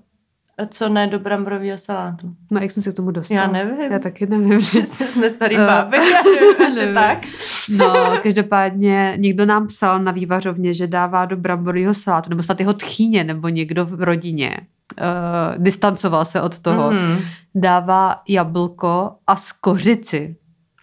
A 0.59 0.67
co 0.67 0.89
ne 0.89 1.07
do 1.07 1.19
bramborového 1.19 1.79
salátu? 1.79 2.35
No, 2.51 2.61
jak 2.61 2.71
jsem 2.71 2.83
se 2.83 2.93
k 2.93 2.95
tomu 2.95 3.11
dostala? 3.11 3.41
Já 3.41 3.47
nevím. 3.51 3.93
Já 3.93 3.99
taky 3.99 4.27
nevím. 4.27 4.61
Jsme 4.85 5.29
starý 5.29 5.57
Eh, 5.59 5.67
báby, 5.67 5.97
já 5.97 6.23
nevím, 6.23 6.75
nevím. 6.77 6.95
tak. 6.95 7.19
No, 7.69 7.95
každopádně 8.23 9.15
někdo 9.17 9.47
nám 9.47 9.67
psal 9.67 9.99
na 9.99 10.13
vývařovně, 10.13 10.75
že 10.75 10.87
dává 10.87 11.25
do 11.25 11.37
bramborového 11.37 11.95
salátu, 11.95 12.31
nebo 12.31 12.43
snad 12.43 12.61
jeho 12.61 12.73
tchýně, 12.73 13.25
nebo 13.25 13.49
někdo 13.49 13.87
v 13.87 14.03
rodině. 14.03 14.57
Uh, 15.01 15.63
distancoval 15.63 16.25
se 16.25 16.41
od 16.41 16.59
toho. 16.59 16.91
Mhm. 16.91 17.19
Dává 17.55 18.23
jablko 18.29 19.11
a 19.27 19.37
skořici. 19.37 20.37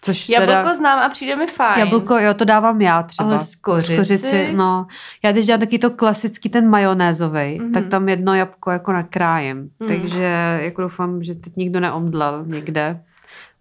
Což 0.04 0.28
Jablko 0.28 0.52
teda... 0.52 0.74
znám 0.74 0.98
a 0.98 1.08
přijde 1.08 1.36
mi 1.36 1.46
fajn. 1.46 1.78
Jablko, 1.80 2.18
jo, 2.18 2.34
to 2.34 2.44
dávám 2.44 2.80
já 2.80 3.02
třeba. 3.02 3.28
Ale 3.28 3.40
skořici? 3.40 3.94
Skořici, 3.94 4.52
no. 4.52 4.86
Já 5.24 5.32
když 5.32 5.46
dělám 5.46 5.60
taky 5.60 5.78
to 5.78 5.90
klasický, 5.90 6.48
ten 6.48 6.68
majonézový, 6.68 7.58
Mhm. 7.60 7.72
tak 7.72 7.86
tam 7.86 8.08
jedno 8.08 8.34
jabko 8.34 8.70
jako 8.70 8.92
nakrájem. 8.92 9.68
Mhm. 9.80 9.88
Takže 9.90 10.58
jako 10.62 10.82
doufám, 10.82 11.22
že 11.22 11.34
teď 11.34 11.56
nikdo 11.56 11.80
neomdlel 11.80 12.44
někde. 12.46 13.00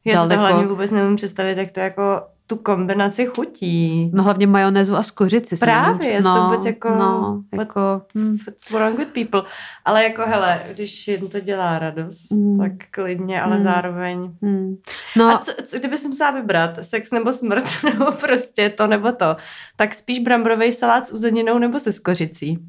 Já 0.05 0.23
si 0.23 0.29
to 0.29 0.39
hlavně 0.39 0.67
vůbec 0.67 0.91
nemůžu 0.91 1.15
představit, 1.15 1.57
jak 1.57 1.71
to 1.71 1.79
jako 1.79 2.21
tu 2.51 2.57
kombinaci 2.57 3.25
chutí. 3.25 4.11
No 4.13 4.23
hlavně 4.23 4.47
majonézu 4.47 4.95
a 4.95 5.03
skořici. 5.03 5.57
Právě, 5.57 6.09
jestli 6.11 6.23
to 6.23 6.43
vůbec 6.43 6.65
jako- 6.65 6.89
No, 6.89 7.41
jako 7.57 8.01
hm. 8.17 8.37
What's 8.47 8.69
wrong 8.69 8.97
with 8.97 9.07
people? 9.13 9.41
Ale 9.85 10.03
jako 10.03 10.21
hele, 10.25 10.59
když 10.73 11.07
jim 11.07 11.29
to 11.29 11.39
dělá 11.39 11.79
radost, 11.79 12.31
Mm. 12.31 12.57
tak 12.59 12.71
klidně, 12.91 13.41
ale 13.41 13.57
Mm. 13.57 13.63
zároveň... 13.63 14.19
A 14.43 14.47
No, 15.17 15.39
co, 15.43 15.51
co, 15.65 15.79
kdyby 15.79 15.97
jsem 15.97 16.09
musela 16.11 16.31
vybrat, 16.31 16.79
sex 16.81 17.11
nebo 17.11 17.33
smrt, 17.33 17.65
nebo 17.83 18.11
prostě 18.11 18.69
to 18.69 18.87
nebo 18.87 19.11
to, 19.11 19.35
tak 19.75 19.93
spíš 19.95 20.19
bramborový 20.19 20.71
salát 20.73 21.05
s 21.07 21.13
uzeninou 21.13 21.57
nebo 21.59 21.79
se 21.79 21.91
skořicí. 21.91 22.59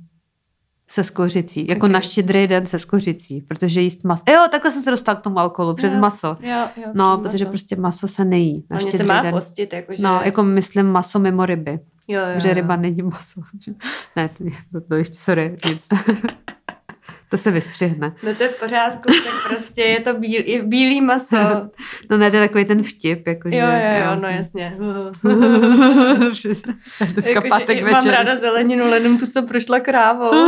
Se 0.92 1.05
skořicí. 1.05 1.66
Jako 1.68 1.87
Ok. 1.87 1.92
na 1.92 2.00
štědrý 2.00 2.46
den 2.46 2.66
se 2.66 2.78
skořicí, 2.78 3.40
protože 3.40 3.81
jíst 3.81 4.05
maso. 4.05 4.22
Jo, 4.31 4.38
takhle 4.50 4.72
jsem 4.72 4.83
se 4.83 4.90
dostala 4.90 5.20
k 5.20 5.22
tomu 5.22 5.38
alkoholu, 5.38 5.74
přes 5.74 5.92
Jo, 5.94 6.00
maso. 6.00 6.37
Jo, 6.40 6.68
jo. 6.76 6.83
No, 6.94 7.18
přes 7.18 7.31
protože 7.31 7.44
maso. 7.44 7.50
prostě 7.52 7.76
maso 7.76 8.09
se 8.09 8.24
nejí 8.24 8.64
na 8.70 8.76
Hlavně 8.76 8.92
se 8.92 9.05
má 9.05 9.22
den. 9.22 9.35
postit, 9.35 9.72
jakože... 9.72 10.02
No, 10.02 10.20
jako 10.24 10.42
myslím 10.42 10.87
maso 10.87 11.18
mimo 11.18 11.46
ryby. 11.46 11.81
jo, 12.09 12.20
jo, 12.35 12.40
že 12.40 12.48
jo. 12.48 12.55
ryba 12.55 12.76
není 12.76 13.02
maso. 13.02 13.40
ne, 14.16 14.28
to, 14.28 14.44
je- 14.44 14.81
to 14.88 14.94
ještě, 14.94 15.16
sorry, 15.16 15.57
nic. 15.68 15.88
to 17.32 17.38
se 17.38 17.50
vystřihne. 17.50 18.12
No 18.22 18.34
to 18.34 18.42
je 18.42 18.48
v 18.48 18.60
pořádku, 18.60 19.02
tak 19.02 19.48
prostě 19.48 19.82
je 19.82 20.00
to 20.00 20.14
bíl, 20.14 20.42
je 20.46 20.62
bílý 20.62 21.00
maso. 21.00 21.36
No 22.10 22.18
ne, 22.18 22.30
to 22.30 22.36
je 22.36 22.48
takový 22.48 22.64
ten 22.64 22.82
vtip, 22.82 23.26
jakože... 23.26 23.56
Jo, 23.56 23.66
jo, 23.66 24.04
jo, 24.04 24.16
no 24.20 24.28
jasně. 24.28 24.76
Dneska 27.12 27.30
Jakože 27.30 27.48
pátek 27.48 27.82
večer. 27.82 27.92
Mám 27.92 28.06
ráda 28.06 28.36
zeleninu, 28.36 28.94
jenom 28.94 29.18
tu, 29.18 29.26
co 29.26 29.42
prošla 29.42 29.80
krávou. 29.80 30.32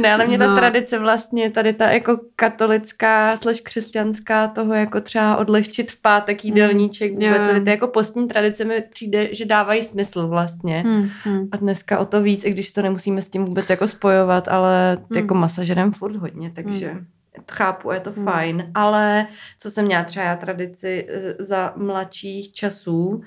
ne, 0.00 0.12
ale 0.14 0.26
mě 0.26 0.38
ta 0.38 0.46
No. 0.46 0.56
tradice 0.56 0.98
vlastně, 0.98 1.50
tady 1.50 1.72
ta 1.72 1.90
jako 1.90 2.20
katolická 2.36 3.36
slash 3.36 3.60
křesťanská 3.60 4.48
toho 4.48 4.74
jako 4.74 5.00
třeba 5.00 5.36
odlehčit 5.36 5.90
v 5.90 6.00
pátek 6.02 6.44
jídelníček, 6.44 7.12
Mm, 7.12 7.18
vůbec 7.18 7.46
tady 7.46 7.60
ty 7.60 7.70
jako 7.70 7.88
postní 7.88 8.28
tradice 8.28 8.64
mi 8.64 8.80
přijde, 8.92 9.34
že 9.34 9.44
dávají 9.46 9.82
smysl 9.82 10.26
vlastně. 10.28 10.80
Hmm, 10.86 11.08
hmm. 11.24 11.48
A 11.52 11.56
dneska 11.56 11.98
o 11.98 12.04
to 12.04 12.22
víc, 12.22 12.44
i 12.44 12.50
když 12.50 12.72
to 12.72 12.82
nemusíme 12.82 13.22
s 13.22 13.28
tím 13.28 13.44
vůbec 13.44 13.70
jako 13.70 13.86
spojovat, 13.86 14.48
ale 14.48 14.98
Hmm. 15.10 15.18
jako 15.18 15.34
masažerem 15.34 15.92
furt 15.92 16.16
hodně, 16.16 16.52
takže 16.56 16.88
Hmm. 16.88 17.06
to 17.46 17.54
chápu, 17.54 17.90
je 17.92 18.00
to 18.00 18.10
Hmm. 18.12 18.24
fajn. 18.24 18.70
Ale 18.74 19.26
co 19.58 19.70
jsem 19.70 19.84
měla 19.86 20.04
třeba 20.04 20.26
já 20.26 20.36
tradici 20.36 21.06
eh, 21.08 21.34
za 21.44 21.72
mladších 21.76 22.52
časů, 22.52 23.22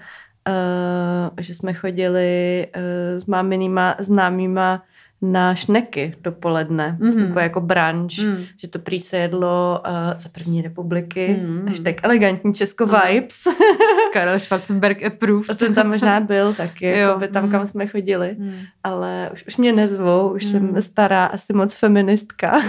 eh, 0.48 1.42
že 1.44 1.56
jsme 1.56 1.74
chodili 1.74 2.68
eh, 2.74 3.20
s 3.20 3.26
máminýma 3.26 3.96
známýma 4.00 4.84
na 5.26 5.56
šneky 5.56 6.16
dopoledne, 6.22 6.98
Mhm. 7.00 7.20
jako, 7.28 7.40
jako 7.40 7.62
brunch, 7.62 8.20
Hmm. 8.20 8.44
že 8.58 8.68
to 8.68 8.80
prý 8.80 9.00
se 9.02 9.18
jedlo 9.18 9.82
uh, 9.88 10.20
za 10.22 10.30
první 10.30 10.62
republiky, 10.62 11.40
Mhm. 11.44 11.68
až 11.72 11.80
tak 11.80 11.96
elegantní 12.04 12.54
Česko 12.54 12.84
Ano. 12.84 12.94
vibes. 13.12 13.44
Karel 14.14 14.40
Schwarzenberg 14.40 15.04
approved. 15.04 15.50
A 15.50 15.54
ten 15.54 15.74
tam 15.74 15.88
možná 15.90 16.20
byl 16.20 16.54
taky, 16.54 16.86
Jo, 16.88 16.96
jako 16.98 17.20
by 17.20 17.28
tam, 17.28 17.44
mhm. 17.44 17.52
kam 17.52 17.68
jsme 17.68 17.88
chodili 17.88 18.36
Hmm. 18.40 18.54
ale 18.84 19.30
už, 19.34 19.44
už 19.48 19.58
mě 19.58 19.74
nezvou, 19.74 20.30
už 20.36 20.44
Hmm. 20.46 20.52
jsem 20.74 20.82
stará, 20.82 21.26
asi 21.26 21.54
moc 21.54 21.76
feministka, 21.76 22.62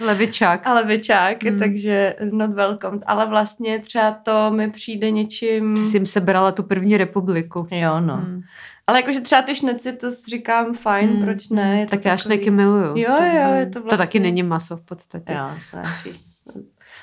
Levičák. 0.00 0.60
ale 0.66 0.84
vyčák, 0.84 1.44
Hmm. 1.44 1.58
takže 1.58 2.14
not 2.32 2.50
welcome. 2.50 2.98
Ale 3.06 3.26
vlastně 3.26 3.78
třeba 3.78 4.10
to 4.10 4.50
mi 4.50 4.70
přijde 4.70 5.10
něčím... 5.10 5.74
Ty 5.74 5.80
jsi 5.80 5.96
jim 5.96 6.06
sebrala 6.06 6.52
tu 6.52 6.62
první 6.62 6.96
republiku. 6.96 7.68
Jo, 7.70 8.00
no. 8.00 8.16
Hmm. 8.16 8.42
Ale 8.86 8.98
jakože 9.00 9.20
třeba 9.20 9.42
ty 9.42 9.54
šneci, 9.54 9.92
to 9.92 10.06
říkám 10.28 10.74
fajn, 10.74 11.08
Hmm. 11.10 11.24
proč 11.24 11.48
ne? 11.48 11.80
Je 11.80 11.86
to 11.86 11.90
Tak 11.90 12.04
já 12.04 12.16
takový- 12.16 12.22
šneky 12.22 12.50
miluju. 12.50 12.84
Jo, 12.84 13.14
jo, 13.34 13.54
je 13.54 13.66
to 13.66 13.80
To 13.82 13.88
taky 13.88 13.96
vlastně- 13.96 14.20
není 14.20 14.42
maso 14.42 14.76
v 14.76 14.82
podstatě. 14.82 15.32
Jo, 15.32 15.50
snáší. 15.62 16.10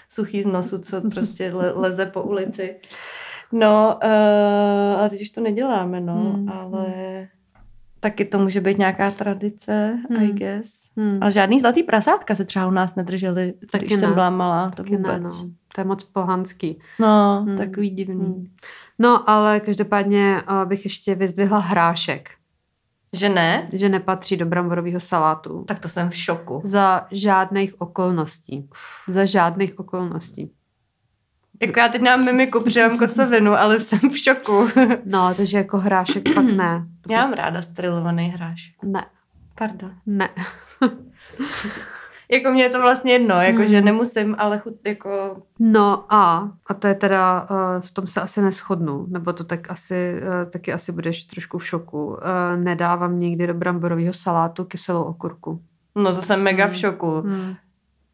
Suchý 0.10 0.42
z 0.44 0.46
nosu, 0.46 0.78
co 0.78 1.02
prostě 1.10 1.54
le, 1.54 1.72
leze 1.76 2.06
po 2.06 2.22
ulici. 2.22 2.76
No, 3.52 4.00
uh, 4.04 5.00
ale 5.00 5.10
teď 5.10 5.22
už 5.22 5.30
to 5.30 5.42
neděláme, 5.42 6.02
no, 6.02 6.14
Hmm. 6.16 6.50
ale 6.50 6.86
taky 8.00 8.26
to 8.26 8.40
může 8.40 8.62
být 8.62 8.78
nějaká 8.78 9.12
tradice, 9.12 9.98
hmm. 10.10 10.24
I 10.24 10.32
guess. 10.32 10.72
Hmm. 10.98 11.18
Ale 11.22 11.32
žádný 11.32 11.60
zlatý 11.60 11.84
prasátka 11.84 12.36
se 12.36 12.46
třeba 12.46 12.68
u 12.68 12.72
nás 12.72 12.96
nedrželi, 12.96 13.54
Taky 13.72 13.86
když 13.86 13.98
ne. 13.98 14.04
jsem 14.04 14.14
byla 14.14 14.30
malá, 14.30 14.70
to 14.70 14.76
Taky 14.84 14.98
vůbec. 14.98 15.14
ne, 15.14 15.20
no. 15.20 15.30
To 15.76 15.82
je 15.82 15.86
moc 15.86 16.04
pohanský. 16.04 16.80
No, 17.00 17.44
Hmm. 17.48 17.58
takový 17.58 17.90
divný. 17.90 18.26
Hmm. 18.26 18.46
No, 19.04 19.30
ale 19.30 19.60
každopádně 19.60 20.44
uh, 20.50 20.66
bych 20.66 20.84
ještě 20.86 21.16
vyzdvihla 21.16 21.60
hrášek, 21.60 22.32
Že 23.14 23.30
ne? 23.30 23.70
že 23.72 23.90
nepatří 23.90 24.38
do 24.38 24.46
bramborového 24.46 25.00
salátu. 25.00 25.64
Tak 25.68 25.80
to 25.80 25.90
jsem 25.90 26.10
v 26.10 26.16
šoku. 26.16 26.62
Za 26.64 27.08
žádných 27.12 27.82
okolností. 27.82 28.70
Za 29.08 29.26
žádných 29.26 29.80
okolností. 29.80 30.52
Jako 31.62 31.80
já 31.80 31.88
teď 31.88 32.02
nám 32.02 32.26
mimiku 32.26 32.64
přijám 32.64 32.98
kocovinu, 32.98 33.52
ale 33.54 33.80
jsem 33.80 34.00
v 34.00 34.18
šoku. 34.18 34.68
No, 35.06 35.34
takže 35.36 35.58
jako 35.58 35.78
hrášek 35.80 36.34
fakt 36.34 36.46
ne. 36.56 36.86
Já 37.10 37.22
mám 37.22 37.34
ráda 37.34 37.62
sterilovaný 37.62 38.30
hrášek. 38.30 38.74
Ne, 38.84 39.06
Pardon. 39.56 39.92
ne. 40.06 40.30
Jako 42.34 42.52
mě 42.52 42.64
je 42.64 42.70
to 42.70 42.82
vlastně 42.82 43.12
jedno, 43.12 43.36
jako 43.36 43.58
Hmm. 43.58 43.68
že 43.68 43.82
nemusím, 43.82 44.36
ale 44.40 44.60
chut, 44.60 44.74
jako... 44.88 45.38
No 45.60 46.06
a, 46.14 46.50
a 46.68 46.74
to 46.74 46.88
je 46.88 46.96
teda, 46.96 47.48
uh, 47.52 47.58
v 47.82 47.92
tom 47.92 48.08
se 48.08 48.22
asi 48.22 48.42
neschodnu, 48.42 49.06
nebo 49.10 49.34
to 49.34 49.44
tak 49.44 49.72
asi, 49.72 50.22
uh, 50.22 50.52
taky 50.52 50.74
asi 50.74 50.92
budeš 50.92 51.24
trošku 51.26 51.58
v 51.58 51.68
šoku. 51.68 52.06
Uh, 52.08 52.18
nedávám 52.64 53.20
nikdy 53.20 53.48
do 53.48 53.54
bramborového 53.54 54.14
salátu 54.14 54.64
kyselou 54.66 55.04
okurku. 55.04 55.62
No 55.96 56.16
to 56.16 56.22
jsem 56.22 56.42
mega 56.44 56.66
v 56.66 56.70
Hmm. 56.70 56.80
šoku. 56.80 57.22
Hmm. 57.22 57.54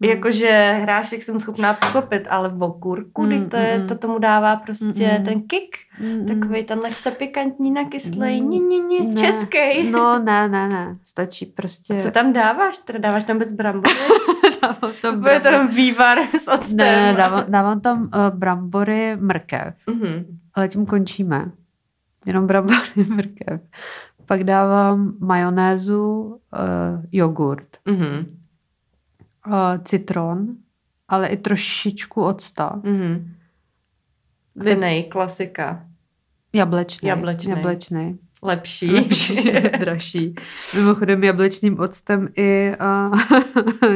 Jakože 0.02 0.72
hrášek 0.82 1.24
jsem 1.24 1.39
schopná 1.39 1.74
pokopit, 1.74 2.28
ale 2.30 2.50
v 2.50 2.64
okurku, 2.64 3.22
Mm, 3.24 3.30
mm, 3.34 3.50
to, 3.50 3.56
je, 3.58 3.78
mm, 3.80 3.88
to 3.88 3.95
tomu 3.95 4.20
dává 4.20 4.56
prostě 4.56 5.16
mm, 5.20 5.26
ten 5.26 5.41
kick. 5.41 5.76
Mm, 6.02 6.26
Takový 6.26 6.64
ten 6.64 6.80
lehce 6.80 7.12
pikantní, 7.12 7.72
nakyslej, 7.72 8.41
Mm, 8.41 8.50
ni, 8.50 8.60
ni, 8.60 8.80
ni, 8.80 9.08
ne. 9.08 9.16
český. 9.16 9.91
No, 9.91 10.20
ne, 10.20 10.50
ne, 10.50 10.70
ne. 10.70 10.97
Stačí 11.06 11.45
prostě... 11.45 11.95
Co 11.95 12.12
tam 12.12 12.34
dáváš? 12.34 12.78
Teda 12.78 13.00
dáváš 13.00 13.24
tam 13.24 13.36
vůbec 13.36 13.52
brambory? 13.52 13.95
dávám 14.62 14.91
tam 15.02 15.20
brambory. 15.22 15.39
tam 15.39 15.68
vývar 15.68 16.18
s 16.38 16.47
octem. 16.47 16.78
Ne, 16.78 17.14
dávám, 17.18 17.43
dávám 17.47 17.80
tam 17.82 18.02
uh, 18.02 18.10
brambory, 18.38 19.16
mrkev. 19.20 19.74
Mhm. 19.89 20.38
Ale 20.54 20.68
tím 20.68 20.86
končíme. 20.86 21.52
Jenom 22.26 22.47
brambory, 22.47 22.80
mrkev. 23.10 23.62
Pak 24.26 24.43
dávám 24.43 25.14
majonézu, 25.20 26.10
uh, 26.24 27.04
jogurt, 27.12 27.68
Mhm. 27.88 28.36
Uh, 29.50 29.84
citron, 29.84 30.47
ale 31.08 31.28
i 31.28 31.38
trošičku 31.38 32.24
octa. 32.24 32.82
Mhm. 32.84 33.36
Vinej, 34.56 35.04
klasika. 35.04 35.86
Jablečný. 36.54 37.10
Jablečný. 37.10 37.52
Jablečný. 37.52 38.20
Lepší. 38.43 38.91
Lepší, 38.91 39.52
dražší. 39.80 40.36
Mimochodem 40.76 41.24
jablečným 41.24 41.80
octem 41.80 42.30
i 42.36 42.72
uh, 42.82 43.20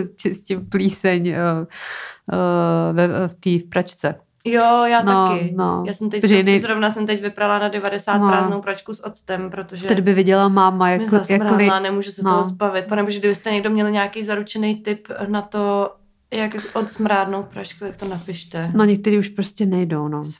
čistím 0.15 0.69
plíseň 0.69 1.29
uh, 1.29 1.35
uh, 1.35 2.95
ve, 2.95 3.27
v 3.27 3.35
té 3.35 3.49
v 3.49 3.69
pračce. 3.69 4.15
Jo, 4.45 4.83
já 4.85 5.01
No, 5.03 5.29
taky. 5.29 5.53
no. 5.57 5.83
Já 5.87 5.93
jsem 5.93 6.09
teď, 6.09 6.21
Protože 6.21 6.35
zrovna, 6.35 6.51
nej- 6.51 6.59
zrovna 6.61 6.89
jsem 6.89 7.07
teď 7.07 7.21
vyprala 7.21 7.59
na 7.59 7.67
90 7.67 8.17
No. 8.17 8.27
prázdnou 8.27 8.61
pračku 8.61 8.93
s 8.93 9.05
octem, 9.05 9.49
protože 9.51 9.85
Vtedy 9.85 10.01
by 10.01 10.13
viděla 10.13 10.47
máma, 10.47 10.89
jak, 10.89 11.01
jak 11.01 11.09
zasmrádla, 11.09 11.79
nemůžu 11.79 12.11
se 12.11 12.21
no. 12.23 12.29
toho 12.31 12.43
zbavit. 12.43 12.85
Pane 12.85 13.03
bože, 13.03 13.19
kdybyste 13.19 13.51
někdo 13.51 13.69
měl 13.69 13.91
nějaký 13.91 14.23
zaručený 14.23 14.75
tip 14.75 15.07
na 15.27 15.41
to, 15.41 15.91
jak 16.33 16.51
odsmrádnout 16.73 17.45
pračku, 17.45 17.85
tak 17.85 17.97
to 17.97 18.07
napište. 18.07 18.71
No 18.75 18.85
některý 18.85 19.17
už 19.19 19.27
prostě 19.27 19.65
nejdou, 19.65 20.07
no. 20.07 20.25
Se. 20.25 20.37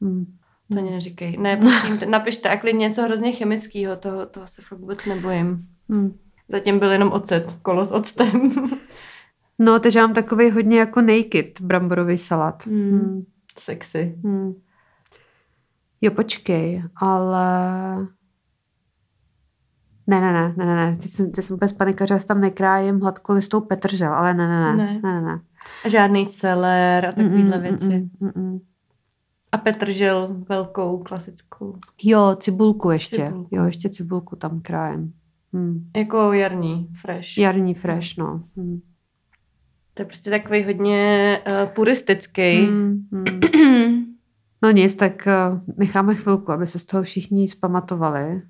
Hmm. 0.00 0.26
To 0.72 0.78
ani 0.78 0.90
neříkej. 0.90 1.36
Ne, 1.40 1.56
prosím, 1.56 2.10
napište. 2.10 2.48
A 2.48 2.56
klidně 2.56 2.88
něco 2.88 3.02
hrozně 3.02 3.32
chemického, 3.32 3.96
toho, 3.96 4.26
toho 4.26 4.46
se 4.46 4.62
fakt 4.68 4.78
vůbec 4.78 5.04
nebojím. 5.06 5.66
Hmm. 5.88 6.18
Zatím 6.48 6.78
byl 6.78 6.90
jenom 6.92 7.12
ocet, 7.12 7.56
kolo 7.62 7.86
s 7.86 7.92
octem. 7.92 8.50
No, 9.58 9.80
takže 9.80 10.00
mám 10.00 10.14
takový 10.14 10.50
hodně 10.50 10.78
jako 10.78 11.00
naked 11.00 11.60
bramborový 11.60 12.18
salát. 12.18 12.66
Hmm. 12.66 12.90
Hmm. 12.90 13.24
Sexy. 13.58 14.18
Hmm. 14.24 14.52
Jo, 16.00 16.10
počkej, 16.10 16.82
ale... 16.96 17.46
Ne, 20.06 20.20
ne, 20.20 20.32
ne, 20.32 20.54
ne, 20.56 20.66
ne, 20.66 20.76
ne. 20.76 20.96
Ty 20.96 21.08
jsem, 21.08 21.32
ty 21.32 21.42
jsem 21.42 21.54
úplně 21.56 21.68
spanikařila, 21.68 22.18
tam 22.20 22.40
nekrájím 22.40 23.00
hladkolistou 23.00 23.60
petržel, 23.60 24.12
ale 24.14 24.34
ne, 24.34 24.48
ne, 24.48 24.60
ne, 24.60 24.76
Ne. 24.76 24.92
ne, 24.92 25.00
ne, 25.02 25.20
ne. 25.20 25.40
A 25.84 25.88
žádný 25.88 26.26
celer 26.26 27.06
a 27.06 27.12
takovýhle 27.12 27.56
Mm, 27.58 27.62
mm, 27.64 27.70
věci. 27.70 27.98
mm, 28.20 28.30
mm, 28.36 28.42
mm. 28.52 28.58
A 29.52 29.58
petržel 29.58 30.36
velkou, 30.48 30.98
klasickou. 30.98 31.78
Jo, 32.02 32.36
cibulku 32.40 32.90
ještě. 32.90 33.16
Cibulku. 33.16 33.56
Jo, 33.56 33.64
ještě 33.64 33.88
cibulku 33.88 34.36
tam 34.36 34.60
krájem. 34.60 35.12
Hmm. 35.52 35.90
Jako 35.96 36.32
jarní, 36.32 36.88
fresh. 37.00 37.38
Jarní 37.38 37.74
fresh, 37.74 38.16
no. 38.18 38.42
Hmm. 38.56 38.80
To 39.96 40.02
je 40.02 40.06
prostě 40.06 40.30
takový 40.30 40.64
hodně 40.64 41.40
uh, 41.46 41.68
puristický. 41.68 42.66
Hmm, 42.66 43.08
hmm. 43.12 44.06
No 44.62 44.70
nic, 44.70 44.94
tak 44.94 45.26
uh, 45.26 45.60
necháme 45.76 46.14
chvilku, 46.14 46.52
aby 46.52 46.66
se 46.66 46.78
z 46.78 46.84
toho 46.84 47.02
všichni 47.02 47.48
zpamatovali. 47.48 48.42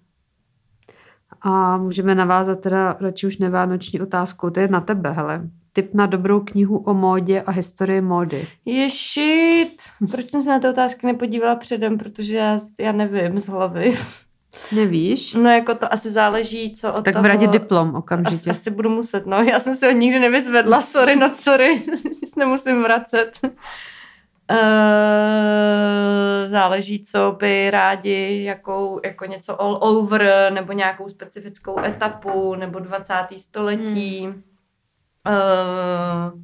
A 1.41 1.77
můžeme 1.77 2.15
navázat 2.15 2.61
teda 2.61 2.97
radši 3.01 3.27
už 3.27 3.39
nevánoční 3.39 4.01
otázkou. 4.01 4.51
To 4.51 4.61
je 4.61 4.69
na 4.69 4.81
tebe, 4.81 5.11
hele. 5.11 5.51
Tip 5.73 5.95
na 5.95 6.07
dobrou 6.07 6.41
knihu 6.41 6.79
o 6.79 6.95
módě 6.95 7.43
a 7.43 7.51
historii 7.51 8.01
módy. 8.01 8.47
Je 8.65 8.89
shit. 8.91 9.77
Proč 10.11 10.31
jsem 10.31 10.43
se 10.43 10.51
na 10.51 10.59
ty 10.59 10.69
otázky 10.69 11.07
nepodívala 11.07 11.57
předem, 11.57 11.99
protože 11.99 12.37
já, 12.37 12.61
já 12.81 12.93
nevím 12.93 13.39
z 13.39 13.49
hlavy. 13.49 13.95
Nevíš? 14.73 15.35
No 15.35 15.51
jako 15.51 15.75
to 15.75 15.93
asi 15.93 16.11
záleží, 16.11 16.75
co 16.75 16.93
od 16.93 17.05
Tak 17.05 17.15
toho... 17.15 17.23
vradi 17.23 17.47
diplom 17.47 17.95
okamžitě. 17.95 18.51
asi 18.51 18.71
budu 18.71 18.91
muset, 18.91 19.27
no. 19.27 19.43
Já 19.43 19.61
jsem 19.61 19.77
si 19.77 19.87
ho 19.87 19.93
nikdy 19.93 20.19
nevyzvedla, 20.21 20.83
sorry, 20.83 21.17
no 21.17 21.35
sorry. 21.35 21.83
Nic 22.05 22.37
nemusím 22.37 22.83
vracet. 22.83 23.31
Uh, 24.51 26.51
záleží, 26.51 27.05
co 27.05 27.37
by 27.39 27.71
rádi, 27.71 28.45
jakou, 28.45 29.01
jako 29.05 29.27
něco 29.27 29.63
all 29.63 29.79
over, 29.81 30.29
nebo 30.51 30.73
nějakou 30.73 31.09
specifickou 31.09 31.85
etapu, 31.85 32.55
nebo 32.55 32.79
20. 32.79 33.15
století. 33.37 34.25
Hmm. 34.25 34.43
Uh, 35.27 36.41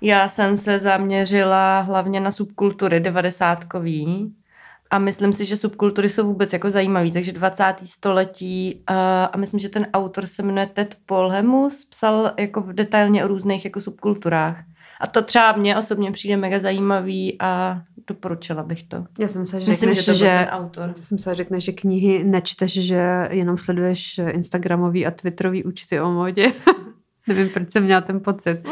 já 0.00 0.28
jsem 0.28 0.56
se 0.56 0.78
zaměřila 0.78 1.80
hlavně 1.80 2.20
na 2.20 2.30
subkultury 2.30 3.00
devadesátkový 3.00 4.34
a 4.90 4.98
myslím 4.98 5.32
si, 5.32 5.44
že 5.44 5.56
subkultury 5.56 6.08
jsou 6.08 6.26
vůbec 6.26 6.52
jako 6.52 6.70
zajímavý, 6.70 7.12
takže 7.12 7.32
20. 7.32 7.74
století 7.84 8.74
uh, 8.90 8.96
a 9.32 9.36
myslím, 9.36 9.60
že 9.60 9.68
ten 9.68 9.86
autor 9.92 10.26
se 10.26 10.42
jmenuje 10.42 10.66
Ted 10.66 10.96
Polhemus, 11.06 11.84
psal 11.84 12.32
jako 12.38 12.64
detailně 12.72 13.24
o 13.24 13.28
různých 13.28 13.64
jako 13.64 13.80
subkulturách. 13.80 14.64
A 15.00 15.06
to 15.06 15.22
třeba 15.22 15.52
mně 15.52 15.76
osobně 15.76 16.12
přijde 16.12 16.36
mega 16.36 16.58
zajímavý 16.58 17.36
a 17.40 17.80
doporučila 18.06 18.62
bych 18.62 18.82
to. 18.82 19.04
Já 19.18 19.28
jsem 19.28 19.46
se 19.46 19.60
že 19.60 19.70
Myslím, 19.70 19.94
řekneš, 19.94 20.04
že 20.04 20.12
to 20.12 20.18
byl 20.18 20.26
že, 20.26 20.38
ten 20.44 20.48
autor. 20.54 20.94
jsem 21.02 21.18
se 21.18 21.34
řekneš, 21.34 21.64
že 21.64 21.72
knihy 21.72 22.24
nečteš, 22.24 22.72
že 22.72 23.28
jenom 23.30 23.58
sleduješ 23.58 24.20
Instagramový 24.28 25.06
a 25.06 25.10
Twitterový 25.10 25.64
účty 25.64 26.00
o 26.00 26.10
módě. 26.10 26.52
Nevím, 27.28 27.48
proč 27.48 27.72
jsem 27.72 27.84
měla 27.84 28.00
ten 28.00 28.20
pocit. 28.20 28.62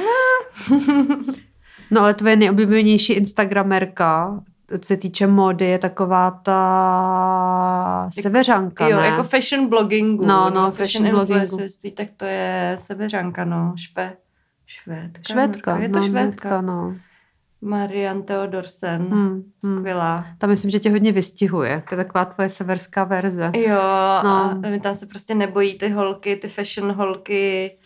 No 1.90 2.00
ale 2.00 2.14
tvoje 2.14 2.36
nejoblíbenější 2.36 3.12
Instagramerka, 3.12 4.42
co 4.80 4.86
se 4.86 4.96
týče 4.96 5.26
módy, 5.26 5.64
je 5.66 5.78
taková 5.78 6.30
ta 6.30 8.08
seveřanka, 8.20 8.88
jo, 8.88 8.96
ne? 8.96 9.06
jako 9.06 9.22
fashion 9.22 9.68
bloggingu. 9.68 10.26
No, 10.26 10.50
no, 10.50 10.70
fashion 10.70 11.10
bloggingu. 11.10 11.40
influencerství, 11.42 11.90
tak 11.92 12.08
to 12.16 12.24
je 12.24 12.76
seveřanka, 12.80 13.44
no, 13.44 13.72
šve, 13.76 14.12
švédka. 14.66 15.32
Švédka. 15.32 15.76
Je 15.78 15.88
to 15.88 15.98
no, 15.98 16.06
švédka. 16.06 16.60
no. 16.60 16.94
Marian 17.60 18.22
Theodorsen, 18.22 19.02
Hmm, 19.02 19.42
hmm. 19.64 19.78
skvělá. 19.78 20.24
Tam 20.38 20.50
myslím, 20.50 20.70
že 20.70 20.78
tě 20.80 20.90
hodně 20.90 21.12
vystihuje. 21.12 21.82
To 21.88 21.94
je 21.94 22.04
taková 22.04 22.24
tvoje 22.24 22.50
severská 22.50 23.04
verze. 23.04 23.50
Jo, 23.56 23.74
No. 24.24 24.30
a 24.30 24.58
tam 24.82 24.94
se 24.94 25.06
prostě 25.06 25.34
nebojí 25.34 25.78
ty 25.78 25.88
holky, 25.88 26.36
ty 26.36 26.48
fashion 26.48 26.92
holky 26.92 27.78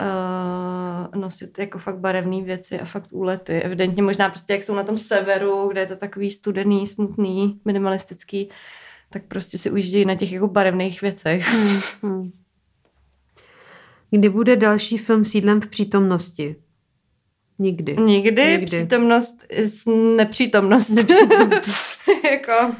uh, 0.00 1.20
nosit 1.20 1.58
jako 1.58 1.78
fakt 1.78 1.98
barevné 1.98 2.42
věci 2.42 2.80
a 2.80 2.84
fakt 2.84 3.12
úlety. 3.12 3.52
Evidentně 3.52 4.02
možná 4.02 4.28
prostě 4.28 4.52
jak 4.52 4.62
jsou 4.62 4.74
na 4.74 4.84
tom 4.84 4.98
severu, 4.98 5.68
kde 5.68 5.80
je 5.80 5.86
to 5.86 5.96
takový 5.96 6.30
studený, 6.30 6.86
smutný, 6.86 7.60
minimalistický, 7.64 8.48
tak 9.10 9.22
prostě 9.28 9.58
si 9.58 9.70
ujíždějí 9.70 10.04
na 10.04 10.14
těch 10.14 10.32
jako 10.32 10.48
barevných 10.48 11.02
věcech. 11.02 11.48
Hmm, 11.48 11.80
hmm. 12.02 12.30
Kdy 14.10 14.28
bude 14.28 14.56
další 14.56 14.98
film 14.98 15.24
sídlem 15.24 15.60
v 15.60 15.66
přítomnosti? 15.66 16.56
Nikdy. 17.58 17.96
Nikdy, 17.96 18.46
Nikdy. 18.46 18.66
přítomnost 18.66 19.44
is 19.48 19.86
nepřítomnost. 20.16 20.92
jako, 22.30 22.74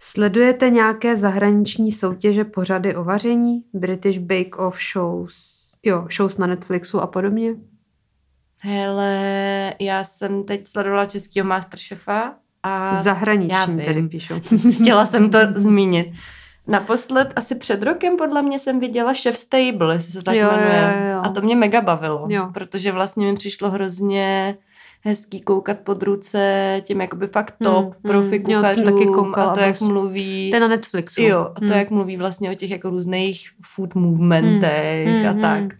Sledujete 0.00 0.70
nějaké 0.70 1.16
zahraniční 1.16 1.92
soutěže 1.92 2.44
pořady 2.44 2.94
o 2.94 3.04
vaření? 3.04 3.64
British 3.72 4.18
Bake 4.18 4.58
Off 4.58 4.78
shows? 4.92 5.61
Jo, 5.82 6.06
shows 6.16 6.38
na 6.38 6.46
Netflixu 6.46 7.00
a 7.00 7.06
podobně? 7.06 7.54
hele, 8.64 9.74
já 9.80 10.04
jsem 10.04 10.44
teď 10.44 10.66
sledovala 10.68 11.06
českýho 11.06 11.46
Masterchefa 11.46 12.34
a 12.62 13.02
Zahraniční 13.02 13.80
tedy 13.84 14.02
píšou. 14.08 14.34
Chtěla 14.82 15.06
jsem 15.06 15.30
to 15.30 15.38
zmínit. 15.50 16.12
Naposled 16.66 17.32
asi 17.36 17.54
před 17.54 17.82
rokem 17.82 18.16
podle 18.16 18.42
mě 18.42 18.58
jsem 18.58 18.80
viděla 18.80 19.12
Chef 19.22 19.38
Stable, 19.38 19.94
jestli 19.94 20.12
se 20.12 20.22
tak 20.22 20.34
Jo, 20.36 20.50
jmenuje. 20.50 20.94
jo, 21.06 21.12
jo. 21.12 21.20
A 21.24 21.28
to 21.28 21.40
mě 21.40 21.56
mega 21.56 21.80
bavilo, 21.80 22.26
Jo. 22.30 22.50
protože 22.54 22.92
vlastně 22.92 23.26
mi 23.26 23.34
přišlo 23.34 23.70
hrozně 23.70 24.56
hezký 25.04 25.40
koukat 25.40 25.78
pod 25.78 26.02
ruce 26.02 26.80
tím 26.84 27.00
jakoby 27.00 27.26
fakt 27.26 27.54
Hmm, 27.60 27.74
top 27.74 27.84
hmm. 27.84 28.12
profi 28.12 28.40
to 28.40 28.50
jsem 28.50 28.84
taky 28.84 28.92
kuchařům 28.92 29.14
koukala, 29.14 29.50
a 29.50 29.54
to, 29.54 29.60
jak 29.60 29.80
mluví. 29.80 30.50
To 30.50 30.56
je 30.56 30.60
na 30.60 30.68
Netflixu. 30.68 31.22
Jo, 31.22 31.40
a 31.54 31.60
to, 31.60 31.64
Hmm. 31.66 31.78
jak 31.78 31.90
mluví 31.90 32.16
vlastně 32.16 32.50
o 32.50 32.54
těch 32.54 32.70
jako 32.70 32.90
různých 32.90 33.48
food 33.66 33.94
movementech 33.94 35.08
Hmm, 35.08 35.26
a 35.26 35.30
hmm, 35.30 35.40
tak. 35.40 35.60
hmm. 35.60 35.70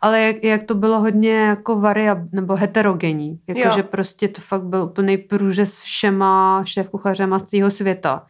Ale 0.00 0.20
jak, 0.20 0.44
jak 0.44 0.62
to 0.62 0.74
bylo 0.74 1.00
hodně 1.00 1.34
jako 1.36 1.80
variab, 1.80 2.18
nebo 2.32 2.56
heterogenní. 2.56 3.40
Jakože 3.46 3.82
prostě 3.82 4.28
to 4.28 4.40
fakt 4.40 4.62
byl 4.62 4.82
úplný 4.82 5.16
průřez 5.18 5.80
všema 5.80 6.62
šéf 6.66 6.88
kuchařema 6.88 7.38
z 7.38 7.42
celého 7.42 7.70
světa. 7.70 8.26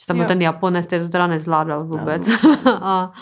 Že 0.00 0.06
tam 0.06 0.16
byl 0.16 0.26
ten 0.26 0.42
Japonec, 0.42 0.86
který 0.86 1.02
to 1.04 1.08
teda 1.08 1.26
nezvládal 1.26 1.84
vůbec. 1.84 2.28
a, 2.82 3.12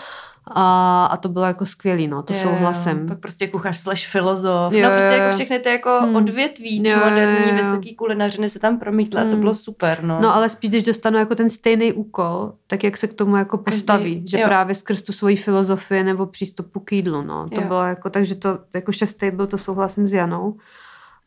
a, 0.46 1.06
a 1.06 1.16
to 1.16 1.28
bylo 1.28 1.44
jako 1.44 1.66
skvělý, 1.66 2.08
no, 2.08 2.22
to 2.22 2.32
Jo, 2.34 2.38
souhlasím. 2.40 2.98
Jo, 2.98 3.08
pak 3.08 3.18
prostě 3.18 3.48
kuchař 3.48 3.76
slash 3.76 4.06
filozof. 4.06 4.72
Jo, 4.72 4.82
no 4.82 4.90
prostě 4.90 5.08
jako 5.14 5.34
všechny 5.36 5.58
ty 5.58 5.68
jako 5.68 5.90
Hmm. 6.02 6.16
odvětví, 6.16 6.82
ty 6.82 6.88
Jo, 6.88 6.96
moderní, 7.04 7.50
jo. 7.50 7.56
vysoký 7.56 7.94
kulinařiny 7.96 8.48
se 8.50 8.58
tam 8.58 8.78
promítly 8.78 9.20
a 9.20 9.24
to 9.24 9.30
Hmm. 9.30 9.40
bylo 9.40 9.54
super, 9.54 10.04
no. 10.04 10.20
No 10.20 10.34
ale 10.34 10.48
spíš, 10.50 10.70
když 10.70 10.82
dostanu 10.82 11.18
jako 11.18 11.34
ten 11.34 11.50
stejný 11.50 11.92
úkol, 11.92 12.52
tak 12.66 12.84
jak 12.84 12.96
se 12.96 13.06
k 13.06 13.14
tomu 13.14 13.36
jako 13.36 13.58
Každý- 13.58 13.70
postaví, 13.80 14.24
že 14.28 14.40
jo. 14.40 14.46
právě 14.46 14.74
skrz 14.74 15.02
tu 15.02 15.12
svoji 15.12 15.36
filozofii 15.36 16.02
nebo 16.04 16.26
přístupu 16.26 16.80
k 16.80 16.92
jídlu, 16.92 17.22
no. 17.22 17.48
To 17.48 17.60
Jo. 17.60 17.66
bylo 17.66 17.82
jako, 17.84 18.10
takže 18.10 18.34
to, 18.34 18.58
jako 18.74 18.92
Chef 18.98 19.10
Stable, 19.10 19.46
to 19.46 19.58
souhlasím 19.58 20.06
s 20.06 20.12
Janou. 20.12 20.56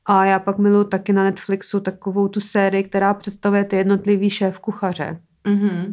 A 0.06 0.26
já 0.26 0.40
pak 0.40 0.58
miluji 0.58 0.84
taky 0.84 1.14
na 1.14 1.24
Netflixu 1.24 1.80
takovou 1.80 2.28
tu 2.28 2.40
sérii, 2.40 2.84
která 2.84 3.14
představuje 3.14 3.64
ty 3.64 3.76
jednotlivý 3.76 4.30
šéf 4.30 4.60
kuchaře. 4.60 5.20
Mhm. 5.48 5.92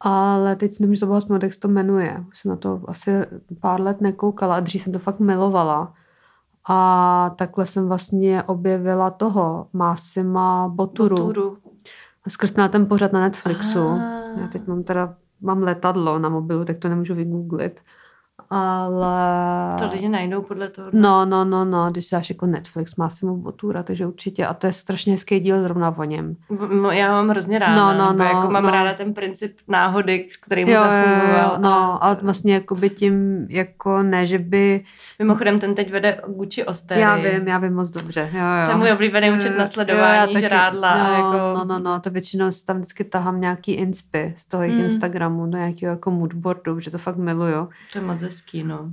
Ale 0.00 0.56
teď 0.56 0.72
si 0.72 0.82
nemůžu 0.82 1.18
vzpomenout, 1.18 1.42
jak 1.42 1.52
se 1.52 1.60
to 1.60 1.68
jmenuje. 1.68 2.24
Už 2.28 2.38
jsem 2.38 2.48
na 2.48 2.56
to 2.56 2.80
asi 2.88 3.10
pár 3.60 3.80
let 3.80 4.00
nekoukala 4.00 4.54
a 4.54 4.60
dřív 4.60 4.82
jsem 4.82 4.92
to 4.92 4.98
fakt 4.98 5.20
milovala. 5.20 5.94
A 6.68 7.30
takhle 7.36 7.66
jsem 7.66 7.88
vlastně 7.88 8.42
objevila 8.42 9.10
toho 9.10 9.68
Massima 9.72 10.68
Boturu. 10.68 11.16
Boturu. 11.16 11.58
Skrz 12.28 12.54
na 12.54 12.68
ten 12.68 12.86
pořad 12.86 13.12
na 13.12 13.20
Netflixu. 13.20 13.88
Ah. 13.88 14.40
Já 14.40 14.48
teď 14.48 14.66
mám 14.66 14.82
teda, 14.82 15.14
mám 15.40 15.62
letadlo 15.62 16.18
na 16.18 16.28
mobilu, 16.28 16.64
tak 16.64 16.78
to 16.78 16.88
nemůžu 16.88 17.14
vygooglit. 17.14 17.80
Ale... 18.50 19.76
To 19.78 19.88
lidi 19.92 20.08
najdou 20.08 20.42
podle 20.42 20.68
toho. 20.68 20.88
No, 20.92 21.24
no, 21.26 21.44
no, 21.44 21.64
no, 21.64 21.90
když 21.90 22.10
dáš 22.10 22.30
jako 22.30 22.46
Netflix, 22.46 22.96
má 22.96 23.10
Simo 23.10 23.36
Botura, 23.36 23.82
takže 23.82 24.06
určitě. 24.06 24.46
A 24.46 24.54
to 24.54 24.66
je 24.66 24.72
strašně 24.72 25.12
hezký 25.12 25.40
díl 25.40 25.62
zrovna 25.62 25.94
o 25.98 26.04
něm. 26.04 26.36
Já 26.90 27.12
mám 27.12 27.28
hrozně 27.28 27.58
ráda. 27.58 27.74
No, 27.76 27.98
no, 27.98 28.12
nebo 28.12 28.18
no, 28.18 28.24
jako 28.24 28.50
mám 28.50 28.62
no. 28.62 28.70
ráda 28.70 28.94
ten 28.94 29.14
princip 29.14 29.56
náhody, 29.68 30.26
s 30.30 30.36
kterým 30.36 30.68
Jo, 30.68 30.74
jo, 30.74 30.80
zafungoval. 30.82 31.50
jo, 31.52 31.58
no, 31.60 32.04
a 32.04 32.14
vlastně 32.22 32.54
jako 32.54 32.74
by 32.74 32.90
tím, 32.90 33.46
jako 33.50 34.02
ne, 34.02 34.26
že 34.26 34.38
by... 34.38 34.84
Mimochodem, 35.18 35.58
ten 35.58 35.74
teď 35.74 35.90
vede 35.92 36.20
Gucci 36.26 36.64
Ostery. 36.64 37.00
Já 37.00 37.16
vím, 37.16 37.48
já 37.48 37.58
vím 37.58 37.74
moc 37.74 37.90
dobře, 37.90 38.30
jo, 38.32 38.40
jo. 38.40 38.64
To 38.66 38.70
je 38.70 38.76
můj 38.76 38.92
oblíbený 38.92 39.30
účet 39.30 39.48
Jo, 39.50 39.58
na 39.58 39.64
jo, 39.64 39.70
sledování, 39.70 40.32
že 40.32 40.40
taky. 40.40 40.48
rádla. 40.54 40.90
a 40.90 41.08
Jo, 41.08 41.14
jako... 41.14 41.58
No, 41.58 41.64
no, 41.64 41.78
no, 41.78 42.00
to 42.00 42.10
většinou 42.10 42.50
si 42.52 42.64
tam 42.66 42.76
vždycky 42.76 43.04
tahám 43.04 43.40
nějaký 43.40 43.72
inspy 43.72 44.34
z 44.36 44.44
toho 44.44 44.62
jejich 44.62 44.76
Mm. 44.78 44.84
Instagramu, 44.84 45.46
nějakého 45.46 45.90
jako 45.90 46.10
moodboardu, 46.10 46.80
že 46.80 46.90
to 46.90 46.98
fakt 46.98 47.16
miluju. 47.16 47.68
To 47.92 47.98
je 47.98 48.04
moc 48.04 48.22
hezký, 48.26 48.64
no. 48.64 48.90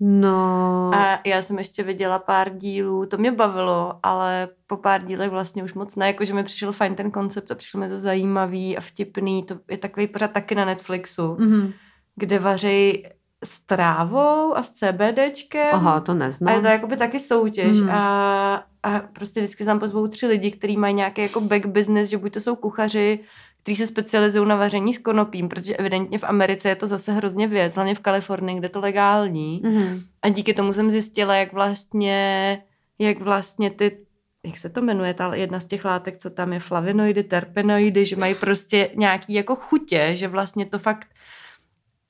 No, 0.00 0.90
A 0.94 1.20
já 1.26 1.42
jsem 1.42 1.58
ještě 1.58 1.82
viděla 1.82 2.18
pár 2.18 2.56
dílů, 2.56 3.06
to 3.06 3.16
mě 3.16 3.32
bavilo, 3.32 3.98
ale 4.02 4.48
po 4.66 4.76
pár 4.76 5.04
dílech 5.04 5.30
vlastně 5.30 5.62
už 5.64 5.74
moc 5.74 5.96
ne, 5.96 6.06
jakože 6.06 6.34
mi 6.34 6.44
přišel 6.44 6.72
fajn 6.72 6.94
ten 6.94 7.10
koncept 7.10 7.50
a 7.50 7.54
přišlo 7.54 7.80
mi 7.80 7.88
to 7.88 8.00
zajímavý 8.00 8.76
a 8.78 8.80
vtipný, 8.80 9.42
to 9.42 9.56
je 9.70 9.78
takový 9.78 10.06
pořád 10.06 10.32
taky 10.32 10.54
na 10.54 10.64
Netflixu, 10.64 11.36
mhm. 11.40 11.72
kde 12.16 12.38
vaří 12.38 13.06
s 13.44 13.60
trávou 13.60 14.56
a 14.56 14.62
s 14.62 14.70
CBDčkem. 14.70 15.68
aha, 15.74 16.00
to 16.00 16.12
A 16.12 16.14
neznám. 16.14 16.54
je 16.54 16.60
to 16.60 16.66
jakoby 16.66 16.96
taky 16.96 17.20
soutěž 17.20 17.80
Mhm. 17.80 17.90
a, 17.90 18.66
a 18.82 19.00
prostě 19.00 19.40
vždycky 19.40 19.64
tam 19.64 19.78
pozvou 19.80 20.06
tři 20.06 20.26
lidi, 20.26 20.50
kteří 20.50 20.76
mají 20.76 20.94
nějaký 20.94 21.22
jako 21.22 21.40
back 21.40 21.66
business, 21.66 22.08
že 22.10 22.18
buď 22.18 22.32
to 22.32 22.40
jsou 22.40 22.56
kuchaři, 22.56 23.20
kteří 23.64 23.76
se 23.76 23.86
specializují 23.86 24.48
na 24.48 24.56
vaření 24.56 24.94
s 24.94 24.98
konopím, 24.98 25.48
protože 25.48 25.76
evidentně 25.76 26.18
v 26.18 26.24
Americe 26.24 26.68
je 26.68 26.76
to 26.76 26.86
zase 26.86 27.12
hrozně 27.12 27.48
věc, 27.48 27.74
hlavně 27.74 27.94
v 27.94 28.00
Kalifornii, 28.00 28.58
kde 28.58 28.64
je 28.66 28.70
to 28.70 28.80
legální. 28.80 29.60
Mhm. 29.64 30.02
A 30.22 30.28
díky 30.28 30.54
tomu 30.54 30.72
jsem 30.72 30.90
zjistila, 30.90 31.34
jak 31.36 31.52
vlastně, 31.52 32.58
jak 32.98 33.20
vlastně 33.20 33.70
ty, 33.70 33.98
jak 34.46 34.56
se 34.58 34.68
to 34.68 34.82
jmenuje, 34.82 35.14
ta 35.14 35.34
jedna 35.34 35.60
z 35.60 35.66
těch 35.66 35.84
látek, 35.84 36.16
co 36.18 36.30
tam 36.30 36.52
je, 36.52 36.60
flavinoidy, 36.60 37.22
terpenoidy, 37.22 38.06
že 38.06 38.16
mají 38.16 38.34
prostě 38.34 38.90
nějaký 38.94 39.34
jako 39.34 39.56
chutě, 39.56 40.10
že 40.12 40.28
vlastně 40.28 40.66
to 40.66 40.78
fakt 40.78 41.08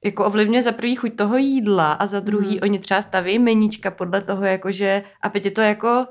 jako 0.05 0.25
ovlivňuje 0.25 0.63
za 0.63 0.73
prvý 0.73 0.97
chuť 0.97 1.17
toho 1.17 1.37
jídla 1.37 1.93
a 1.93 2.07
za 2.07 2.21
druhý 2.21 2.49
Mhm. 2.55 2.59
oni 2.63 2.79
třeba 2.79 3.03
staví 3.03 3.39
meníčka 3.39 3.91
podle 3.91 4.23
toho, 4.23 4.45
jakože 4.45 5.03
a 5.23 5.29
teď 5.29 5.45
je 5.45 5.51
to 5.51 5.61
jako 5.61 6.07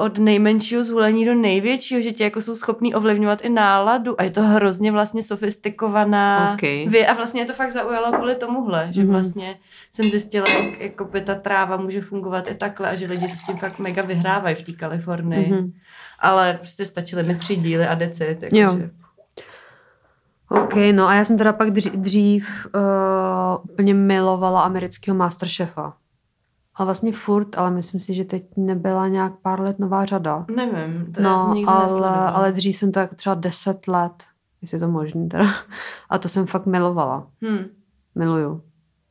od 0.00 0.18
nejmenšího 0.18 0.84
zvolení 0.84 1.26
do 1.26 1.34
největšího, 1.34 2.00
že 2.02 2.12
ti 2.12 2.22
jako 2.22 2.42
jsou 2.42 2.54
schopní 2.56 2.94
ovlivňovat 2.94 3.40
i 3.44 3.48
náladu 3.48 4.20
a 4.20 4.24
je 4.24 4.30
to 4.30 4.42
hrozně 4.42 4.92
vlastně 4.92 5.22
sofistikovaná 5.22 6.52
Ok. 6.54 6.60
vě- 6.62 7.10
a 7.10 7.12
vlastně 7.12 7.40
je 7.40 7.44
to 7.46 7.52
fakt 7.52 7.70
zaujalo 7.72 8.12
kvůli 8.12 8.34
tomuhle, 8.34 8.88
že 8.90 9.02
Mhm. 9.02 9.10
vlastně 9.10 9.56
jsem 9.92 10.10
zjistila, 10.10 10.46
jak 10.64 10.80
jako 10.80 11.04
by 11.04 11.20
ta 11.20 11.34
tráva 11.34 11.76
může 11.76 12.00
fungovat 12.00 12.50
i 12.50 12.54
takhle 12.54 12.90
a 12.90 12.94
že 12.94 13.06
lidi 13.06 13.28
se 13.28 13.36
s 13.36 13.42
tím 13.42 13.56
fakt 13.56 13.78
mega 13.78 14.02
vyhrávají 14.02 14.56
v 14.56 14.62
té 14.62 14.72
Kalifornii. 14.72 15.52
Mhm. 15.52 15.72
Ale 16.18 16.54
prostě 16.60 16.86
stačily 16.86 17.22
mi 17.22 17.34
tři 17.34 17.56
díly 17.56 17.86
a 17.86 17.94
decit. 17.94 18.38
Jo. 18.42 18.60
Jakože. 18.60 18.90
OK, 20.48 20.74
no 20.92 21.06
a 21.08 21.14
já 21.14 21.24
jsem 21.24 21.38
teda 21.38 21.52
pak 21.52 21.70
dřív, 21.70 21.92
dřív 21.92 22.66
uh, 22.74 23.70
úplně 23.72 23.94
milovala 23.94 24.62
amerického 24.62 25.16
Masterchefa. 25.16 25.92
A 26.80 26.84
vlastně 26.84 27.12
furt, 27.12 27.58
ale 27.58 27.70
myslím 27.70 28.00
si, 28.00 28.14
že 28.14 28.24
teď 28.24 28.44
nebyla 28.56 29.08
nějak 29.08 29.32
pár 29.42 29.60
let 29.60 29.78
nová 29.78 30.04
řada. 30.04 30.46
Nevím, 30.56 31.12
to 31.12 31.20
já 31.20 31.38
jsem 31.38 31.48
No, 31.48 31.54
nikdy 31.54 31.66
ale, 31.72 31.82
nesledovala. 31.82 32.28
ale 32.28 32.52
dřív 32.52 32.76
jsem 32.76 32.92
to 32.92 32.98
jako 32.98 33.14
třeba 33.14 33.34
deset 33.34 33.88
let, 33.88 34.12
jestli 34.62 34.76
je 34.76 34.80
to 34.80 34.88
možný 34.88 35.28
teda. 35.28 35.44
A 36.10 36.18
to 36.18 36.28
jsem 36.28 36.46
fakt 36.46 36.66
milovala. 36.66 37.26
Hm. 37.44 37.64
Miluju. 38.14 38.62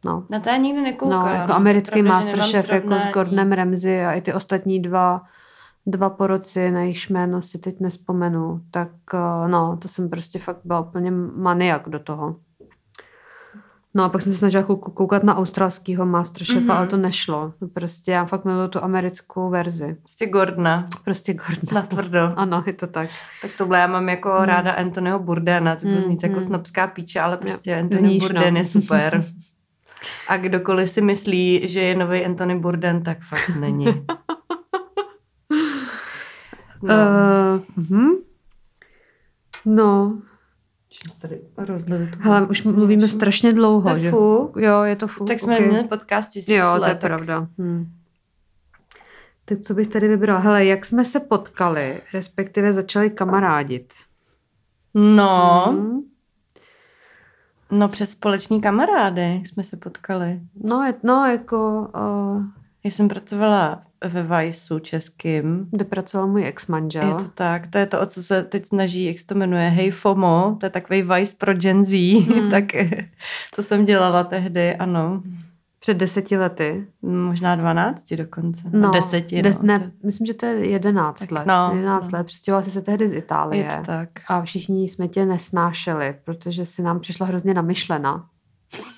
No. 0.06 0.24
Na 0.30 0.40
to 0.40 0.50
já 0.50 0.58
nikdy 0.58 0.82
nekoukala. 0.82 1.24
No, 1.26 1.30
jako 1.36 1.50
no. 1.50 1.56
americký 1.56 2.04
Pravda, 2.04 2.14
Masterchef 2.14 2.70
jako 2.72 2.94
s. 2.94 3.12
Gordonem 3.14 3.52
Ramsay 3.52 4.06
a 4.06 4.12
i 4.14 4.22
ty 4.22 4.34
ostatní 4.34 4.80
dva, 4.82 5.22
dva 5.86 6.10
poroci, 6.10 6.72
na 6.72 6.82
jejich 6.82 7.10
jméno 7.10 7.42
si 7.42 7.58
teď 7.58 7.80
nespomenu, 7.80 8.62
tak 8.72 8.90
eh, 9.14 9.48
no, 9.48 9.78
to 9.82 9.88
jsem 9.88 10.10
prostě 10.10 10.40
fakt 10.40 10.60
byla 10.66 10.80
úplně 10.80 11.12
maniak 11.36 11.90
do 11.90 12.00
toho. 12.00 12.36
No 13.94 14.04
a 14.04 14.10
pak 14.10 14.22
jsem 14.22 14.32
se 14.32 14.38
snažila 14.38 14.64
chvilku 14.64 14.92
koukat 14.92 15.24
na 15.24 15.38
australského 15.38 16.06
Masterchefa, 16.06 16.60
Mhm. 16.60 16.72
ale 16.72 16.88
to 16.88 16.98
nešlo. 16.98 17.54
No 17.62 17.68
Prostě 17.68 18.12
já 18.12 18.26
fakt 18.26 18.46
miluju 18.46 18.68
tu 18.68 18.84
americkou 18.84 19.50
verzi. 19.50 19.96
Prostě 20.00 20.28
Gordona. 20.28 20.88
Prostě 21.04 21.34
Gordon. 21.34 21.64
Na 21.74 21.82
tvrdo. 21.82 22.20
Ano, 22.36 22.64
je 22.68 22.74
to 22.74 22.88
tak. 22.88 23.10
Tak 23.42 23.52
tohle 23.58 23.80
já 23.80 23.88
mám 23.88 24.10
jako 24.10 24.30
Hmm. 24.30 24.46
ráda 24.46 24.72
Anthonyho 24.72 25.20
Bourdena, 25.20 25.76
to 25.76 25.88
Hmm, 25.88 26.02
znít 26.02 26.24
jako 26.24 26.34
hmm. 26.36 26.44
snobská 26.44 26.88
píče, 26.88 27.20
ale 27.20 27.38
prostě 27.38 27.72
Jo, 27.72 27.80
Anthony 27.80 28.00
zníš, 28.00 28.20
Bourdain 28.22 28.54
no. 28.54 28.60
je 28.60 28.66
super. 28.66 29.24
A 30.28 30.38
kdokoliv 30.38 30.90
si 30.90 31.02
myslí, 31.02 31.62
že 31.68 31.80
je 31.80 31.96
nový 31.96 32.26
Anthony 32.26 32.60
Bourdain, 32.60 33.04
tak 33.04 33.18
fakt 33.24 33.50
není. 33.60 33.86
No, 36.84 36.96
Uh, 36.96 37.62
uh-huh. 37.84 38.16
no, 39.66 40.20
čím 40.90 41.12
se 41.12 41.22
tady 41.22 41.42
rozlili 41.58 42.08
tu 42.08 42.20
hele, 42.22 42.48
už 42.48 42.64
mluvíme 42.64 43.02
nevšimla. 43.02 43.20
strašně 43.22 43.54
dlouho, 43.54 43.90
To 43.90 43.96
je 43.96 44.02
že? 44.02 44.12
fuk. 44.12 44.56
Jo, 44.58 44.82
je 44.84 44.96
to 44.96 45.08
fuk. 45.08 45.28
Tak 45.28 45.40
jsme 45.40 45.54
ok. 45.56 45.60
neměli 45.62 45.84
podcast 45.88 46.32
tisíc 46.32 46.50
Jo, 46.56 46.66
to 46.76 46.82
let. 46.82 46.88
je 46.88 46.94
tak- 46.96 47.02
pravda. 47.02 47.48
Hm. 47.58 47.92
Tak 49.46 49.60
co 49.60 49.74
bych 49.74 49.88
tady 49.88 50.08
vybrala? 50.08 50.40
Hele, 50.40 50.66
jak 50.66 50.86
jsme 50.86 51.06
se 51.06 51.20
potkali, 51.20 52.02
respektive 52.14 52.74
začali 52.74 53.10
kamarádit? 53.10 53.94
No, 54.94 55.66
Hm. 55.72 56.00
no 57.72 57.90
přes 57.90 58.12
společní 58.12 58.62
kamarády 58.62 59.42
jsme 59.46 59.64
se 59.64 59.78
potkali. 59.78 60.40
No, 60.64 60.84
je, 60.84 60.94
no, 61.04 61.26
jako, 61.26 61.80
uh, 61.96 62.44
Já 62.84 62.92
jsem 62.92 63.08
pracovala 63.08 63.84
ve 64.06 64.24
Vajsu 64.24 64.80
českým. 64.80 65.68
kde 65.72 65.86
pracoval 65.86 66.28
můj 66.28 66.46
ex-manžel. 66.48 67.08
Je 67.08 67.14
to 67.14 67.30
tak, 67.34 67.68
to 67.68 67.78
je 67.78 67.86
to, 67.86 68.02
o 68.02 68.06
co 68.06 68.24
se 68.24 68.44
teď 68.44 68.66
snaží, 68.66 69.06
jak 69.06 69.20
se 69.20 69.26
to 69.26 69.36
jmenuje, 69.36 69.70
Hey 69.70 69.92
FOMO, 69.92 70.58
to 70.60 70.66
je 70.66 70.70
takový 70.70 71.02
Vice 71.02 71.36
pro 71.40 71.54
Gen 71.54 71.86
Z, 71.86 71.94
Hmm. 72.20 72.52
tak 72.52 72.64
to 73.56 73.64
jsem 73.64 73.86
dělala 73.86 74.24
tehdy, 74.24 74.76
ano. 74.76 75.24
Před 75.82 75.98
deseti 75.98 76.38
lety. 76.38 76.88
Možná 77.02 77.56
12 77.56 78.14
dokonce. 78.14 78.70
No, 78.74 78.92
deseti, 78.92 79.42
des, 79.42 79.58
no. 79.58 79.64
ne, 79.64 79.92
myslím, 80.06 80.28
že 80.28 80.34
to 80.34 80.46
je 80.46 80.66
jedenáct 80.70 81.20
Tak 81.20 81.32
let. 81.32 81.48
no, 81.48 81.72
jedenáct 81.76 82.12
no. 82.12 82.18
let. 82.18 82.26
Přestěhovala 82.28 82.64
jsi 82.64 82.72
se 82.72 82.82
tehdy 82.82 83.10
z 83.10 83.14
Je 83.14 83.20
Itálie. 83.20 83.70
to 83.80 83.86
tak. 83.86 84.10
A 84.28 84.42
všichni 84.42 84.88
jsme 84.88 85.08
tě 85.08 85.26
nesnášeli, 85.26 86.16
protože 86.24 86.66
si 86.66 86.82
nám 86.84 87.00
přišla 87.00 87.28
hrozně 87.28 87.54
namyšlena. 87.54 88.26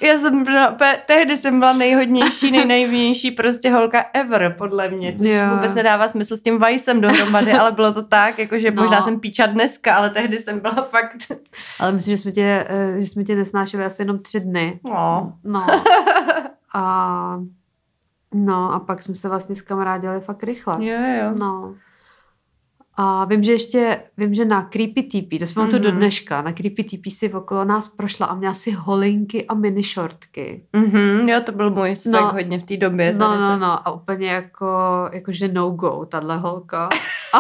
Já 0.02 0.20
jsem 0.20 0.44
byla, 0.44 0.78
tehdy 1.06 1.38
jsem 1.38 1.60
byla 1.60 1.74
nejhodnější, 1.74 2.52
nejnejvější 2.52 3.32
prostě 3.32 3.72
holka 3.72 4.06
ever, 4.14 4.56
podle 4.58 4.90
mě, 4.90 5.14
což 5.14 5.28
jo. 5.28 5.50
vůbec 5.54 5.74
nedává 5.74 6.08
smysl 6.08 6.38
s 6.38 6.42
tím 6.42 6.60
Vajsem 6.60 7.02
dohromady, 7.02 7.54
ale 7.54 7.72
bylo 7.72 7.94
to 7.94 8.04
tak, 8.04 8.40
jakože 8.40 8.72
no. 8.72 8.82
možná 8.82 9.02
jsem 9.02 9.20
píča 9.20 9.46
dneska, 9.46 9.96
ale 9.96 10.10
tehdy 10.10 10.40
jsem 10.40 10.60
byla 10.60 10.82
fakt... 10.84 11.18
Ale 11.80 11.92
myslím, 11.92 12.16
že 12.16 12.22
jsme 12.22 12.32
tě, 12.32 12.66
eh, 12.70 13.02
že 13.02 13.08
jsme 13.08 13.24
tě 13.24 13.36
nesnášeli 13.36 13.86
asi 13.86 14.02
jenom 14.02 14.20
tři 14.20 14.40
dny. 14.40 14.80
No. 14.90 15.34
No. 15.44 15.68
A, 16.74 17.40
no 18.34 18.74
a 18.74 18.80
pak 18.80 19.04
jsme 19.04 19.16
se 19.16 19.30
vlastně 19.30 19.56
s 19.56 19.62
kamarádili 19.62 20.22
fakt 20.22 20.44
rychle. 20.44 20.86
Jo, 20.86 21.00
jo. 21.00 21.38
No. 21.38 21.76
A 22.96 23.26
vím, 23.26 23.44
že 23.44 23.52
ještě, 23.52 24.04
vím, 24.18 24.34
že 24.34 24.46
na 24.46 24.62
Creepy 24.62 25.04
TP, 25.04 25.40
to 25.40 25.46
jsme 25.46 25.64
mm-hmm. 25.64 25.72
to 25.72 25.80
do 25.80 25.90
mhm. 25.90 25.98
dneška, 25.98 26.42
na 26.42 26.54
Creepy 26.54 26.84
TP 26.84 27.10
si 27.10 27.34
okolo 27.34 27.66
nás 27.66 27.90
prošla 27.90 28.28
a 28.28 28.36
měla 28.36 28.54
si 28.54 28.72
holinky 28.72 29.48
a 29.48 29.54
mini 29.54 29.84
shortky. 29.84 30.66
Mm-hmm, 30.74 31.30
jo, 31.30 31.42
to 31.42 31.52
byl 31.52 31.72
můj 31.72 31.96
svek 31.96 32.22
no, 32.22 32.32
hodně 32.32 32.60
v 32.60 32.64
té 32.64 32.78
době. 32.78 33.14
No, 33.14 33.40
no, 33.40 33.58
no, 33.58 33.88
a 33.88 33.92
úplně 33.92 34.30
jako, 34.30 34.68
jakože 35.14 35.48
no 35.48 35.70
go, 35.70 36.06
tahle 36.10 36.38
holka. 36.38 36.90
a, 37.34 37.40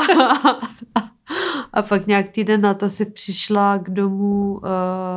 a 1.73 1.81
pak 1.81 2.07
nějak 2.07 2.29
týden 2.29 2.61
na 2.61 2.73
to 2.73 2.89
si 2.89 3.05
přišla 3.05 3.77
k 3.77 3.89
domu 3.89 4.53
uh, 4.53 4.59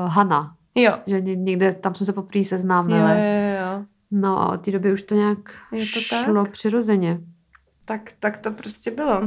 Hana. 0.06 0.54
Jo. 0.74 0.92
Že 1.06 1.20
někde, 1.20 1.72
tam 1.74 1.94
jsme 1.94 2.06
se 2.06 2.12
poprvé 2.12 2.44
seznámili. 2.44 3.00
Jo, 3.00 3.06
jo, 3.06 3.76
jo. 3.76 3.84
No 4.10 4.40
a 4.40 4.52
od 4.52 4.60
té 4.60 4.70
doby 4.70 4.92
už 4.92 5.02
to 5.02 5.14
nějak 5.14 5.38
Je 5.72 5.84
to 5.86 6.00
šlo 6.00 6.44
tak? 6.44 6.52
přirozeně. 6.52 7.20
Tak, 7.84 8.00
tak 8.20 8.38
to 8.38 8.50
prostě 8.50 8.90
bylo. 8.90 9.22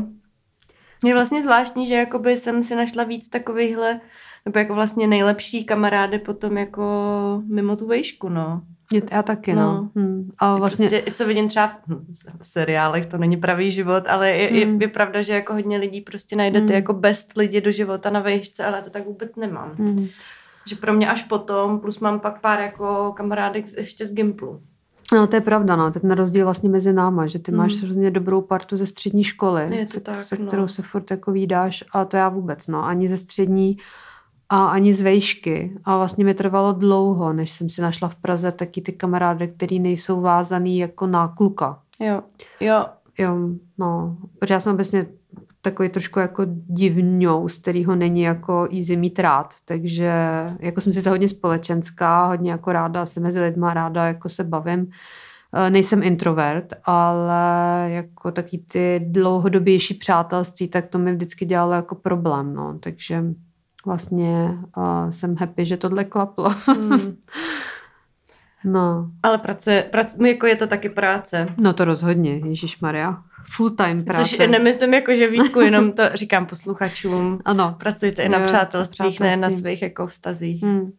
Je 1.04 1.14
vlastně 1.14 1.44
zvláštní, 1.44 1.88
že 1.88 1.94
jakoby 1.94 2.38
jsem 2.38 2.64
si 2.64 2.76
našla 2.76 3.04
víc 3.04 3.30
takovýchhle, 3.30 4.00
nebo 4.46 4.60
jako 4.60 4.74
vlastně 4.74 5.08
nejlepší 5.08 5.66
kamarády 5.66 6.20
potom 6.20 6.58
jako 6.58 6.84
mimo 7.48 7.76
tu 7.76 7.88
vejšku, 7.88 8.30
no. 8.30 8.62
Já 9.12 9.24
taky, 9.24 9.54
no. 9.54 9.62
no. 9.62 9.90
Hmm. 9.96 10.32
A 10.38 10.58
vlastně... 10.58 10.90
Prostě, 10.90 11.12
co 11.12 11.28
vidím 11.28 11.48
třeba 11.48 11.68
v, 11.68 11.78
hm, 11.88 12.14
v 12.40 12.48
seriálech, 12.48 13.06
to 13.06 13.18
není 13.18 13.38
pravý 13.38 13.72
život, 13.72 14.04
ale 14.08 14.30
je, 14.30 14.48
hmm. 14.48 14.82
je, 14.82 14.86
je 14.86 14.88
pravda, 14.88 15.22
že 15.22 15.34
jako 15.34 15.54
hodně 15.54 15.78
lidí 15.78 16.02
prostě 16.02 16.36
najdete 16.36 16.66
hmm. 16.66 16.76
jako 16.76 16.94
best 16.94 17.38
lidi 17.38 17.62
do 17.62 17.72
života 17.72 18.10
na 18.10 18.20
vejšce, 18.20 18.66
ale 18.66 18.82
to 18.82 18.90
tak 18.90 19.06
vůbec 19.06 19.36
nemám. 19.36 19.72
Hmm. 19.78 20.08
Že 20.68 20.76
pro 20.76 20.94
mě 20.94 21.10
až 21.10 21.24
potom, 21.24 21.80
plus 21.80 22.00
mám 22.00 22.20
pak 22.20 22.42
pár 22.42 22.60
jako 22.60 23.14
kamarádek 23.18 23.66
ještě 23.78 24.06
z 24.06 24.14
Gimplu. 24.14 24.62
No, 25.14 25.28
to 25.28 25.36
je 25.36 25.42
pravda, 25.42 25.76
no. 25.76 25.92
Ten 25.92 26.12
rozdíl 26.12 26.46
vlastně 26.46 26.70
mezi 26.70 26.94
náma, 26.94 27.28
že 27.28 27.40
ty 27.40 27.52
mm. 27.52 27.58
máš 27.58 27.74
hrozně 27.74 28.12
dobrou 28.12 28.42
partu 28.42 28.78
ze 28.78 28.86
střední 28.86 29.24
školy, 29.24 29.76
je 29.76 29.86
to 29.86 29.94
se, 29.94 30.00
tak, 30.00 30.16
se 30.16 30.38
no. 30.40 30.48
kterou 30.48 30.68
se 30.68 30.82
furt 30.82 31.12
jako 31.12 31.32
výdáš, 31.32 31.84
a 31.92 32.06
to 32.06 32.18
já 32.18 32.30
vůbec, 32.30 32.68
no. 32.68 32.86
Ani 32.86 33.10
ze 33.10 33.18
střední 33.18 33.78
a 34.50 34.68
ani 34.68 34.94
z 34.94 35.02
vejšky. 35.02 35.78
A 35.86 35.98
vlastně 35.98 36.26
mi 36.26 36.34
trvalo 36.34 36.74
dlouho, 36.74 37.34
než 37.34 37.52
jsem 37.52 37.70
si 37.70 37.82
našla 37.82 38.08
v 38.08 38.16
Praze 38.16 38.52
taky 38.52 38.82
ty 38.82 38.92
kamarády, 38.92 39.48
který 39.48 39.80
nejsou 39.80 40.22
vázaný 40.22 40.78
jako 40.78 41.08
na 41.08 41.28
kluka. 41.28 41.80
Jo, 42.00 42.22
jo. 42.60 42.86
Jo, 43.18 43.38
no. 43.78 44.18
Protože 44.40 44.54
já 44.54 44.60
jsem 44.60 44.74
obecně 44.74 45.06
takový 45.62 45.90
trošku 45.90 46.20
jako 46.20 46.44
divňou, 46.68 47.48
z 47.48 47.58
kterého 47.58 47.96
není 47.96 48.22
jako 48.22 48.68
easy 48.76 48.96
mít 48.96 49.20
rád. 49.20 49.54
Takže 49.66 50.12
jako 50.60 50.82
jsem 50.82 50.94
si 50.94 51.10
hodně 51.10 51.28
společenská, 51.28 52.26
hodně 52.26 52.52
jako 52.52 52.72
ráda 52.72 53.06
se 53.06 53.20
mezi 53.20 53.42
lidma, 53.42 53.74
ráda 53.74 54.08
jako 54.08 54.30
se 54.30 54.44
bavím. 54.44 54.88
Eh, 55.54 55.70
nejsem 55.70 56.04
introvert, 56.04 56.74
ale 56.84 57.42
jako 57.92 58.32
taky 58.32 58.58
ty 58.58 59.06
dlouhodobější 59.08 59.94
přátelství, 59.94 60.68
tak 60.68 60.88
to 60.88 61.00
mi 61.00 61.14
vždycky 61.14 61.46
dělalo 61.46 61.74
jako 61.74 61.96
problém, 61.96 62.54
no. 62.54 62.80
Takže 62.80 63.24
vlastně 63.86 64.58
uh, 64.78 65.10
jsem 65.10 65.36
happy, 65.40 65.66
že 65.66 65.78
tohle 65.78 66.04
klaplo. 66.04 66.50
Mm. 66.78 67.00
no. 68.64 69.12
Ale 69.24 69.38
pracuje, 69.38 69.84
pracuje, 69.92 70.32
jako 70.32 70.46
je 70.46 70.56
to 70.56 70.68
taky 70.68 70.90
práce. 70.90 71.48
No 71.58 71.74
to 71.74 71.86
rozhodně, 71.86 72.38
Ježíš 72.38 72.80
Maria 72.80 73.24
full 73.50 73.70
time 73.70 74.04
práce. 74.04 74.38
Což 74.38 74.48
nemyslím 74.48 74.94
jako, 74.94 75.16
že 75.16 75.28
Vítku, 75.28 75.60
jenom 75.60 75.92
to 75.92 76.04
říkám 76.14 76.46
posluchačům. 76.46 77.40
Ano. 77.46 77.76
Pracujete 77.80 78.24
i 78.24 78.30
na 78.30 78.40
přátelstvích, 78.40 79.20
ne 79.20 79.38
na 79.38 79.50
svých 79.50 79.82
jako 79.82 80.08
vztazích. 80.08 80.64
Hmm. 80.64 80.92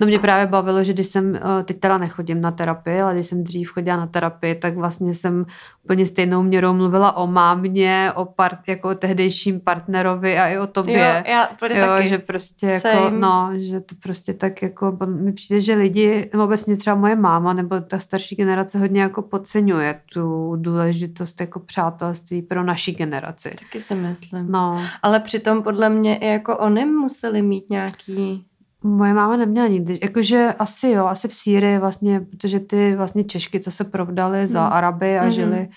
No 0.00 0.06
mě 0.06 0.18
právě 0.18 0.46
bavilo, 0.46 0.84
že 0.84 0.92
když 0.92 1.06
jsem, 1.06 1.36
eh, 1.36 1.64
teď 1.64 1.80
teda 1.80 1.98
nechodím 1.98 2.40
na 2.40 2.50
terapii, 2.50 3.00
ale 3.00 3.14
když 3.14 3.26
jsem 3.26 3.44
dřív 3.44 3.70
chodila 3.70 3.96
na 3.96 4.06
terapii, 4.06 4.54
tak 4.54 4.76
vlastně 4.76 5.14
jsem 5.14 5.46
úplně 5.84 6.06
stejnou 6.06 6.42
měrou 6.42 6.74
mluvila 6.74 7.16
o 7.16 7.26
mámě, 7.26 8.12
o 8.14 8.24
part, 8.24 8.58
jako 8.66 8.88
o 8.88 8.94
tehdejším 8.94 9.60
partnerovi 9.60 10.38
a 10.38 10.48
i 10.48 10.58
o 10.58 10.66
tobě. 10.66 10.98
Jo, 10.98 11.32
já 11.32 11.48
jo, 11.70 11.86
taky. 11.86 12.08
že 12.08 12.18
prostě 12.18 12.66
jako, 12.66 12.88
Same. 12.88 13.18
no, 13.18 13.50
že 13.54 13.80
to 13.80 13.94
prostě 14.02 14.34
tak 14.34 14.62
jako, 14.62 14.98
mi 15.06 15.32
přijde, 15.32 15.60
že 15.60 15.74
lidi, 15.74 16.30
nebo 16.32 16.44
obecně 16.44 16.76
třeba 16.76 16.96
moje 16.96 17.16
máma, 17.16 17.52
nebo 17.52 17.80
ta 17.80 17.98
starší 17.98 18.36
generace 18.36 18.78
hodně 18.78 19.02
jako 19.02 19.22
podceňuje 19.22 20.00
tu 20.12 20.56
důležitost 20.56 21.40
jako 21.40 21.60
přátelství 21.60 22.42
pro 22.42 22.64
naší 22.64 22.92
generaci. 22.92 23.54
Taky 23.58 23.80
si 23.80 23.94
myslím. 23.94 24.52
No. 24.52 24.82
Ale 25.02 25.20
přitom 25.20 25.62
podle 25.62 25.90
mě 25.90 26.16
i 26.16 26.26
jako 26.26 26.56
oni 26.56 26.86
museli 26.86 27.42
mít 27.42 27.70
nějaký 27.70 28.46
Moje 28.86 29.14
máma 29.14 29.36
neměla 29.36 29.68
nikdy, 29.68 29.98
jakože 30.02 30.54
asi 30.58 30.88
jo, 30.88 31.06
asi 31.06 31.28
v 31.28 31.34
Sýrii 31.34 31.78
vlastně, 31.78 32.20
protože 32.20 32.60
ty 32.60 32.96
vlastně 32.96 33.24
Češky, 33.24 33.60
co 33.60 33.70
se 33.70 33.84
provdali 33.84 34.46
za 34.46 34.66
mm. 34.66 34.72
Araby 34.72 35.18
a 35.18 35.24
mm. 35.24 35.30
žili, 35.30 35.68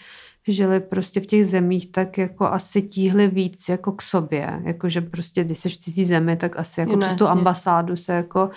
žili 0.48 0.80
prostě 0.80 1.20
v 1.20 1.26
těch 1.26 1.46
zemích, 1.46 1.92
tak 1.92 2.18
jako 2.18 2.46
asi 2.46 2.82
tíhli 2.82 3.28
víc 3.28 3.70
jako 3.70 3.92
k 3.92 4.02
sobě, 4.02 4.62
jakože 4.64 5.02
prostě, 5.02 5.44
když 5.44 5.58
jsi 5.58 5.70
v 5.70 5.78
cizí 5.78 6.06
zemi, 6.06 6.36
tak 6.38 6.60
asi 6.60 6.80
jako 6.80 6.92
jo, 6.92 6.98
přes 6.98 7.16
tu 7.16 7.28
ambasádu 7.28 7.96
se 7.96 8.14
jako 8.14 8.50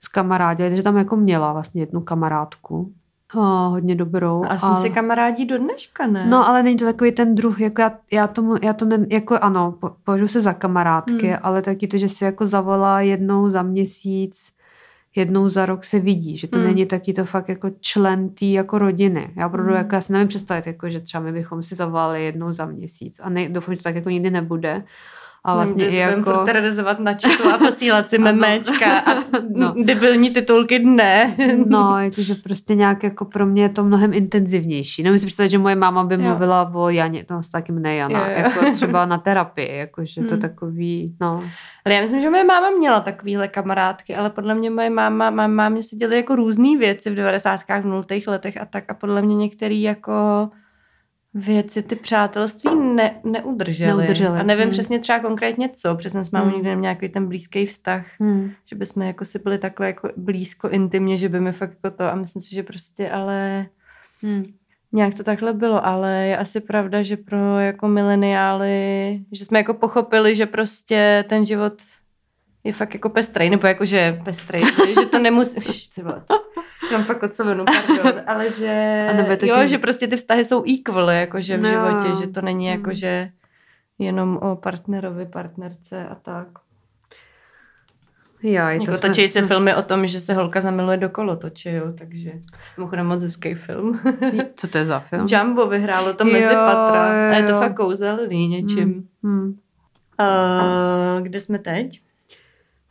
s 0.00 0.08
kamarádě, 0.08 0.68
takže 0.68 0.82
tam 0.82 0.96
jako 0.96 1.16
měla 1.16 1.52
vlastně 1.52 1.82
jednu 1.82 2.00
kamarádku, 2.00 2.92
Oh, 3.34 3.70
hodně 3.70 3.94
dobrou. 3.94 4.44
A 4.48 4.58
jsme 4.58 4.68
ale... 4.68 4.80
si 4.80 4.90
kamarádí 4.90 5.44
do 5.44 5.58
dneška, 5.58 6.06
ne? 6.06 6.26
No, 6.26 6.48
ale 6.48 6.62
není 6.62 6.76
to 6.76 6.84
takový 6.84 7.12
ten 7.12 7.34
druh, 7.34 7.60
jako 7.60 7.80
já, 7.80 7.98
já 8.12 8.26
tomu, 8.26 8.54
já 8.62 8.72
to 8.72 8.84
ne, 8.84 9.06
jako 9.10 9.38
ano, 9.38 9.74
po, 9.80 9.90
považuji 10.04 10.28
se 10.28 10.40
za 10.40 10.52
kamarádky, 10.52 11.26
hmm. 11.26 11.38
ale 11.42 11.62
taky 11.62 11.88
to, 11.88 11.98
že 11.98 12.08
si 12.08 12.24
jako 12.24 12.46
zavolá 12.46 13.00
jednou 13.00 13.48
za 13.48 13.62
měsíc, 13.62 14.52
jednou 15.16 15.48
za 15.48 15.66
rok 15.66 15.84
se 15.84 15.98
vidí, 15.98 16.36
že 16.36 16.48
to 16.48 16.58
hmm. 16.58 16.66
není 16.66 16.86
taky 16.86 17.12
to 17.12 17.24
fakt 17.24 17.48
jako 17.48 17.70
člen 17.80 18.28
té 18.28 18.46
jako 18.46 18.78
rodiny. 18.78 19.32
Já 19.36 19.46
opravdu 19.46 19.70
hmm. 19.70 19.78
jako, 19.78 19.94
já 19.94 20.00
si 20.00 20.12
nevím 20.12 20.28
představit, 20.28 20.66
jako, 20.66 20.90
že 20.90 21.00
třeba 21.00 21.22
my 21.22 21.32
bychom 21.32 21.62
si 21.62 21.74
zavolali 21.74 22.24
jednou 22.24 22.52
za 22.52 22.66
měsíc 22.66 23.20
a 23.22 23.28
ne, 23.28 23.48
doufám, 23.48 23.74
že 23.74 23.78
to 23.78 23.82
tak 23.82 23.94
jako 23.94 24.10
nikdy 24.10 24.30
nebude. 24.30 24.84
A 25.46 25.54
vlastně 25.54 25.86
i 25.88 25.96
jako... 25.96 26.44
terorizovat 26.44 26.98
na 26.98 27.14
četu 27.14 27.48
a 27.48 27.58
posílat 27.58 28.10
si 28.10 28.18
memečka 28.32 28.98
a 28.98 29.14
no. 29.54 29.74
debilní 29.84 30.30
titulky 30.30 30.78
dne. 30.78 31.36
no, 31.66 31.98
jakože 32.00 32.34
prostě 32.34 32.74
nějak 32.74 33.02
jako 33.02 33.24
pro 33.24 33.46
mě 33.46 33.62
je 33.62 33.68
to 33.68 33.84
mnohem 33.84 34.12
intenzivnější. 34.12 35.02
Nemůžu 35.02 35.20
si 35.20 35.26
představit, 35.26 35.50
že 35.50 35.58
moje 35.58 35.76
máma 35.76 36.04
by 36.04 36.14
jo. 36.14 36.20
mluvila 36.20 36.70
o 36.74 36.88
Janě, 36.88 37.24
no 37.30 37.42
s 37.42 37.50
taky 37.50 37.72
mne 37.72 37.94
Jana, 37.94 38.28
jo, 38.28 38.34
jo. 38.36 38.42
jako 38.44 38.70
třeba 38.72 39.06
na 39.06 39.18
terapii, 39.18 39.76
jakože 39.76 40.20
hmm. 40.20 40.28
to 40.28 40.36
takový, 40.36 41.16
no. 41.20 41.42
Ale 41.84 41.94
já 41.94 42.00
myslím, 42.00 42.20
že 42.20 42.30
moje 42.30 42.44
máma 42.44 42.70
měla 42.70 43.00
takovýhle 43.00 43.48
kamarádky, 43.48 44.16
ale 44.16 44.30
podle 44.30 44.54
mě 44.54 44.70
moje 44.70 44.90
máma, 44.90 45.30
má 45.30 45.46
mámě 45.46 45.82
se 45.82 45.96
děly 45.96 46.16
jako 46.16 46.36
různé 46.36 46.76
věci 46.78 47.10
v 47.10 47.14
90. 47.14 47.60
v 47.80 47.84
0. 47.84 48.04
letech 48.26 48.60
a 48.60 48.64
tak 48.64 48.84
a 48.88 48.94
podle 48.94 49.22
mě 49.22 49.34
některý 49.34 49.82
jako 49.82 50.12
věci 51.36 51.82
ty 51.82 51.96
přátelství 51.96 52.70
ne, 52.80 53.20
neudržely. 53.24 53.88
neudržely. 53.88 54.38
A 54.38 54.42
nevím 54.42 54.62
hmm. 54.62 54.72
přesně 54.72 54.98
třeba 54.98 55.18
konkrétně 55.18 55.68
co, 55.74 55.96
přesně 55.96 56.24
jsme 56.24 56.40
hmm. 56.40 56.52
nikdy 56.52 56.76
nějaký 56.76 57.08
ten 57.08 57.28
blízký 57.28 57.66
vztah, 57.66 58.06
hmm. 58.20 58.50
že 58.66 58.76
bychom 58.76 59.02
jako 59.02 59.24
si 59.24 59.38
byli 59.38 59.58
takhle 59.58 59.86
jako 59.86 60.08
blízko 60.16 60.68
intimně, 60.68 61.18
že 61.18 61.28
by 61.28 61.40
mi 61.40 61.52
fakt 61.52 61.70
jako 61.70 61.96
to 61.96 62.04
a 62.04 62.14
myslím 62.14 62.42
si, 62.42 62.54
že 62.54 62.62
prostě 62.62 63.10
ale 63.10 63.66
hmm. 64.22 64.44
nějak 64.92 65.14
to 65.14 65.24
takhle 65.24 65.52
bylo, 65.52 65.86
ale 65.86 66.26
je 66.26 66.36
asi 66.36 66.60
pravda, 66.60 67.02
že 67.02 67.16
pro 67.16 67.58
jako 67.58 67.88
mileniály, 67.88 69.20
že 69.32 69.44
jsme 69.44 69.58
jako 69.58 69.74
pochopili, 69.74 70.36
že 70.36 70.46
prostě 70.46 71.24
ten 71.28 71.46
život 71.46 71.72
je 72.66 72.72
fakt 72.72 72.94
jako 72.94 73.08
pestrej, 73.08 73.50
nebo 73.50 73.66
jako, 73.66 73.84
že 73.84 74.20
pestrej, 74.24 74.62
že 74.94 75.06
to 75.06 75.18
nemusí, 75.18 75.60
mám 76.92 77.04
fakt 77.04 77.22
odsovenu, 77.22 77.64
pardon, 77.64 78.22
ale 78.26 78.50
že, 78.50 79.06
jo, 79.42 79.56
že 79.64 79.78
prostě 79.78 80.06
ty 80.06 80.16
vztahy 80.16 80.44
jsou 80.44 80.64
equal, 80.74 81.10
jakože 81.10 81.56
v 81.56 81.62
no. 81.62 81.68
životě, 81.68 82.22
že 82.22 82.26
to 82.26 82.40
není 82.40 82.66
jako, 82.66 82.94
že 82.94 83.28
jenom 83.98 84.36
o 84.36 84.56
partnerovi, 84.56 85.26
partnerce 85.26 86.06
a 86.08 86.14
tak. 86.14 86.48
Jo, 88.42 88.66
jako 88.66 88.84
to 88.84 88.98
točí 88.98 89.28
jsme... 89.28 89.40
se 89.40 89.46
filmy 89.46 89.74
o 89.74 89.82
tom, 89.82 90.06
že 90.06 90.20
se 90.20 90.34
holka 90.34 90.60
zamiluje 90.60 90.96
do 90.96 91.08
kolotoče, 91.08 91.72
jo, 91.72 91.92
takže 91.98 92.32
mimochodem 92.76 93.06
moc 93.06 93.24
hezký 93.24 93.54
film. 93.54 94.00
Co 94.56 94.68
to 94.68 94.78
je 94.78 94.84
za 94.84 95.00
film? 95.00 95.26
Jumbo 95.30 95.66
vyhrálo 95.66 96.14
to 96.14 96.24
mezi 96.24 96.54
patra. 96.54 97.30
A 97.30 97.36
je 97.36 97.42
to 97.42 97.58
fakt 97.58 97.76
kouzelný 97.76 98.48
něčím. 98.48 99.08
Hmm. 99.22 99.22
Hmm. 99.22 99.58
Uh, 100.20 101.22
kde 101.22 101.40
jsme 101.40 101.58
teď? 101.58 102.00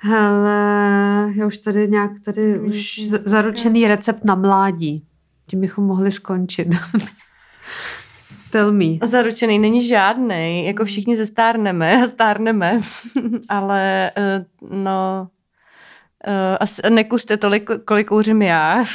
Hele, 0.07 1.33
já 1.35 1.47
už 1.47 1.57
tady 1.57 1.87
nějak 1.87 2.11
tady 2.25 2.59
mm, 2.59 2.67
už 2.67 3.09
zaručený 3.09 3.87
recept 3.87 4.25
na 4.25 4.35
mládí. 4.35 5.05
Tím 5.47 5.61
bychom 5.61 5.85
mohli 5.85 6.11
skončit. 6.11 6.67
Tell 8.51 8.71
me. 8.71 8.85
Zaručený 9.03 9.59
není 9.59 9.87
žádný, 9.87 10.65
jako 10.65 10.85
všichni 10.85 11.15
zestárneme 11.15 12.03
a 12.03 12.07
stárneme, 12.07 12.81
ale 13.49 14.11
eh, 14.17 14.45
no 14.69 15.27
asi 16.59 16.81
nekuřte 16.89 17.37
tolik, 17.37 17.69
kolik 17.85 18.07
kouřím 18.07 18.41
já. 18.41 18.85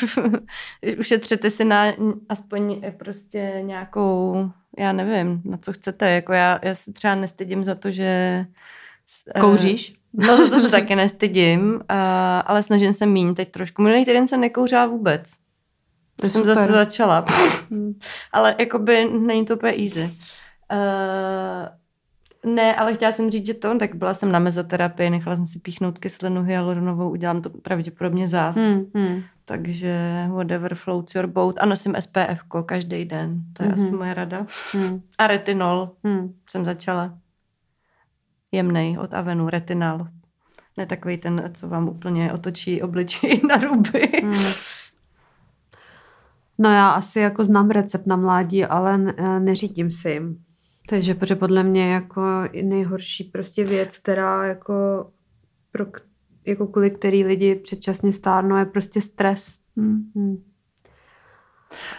Ušetřete 0.99 1.51
si 1.51 1.65
na 1.65 1.85
aspoň 2.29 2.83
prostě 2.97 3.61
nějakou, 3.63 4.51
já 4.79 4.93
nevím, 4.93 5.43
na 5.45 5.57
co 5.57 5.73
chcete. 5.73 6.11
Jako 6.11 6.33
já, 6.33 6.59
já 6.63 6.75
se 6.75 6.93
třeba 6.93 7.15
nestydím 7.15 7.65
za 7.65 7.75
to, 7.75 7.91
že... 7.91 8.47
Kouříš? 9.41 10.00
No 10.13 10.37
to, 10.37 10.51
to 10.51 10.61
se 10.61 10.69
taky 10.69 10.97
nestydím, 10.97 11.75
uh, 11.75 11.81
ale 12.45 12.63
snažím 12.63 12.93
se 12.93 13.07
míň 13.07 13.35
teď 13.35 13.51
trošku. 13.51 13.83
Minulý 13.83 14.05
týden 14.05 14.27
jsem 14.27 14.41
nekouřila 14.41 14.87
vůbec. 14.87 15.31
To 16.17 16.29
jsem 16.29 16.41
super. 16.41 16.55
zase 16.55 16.73
začala. 16.73 17.27
ale 18.33 18.57
jakoby 18.59 19.05
není 19.05 19.45
to 19.45 19.57
úplně 19.57 19.73
easy. 19.73 20.11
Uh, 20.73 22.55
ne, 22.55 22.75
ale 22.75 22.95
chtěla 22.95 23.13
jsem 23.13 23.31
říct, 23.31 23.47
že 23.47 23.55
to, 23.55 23.79
tak 23.79 23.95
byla 23.95 24.15
jsem 24.15 24.33
na 24.33 24.39
mezoterapii, 24.39 25.11
nechala 25.11 25.37
jsem 25.37 25.47
si 25.47 25.59
píchnout 25.59 25.99
kyselinu 25.99 26.43
hyaluronovou, 26.43 27.11
udělám 27.11 27.43
to 27.43 27.51
pravděpodobně 27.51 28.29
zás. 28.29 28.57
Hmm, 28.57 28.85
hmm. 28.95 29.23
Takže 29.45 30.27
whatever 30.29 30.75
floats 30.75 31.15
your 31.15 31.27
boat. 31.27 31.55
A 31.59 31.67
nosím 31.67 31.95
SPF 32.01 32.43
každý 32.67 33.05
den. 33.05 33.41
To 33.53 33.63
je 33.63 33.69
hmm. 33.69 33.83
asi 33.83 33.91
moje 33.91 34.15
rada. 34.15 34.47
Hmm. 34.73 35.01
A 35.19 35.27
retinol 35.27 35.91
hmm. 36.05 36.35
jsem 36.51 36.65
začala. 36.65 37.19
Jemnej 38.53 38.99
od 38.99 39.15
Avenu, 39.15 39.49
retinol. 39.49 40.07
Ne 40.77 40.87
takový 40.87 41.17
ten, 41.19 41.51
co 41.55 41.69
vám 41.69 41.89
úplně 41.89 42.33
otočí 42.33 42.83
obličej 42.83 43.41
na 43.49 43.57
ruby. 43.57 44.11
Hmm. 44.23 44.53
No 46.59 46.71
já 46.71 46.89
asi 46.91 47.21
jako 47.21 47.45
znám 47.45 47.71
recept 47.71 48.07
na 48.07 48.17
mládí, 48.17 48.65
ale 48.65 48.99
neřídím 49.39 49.91
si 49.91 50.11
jim. 50.11 50.45
Takže 50.89 51.15
protože 51.15 51.37
podle 51.37 51.63
mě 51.63 51.93
jako 51.93 52.23
nejhorší 52.63 53.25
prostě 53.25 53.65
věc, 53.65 53.99
která 53.99 54.47
jako, 54.47 55.07
pro, 55.73 55.87
jako 56.47 56.67
kvůli 56.67 56.91
který 56.91 57.25
lidi 57.25 57.55
předčasně 57.55 58.13
stárnou, 58.13 58.57
je 58.57 58.65
prostě 58.65 59.01
stres. 59.01 59.55
Hmm. 59.77 60.11
Hmm. 60.15 60.50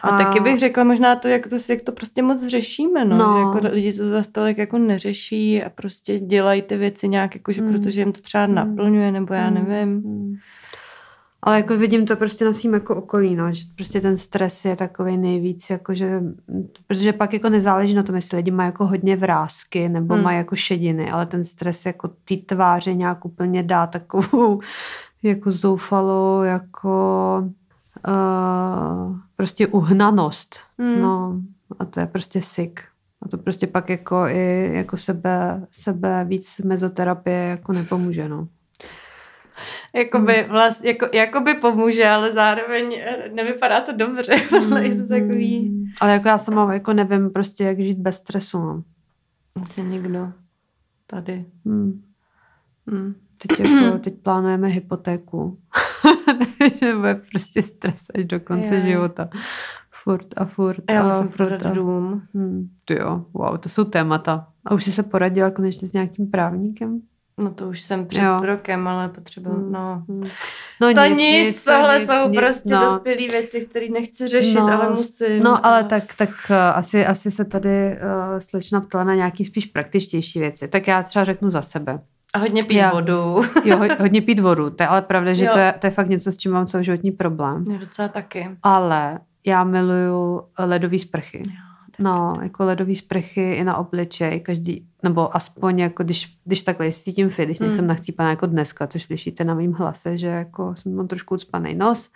A, 0.02 0.10
a 0.10 0.18
taky 0.18 0.40
bych 0.40 0.60
řekla 0.60 0.84
možná 0.84 1.16
to, 1.16 1.28
jak 1.28 1.48
to, 1.48 1.56
jak 1.70 1.82
to 1.82 1.92
prostě 1.92 2.22
moc 2.22 2.48
řešíme, 2.48 3.06
no. 3.06 3.18
no. 3.18 3.38
Že 3.38 3.40
jako 3.40 3.76
lidi 3.76 3.94
to 3.94 4.08
za 4.08 4.24
stolik 4.24 4.58
jako 4.58 4.78
neřeší 4.78 5.64
a 5.64 5.70
prostě 5.70 6.20
dělají 6.20 6.62
ty 6.62 6.78
věci 6.78 7.08
nějak, 7.08 7.36
jako, 7.36 7.52
že 7.52 7.62
hmm. 7.62 7.72
protože 7.72 8.02
jim 8.02 8.12
to 8.12 8.22
třeba 8.22 8.44
hmm. 8.44 8.56
naplňuje, 8.56 9.12
nebo 9.12 9.34
já 9.34 9.46
hmm. 9.46 9.54
nevím. 9.54 10.04
Hmm. 10.04 10.36
Ale 11.44 11.58
jako 11.58 11.78
vidím 11.78 12.06
to 12.06 12.16
prostě 12.16 12.46
nosím 12.46 12.74
jako 12.74 12.96
okolí, 12.96 13.36
no, 13.36 13.54
že 13.54 13.64
prostě 13.76 14.02
ten 14.02 14.18
stres 14.18 14.66
je 14.66 14.76
takový 14.76 15.18
nejvíc, 15.18 15.70
jako 15.70 15.94
že, 15.94 16.22
protože 16.88 17.14
pak 17.14 17.34
jako 17.34 17.50
nezáleží 17.50 17.94
na 17.94 18.04
tom, 18.04 18.16
jestli 18.16 18.38
lidi 18.38 18.52
mají 18.52 18.68
jako 18.68 18.88
hodně 18.88 19.16
vrázky 19.16 19.90
nebo 19.90 20.14
hmm. 20.14 20.24
mají 20.24 20.38
jako 20.38 20.56
šediny, 20.56 21.12
ale 21.12 21.26
ten 21.26 21.44
stres 21.44 21.86
jako 21.86 22.10
ty 22.26 22.38
tváře 22.38 22.94
nějak 22.94 23.26
úplně 23.26 23.64
dá 23.64 23.88
takovou 23.88 24.60
jako 25.24 25.52
zoufalo, 25.52 26.44
jako 26.44 26.90
uh, 28.08 29.18
prostě 29.36 29.68
uhnanost. 29.68 30.60
Hmm. 30.78 31.02
No, 31.02 31.42
a 31.80 31.86
to 31.86 32.00
je 32.00 32.06
prostě 32.06 32.42
sick. 32.42 32.80
A 33.22 33.28
to 33.28 33.38
prostě 33.38 33.68
pak 33.68 33.90
jako 33.90 34.28
i 34.28 34.70
jako 34.74 34.98
sebe, 34.98 35.68
sebe 35.72 36.26
víc 36.26 36.60
mezoterapie 36.60 37.38
jako 37.38 37.74
nepomůže, 37.74 38.30
no 38.30 38.48
jakoby, 39.96 40.34
hmm. 40.34 40.50
vlast, 40.50 40.84
jako, 40.84 41.08
jakoby 41.14 41.54
pomůže, 41.54 42.08
ale 42.08 42.32
zároveň 42.32 42.94
eh, 42.94 43.30
nevypadá 43.34 43.76
to 43.82 43.92
dobře. 43.92 44.34
ale 44.72 44.88
je 44.88 45.02
to 45.02 45.08
takový... 45.08 45.60
Hmm. 45.60 45.86
Ale 46.02 46.14
jako 46.14 46.28
já 46.28 46.38
sama 46.38 46.74
jako 46.74 46.94
nevím 46.94 47.30
prostě, 47.30 47.64
jak 47.64 47.80
žít 47.80 47.98
bez 47.98 48.18
stresu. 48.18 48.60
No. 48.60 48.84
Asi 49.64 49.84
nikdo 49.84 50.32
tady. 51.08 51.46
Hmm. 51.66 52.04
Hmm. 52.88 53.16
Teď, 53.48 53.60
jako, 53.60 54.00
teď 54.04 54.14
plánujeme 54.24 54.68
hypotéku. 54.68 55.58
že 56.80 56.96
bude 56.96 57.16
prostě 57.32 57.64
stres 57.64 58.06
až 58.16 58.26
do 58.26 58.40
konce 58.40 58.76
je. 58.76 58.88
života. 58.88 59.30
Furt 59.92 60.28
a 60.38 60.46
furt. 60.46 60.84
A 60.88 60.94
já 60.94 61.08
musím 61.08 61.30
prodat 61.30 61.66
a... 61.66 61.70
dům. 61.70 62.22
Hmm. 62.34 62.70
Ty 62.86 63.00
jo, 63.00 63.26
wow, 63.34 63.58
to 63.58 63.70
jsou 63.70 63.84
témata. 63.84 64.48
A 64.66 64.74
už 64.74 64.84
jsi 64.84 64.92
se 64.92 65.04
poradila 65.04 65.52
konečně 65.52 65.90
s 65.90 65.94
nějakým 65.94 66.32
právníkem? 66.32 67.02
No 67.38 67.52
to 67.52 67.70
už 67.70 67.82
jsem 67.82 68.06
před 68.08 68.24
jo. 68.24 68.42
rokem, 68.46 68.88
ale 68.88 69.10
potřebuji, 69.10 69.54
hmm. 69.54 69.72
no. 69.72 70.04
Hmm. 70.10 70.24
No 70.82 70.94
to 70.94 71.06
nic, 71.06 71.20
nic 71.20 71.64
tohle 71.64 72.00
nic, 72.00 72.10
jsou 72.10 72.30
nic, 72.30 72.40
prostě 72.40 72.74
no. 72.74 72.82
dospělé 72.82 73.18
věci, 73.28 73.66
které 73.66 73.90
nechci 73.90 74.28
řešit, 74.28 74.60
no, 74.60 74.68
ale 74.68 74.90
musím. 74.90 75.44
No 75.44 75.66
ale 75.66 75.84
tak, 75.84 76.04
tak 76.18 76.30
uh, 76.30 76.56
asi, 76.56 77.06
asi 77.06 77.32
se 77.32 77.46
tady 77.46 77.92
uh, 77.92 78.40
slečna 78.40 78.82
ptala 78.82 79.04
na 79.04 79.16
nějaký 79.16 79.46
spíš 79.46 79.66
praktičtější 79.66 80.40
věci. 80.40 80.68
Tak 80.68 80.88
já 80.88 81.04
třeba 81.04 81.26
řeknu 81.26 81.50
za 81.50 81.62
sebe. 81.62 82.00
A 82.34 82.40
hodně 82.40 82.64
pít 82.64 82.76
já, 82.76 82.92
vodu. 82.94 83.42
jo, 83.64 83.80
hodně 84.00 84.22
pít 84.22 84.40
vodu. 84.40 84.70
To 84.70 84.84
je 84.84 84.88
ale 84.88 85.02
pravda, 85.02 85.34
že 85.34 85.48
to 85.48 85.60
je, 85.60 85.74
to 85.80 85.88
je 85.88 85.92
fakt 85.92 86.10
něco, 86.10 86.32
s 86.32 86.38
čím 86.38 86.52
mám 86.52 86.68
životní 86.82 87.12
problém. 87.12 87.66
Já 87.72 87.78
docela 87.78 88.08
taky. 88.08 88.50
Ale 88.64 89.20
já 89.46 89.64
miluju 89.64 90.42
ledové 90.60 91.00
sprchy. 91.00 91.44
Jo. 91.46 91.72
No, 92.00 92.38
jako 92.42 92.64
ledové 92.64 92.96
sprchy 92.96 93.54
i 93.54 93.64
na 93.64 93.78
obličej, 93.78 94.40
každý, 94.40 94.88
nebo 95.04 95.36
aspoň 95.36 95.80
jako 95.80 96.04
když, 96.04 96.38
když 96.46 96.64
takhle 96.64 96.92
cítím 96.92 97.30
fit, 97.30 97.46
když 97.46 97.60
nejsem 97.60 97.80
hmm. 97.80 97.88
nachcípaná 97.88 98.30
jako 98.30 98.46
dneska, 98.46 98.88
což 98.88 99.04
slyšíte 99.04 99.44
na 99.44 99.54
mým 99.54 99.74
hlase, 99.74 100.18
že 100.18 100.28
jako 100.28 100.76
jsem 100.76 100.96
mám 100.96 101.08
trošku 101.08 101.36
ucpaný 101.36 101.76
nos, 101.76 102.10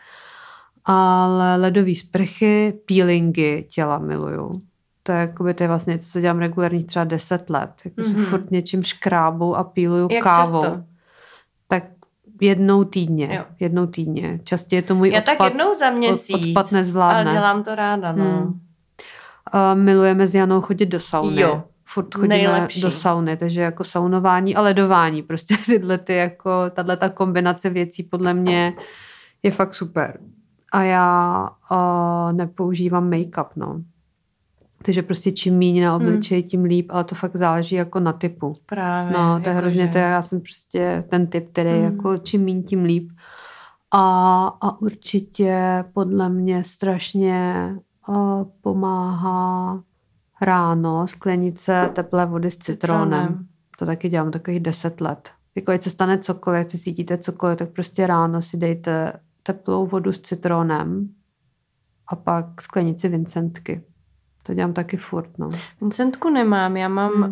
ale 0.86 1.56
ledové 1.56 1.96
sprchy, 1.96 2.74
peelingy 2.88 3.68
těla 3.70 4.00
miluju. 4.00 4.62
To 5.08 5.12
je, 5.12 5.18
jakoby, 5.18 5.54
to 5.54 5.64
je 5.64 5.68
vlastně 5.68 5.94
něco, 5.94 6.10
co 6.12 6.22
dělám 6.22 6.40
regulárně 6.40 6.84
třeba 6.84 7.06
10 7.06 7.50
let. 7.50 7.70
Jako 7.86 8.02
mm-hmm. 8.02 8.10
se 8.10 8.16
mhm. 8.18 8.26
furt 8.26 8.52
něčím 8.52 8.84
škrábu 8.84 9.56
a 9.56 9.64
píluju 9.64 10.08
Jak 10.12 10.24
kávou. 10.24 10.64
Často? 10.64 10.84
Tak 11.68 11.84
jednou 12.42 12.84
týdně. 12.84 13.30
Jo. 13.32 13.44
Jednou 13.60 13.88
týdně. 13.88 14.40
Častěji 14.44 14.78
je 14.78 14.82
to 14.82 14.96
můj 14.96 15.10
Já 15.10 15.20
odpad. 15.20 15.38
tak 15.38 15.50
jednou 15.50 15.76
za 15.76 15.90
měsíc. 15.90 16.48
Odpad 16.48 16.72
nezvládne. 16.72 17.32
Ale 17.32 17.34
dělám 17.34 17.64
to 17.64 17.76
ráda, 17.76 18.12
no. 18.12 18.24
Hmm. 18.24 18.48
Uh, 18.48 18.60
milujeme 19.74 20.28
s 20.28 20.36
Janou 20.36 20.62
chodit 20.62 20.86
do 20.86 21.00
sauny. 21.00 21.42
Jo. 21.42 21.64
Furt 21.86 22.16
chodíme 22.16 22.38
Nejlepší. 22.38 22.82
do 22.82 22.92
sauny, 22.92 23.38
takže 23.38 23.62
jako 23.62 23.84
saunování 23.84 24.56
a 24.56 24.62
ledování. 24.62 25.24
Prostě 25.24 25.58
tyhle 25.66 25.98
ty 25.98 26.16
jako, 26.16 26.52
tahle 26.70 26.98
ta 26.98 27.10
kombinace 27.10 27.70
věcí 27.70 28.04
podle 28.04 28.34
mě 28.34 28.74
je 29.44 29.52
fakt 29.52 29.74
super. 29.74 30.20
A 30.72 30.84
já 30.84 31.50
uh, 31.72 32.34
nepoužívám 32.34 33.10
make-up, 33.10 33.48
no. 33.56 33.82
Takže 34.86 35.02
prostě 35.02 35.32
čím 35.32 35.58
méně 35.58 35.86
na 35.86 35.96
hmm. 35.96 36.08
obličeji, 36.08 36.42
hmm. 36.42 36.50
tím 36.50 36.64
líp, 36.64 36.88
ale 36.90 37.04
to 37.04 37.16
fakt 37.16 37.36
záleží 37.36 37.76
jako 37.76 38.00
na 38.00 38.14
typu. 38.14 38.56
Právě. 38.66 39.14
No, 39.14 39.40
to 39.44 39.50
je 39.50 39.56
hrozně, 39.56 39.84
že... 39.84 39.90
to 39.90 39.98
je, 39.98 40.04
já 40.04 40.22
jsem 40.22 40.42
prostě 40.42 41.04
ten 41.10 41.28
typ, 41.28 41.50
který 41.52 41.70
hmm. 41.70 41.84
jako 41.84 42.18
čím 42.18 42.46
méně, 42.46 42.64
tím 42.64 42.84
líp. 42.84 43.10
A, 43.92 44.48
a 44.62 44.82
určitě 44.82 45.84
podle 45.94 46.30
mě 46.30 46.64
strašně 46.64 47.70
pomáhá 48.62 49.82
ráno 50.42 51.08
sklenice 51.08 51.90
teplé 51.94 52.26
vody 52.26 52.52
s 52.52 52.58
citronem. 52.58 53.22
citronem. 53.22 53.48
To 53.80 53.86
taky 53.86 54.10
dělám 54.10 54.32
takových 54.32 54.60
deset 54.60 55.02
let. 55.02 55.32
Jako 55.56 55.72
ať 55.72 55.84
se 55.84 55.90
stane 55.90 56.18
cokoliv, 56.18 56.62
ať 56.62 56.70
si 56.72 56.78
cítíte 56.78 57.18
cokoliv, 57.18 57.58
tak 57.58 57.70
prostě 57.70 58.08
ráno 58.08 58.42
si 58.42 58.58
dejte 58.58 59.14
teplou 59.44 59.86
vodu 59.86 60.14
s 60.14 60.20
citronem 60.20 61.10
a 62.08 62.16
pak 62.16 62.62
sklenici 62.62 63.10
Vincentky. 63.10 63.84
To 64.46 64.54
dělám 64.54 64.74
taky 64.74 64.98
furt, 64.98 65.38
no. 65.38 65.50
Vincentku 65.82 66.30
nemám, 66.30 66.78
já 66.78 66.88
mám, 66.88 67.12
hmm. 67.12 67.24
uh, 67.24 67.30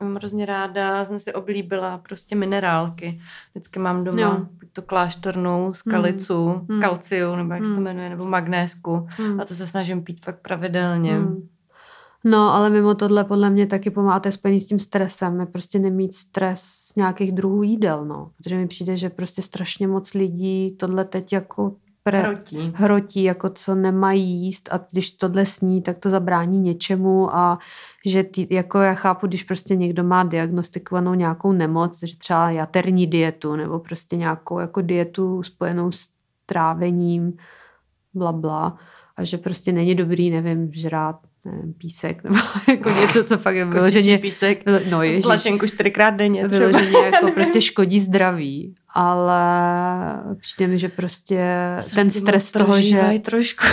mám 0.00 0.14
hrozně 0.14 0.46
ráda, 0.46 1.04
jsem 1.04 1.20
si 1.20 1.32
oblíbila 1.32 1.98
prostě 1.98 2.36
minerálky. 2.36 3.20
Vždycky 3.54 3.78
mám 3.78 4.04
doma 4.04 4.20
jo. 4.20 4.46
buď 4.60 4.68
to 4.72 4.82
kláštornou, 4.82 5.74
skalicu, 5.74 6.46
hmm. 6.46 6.66
hmm. 6.70 6.80
kalciu, 6.80 7.36
nebo 7.36 7.52
jak 7.52 7.62
hmm. 7.62 7.64
se 7.64 7.70
to 7.70 7.76
hmm. 7.76 7.84
jmenuje, 7.84 8.10
nebo 8.10 8.24
magnésku. 8.24 9.06
Hmm. 9.08 9.40
A 9.40 9.44
to 9.44 9.54
se 9.54 9.66
snažím 9.66 10.04
pít 10.04 10.24
fakt 10.24 10.38
pravidelně. 10.42 11.14
Hmm. 11.14 11.48
No, 12.24 12.54
ale 12.54 12.70
mimo 12.70 12.94
tohle 12.94 13.24
podle 13.24 13.50
mě 13.50 13.66
taky 13.66 13.90
pomáhá 13.90 14.20
to 14.20 14.28
s 14.28 14.66
tím 14.66 14.80
stresem. 14.80 15.40
Je 15.40 15.46
prostě 15.46 15.78
nemít 15.78 16.14
stres 16.14 16.60
z 16.62 16.96
nějakých 16.96 17.32
druhů 17.32 17.62
jídel, 17.62 18.04
no. 18.04 18.30
Protože 18.36 18.56
mi 18.56 18.66
přijde, 18.66 18.96
že 18.96 19.10
prostě 19.10 19.42
strašně 19.42 19.88
moc 19.88 20.14
lidí 20.14 20.76
tohle 20.76 21.04
teď 21.04 21.32
jako 21.32 21.76
pre, 22.02 22.20
hrotí. 22.20 22.72
hrotí, 22.74 23.22
jako 23.22 23.50
co 23.50 23.74
nemají 23.74 24.30
jíst 24.30 24.68
a 24.72 24.80
když 24.92 25.14
tohle 25.14 25.46
sní, 25.46 25.82
tak 25.82 25.98
to 25.98 26.10
zabrání 26.10 26.58
něčemu 26.58 27.36
a 27.36 27.58
že 28.06 28.22
ty, 28.22 28.46
jako 28.50 28.78
já 28.78 28.94
chápu, 28.94 29.26
když 29.26 29.44
prostě 29.44 29.76
někdo 29.76 30.04
má 30.04 30.24
diagnostikovanou 30.24 31.14
nějakou 31.14 31.52
nemoc, 31.52 31.98
že 32.04 32.18
třeba 32.18 32.50
jaterní 32.50 33.06
dietu 33.06 33.56
nebo 33.56 33.78
prostě 33.78 34.16
nějakou 34.16 34.58
jako 34.58 34.80
dietu 34.80 35.42
spojenou 35.42 35.92
s 35.92 36.08
trávením, 36.46 37.32
bla, 38.14 38.32
bla 38.32 38.78
a 39.16 39.24
že 39.24 39.38
prostě 39.38 39.72
není 39.72 39.94
dobrý, 39.94 40.30
nevím, 40.30 40.72
žrát 40.72 41.16
nevím, 41.44 41.72
písek 41.72 42.24
nebo 42.24 42.36
jako 42.68 42.90
něco, 42.90 43.24
co 43.24 43.38
fakt 43.38 43.56
je 43.56 43.64
vyloženě... 43.64 44.18
písek, 44.18 44.62
no 44.90 45.02
ježiš, 45.02 45.22
tlačenku 45.22 45.66
čtyřikrát 45.66 46.10
denně. 46.10 46.48
Vyloženě 46.48 46.98
jako 46.98 47.30
prostě 47.34 47.62
škodí 47.62 48.00
zdraví, 48.00 48.74
ale 48.98 50.36
přijde 50.40 50.66
mi, 50.66 50.78
že 50.78 50.88
prostě 50.88 51.46
Jsem 51.80 51.94
ten 51.96 52.10
stres 52.10 52.52
toho, 52.52 52.80
že... 52.80 53.20
trošku. 53.22 53.64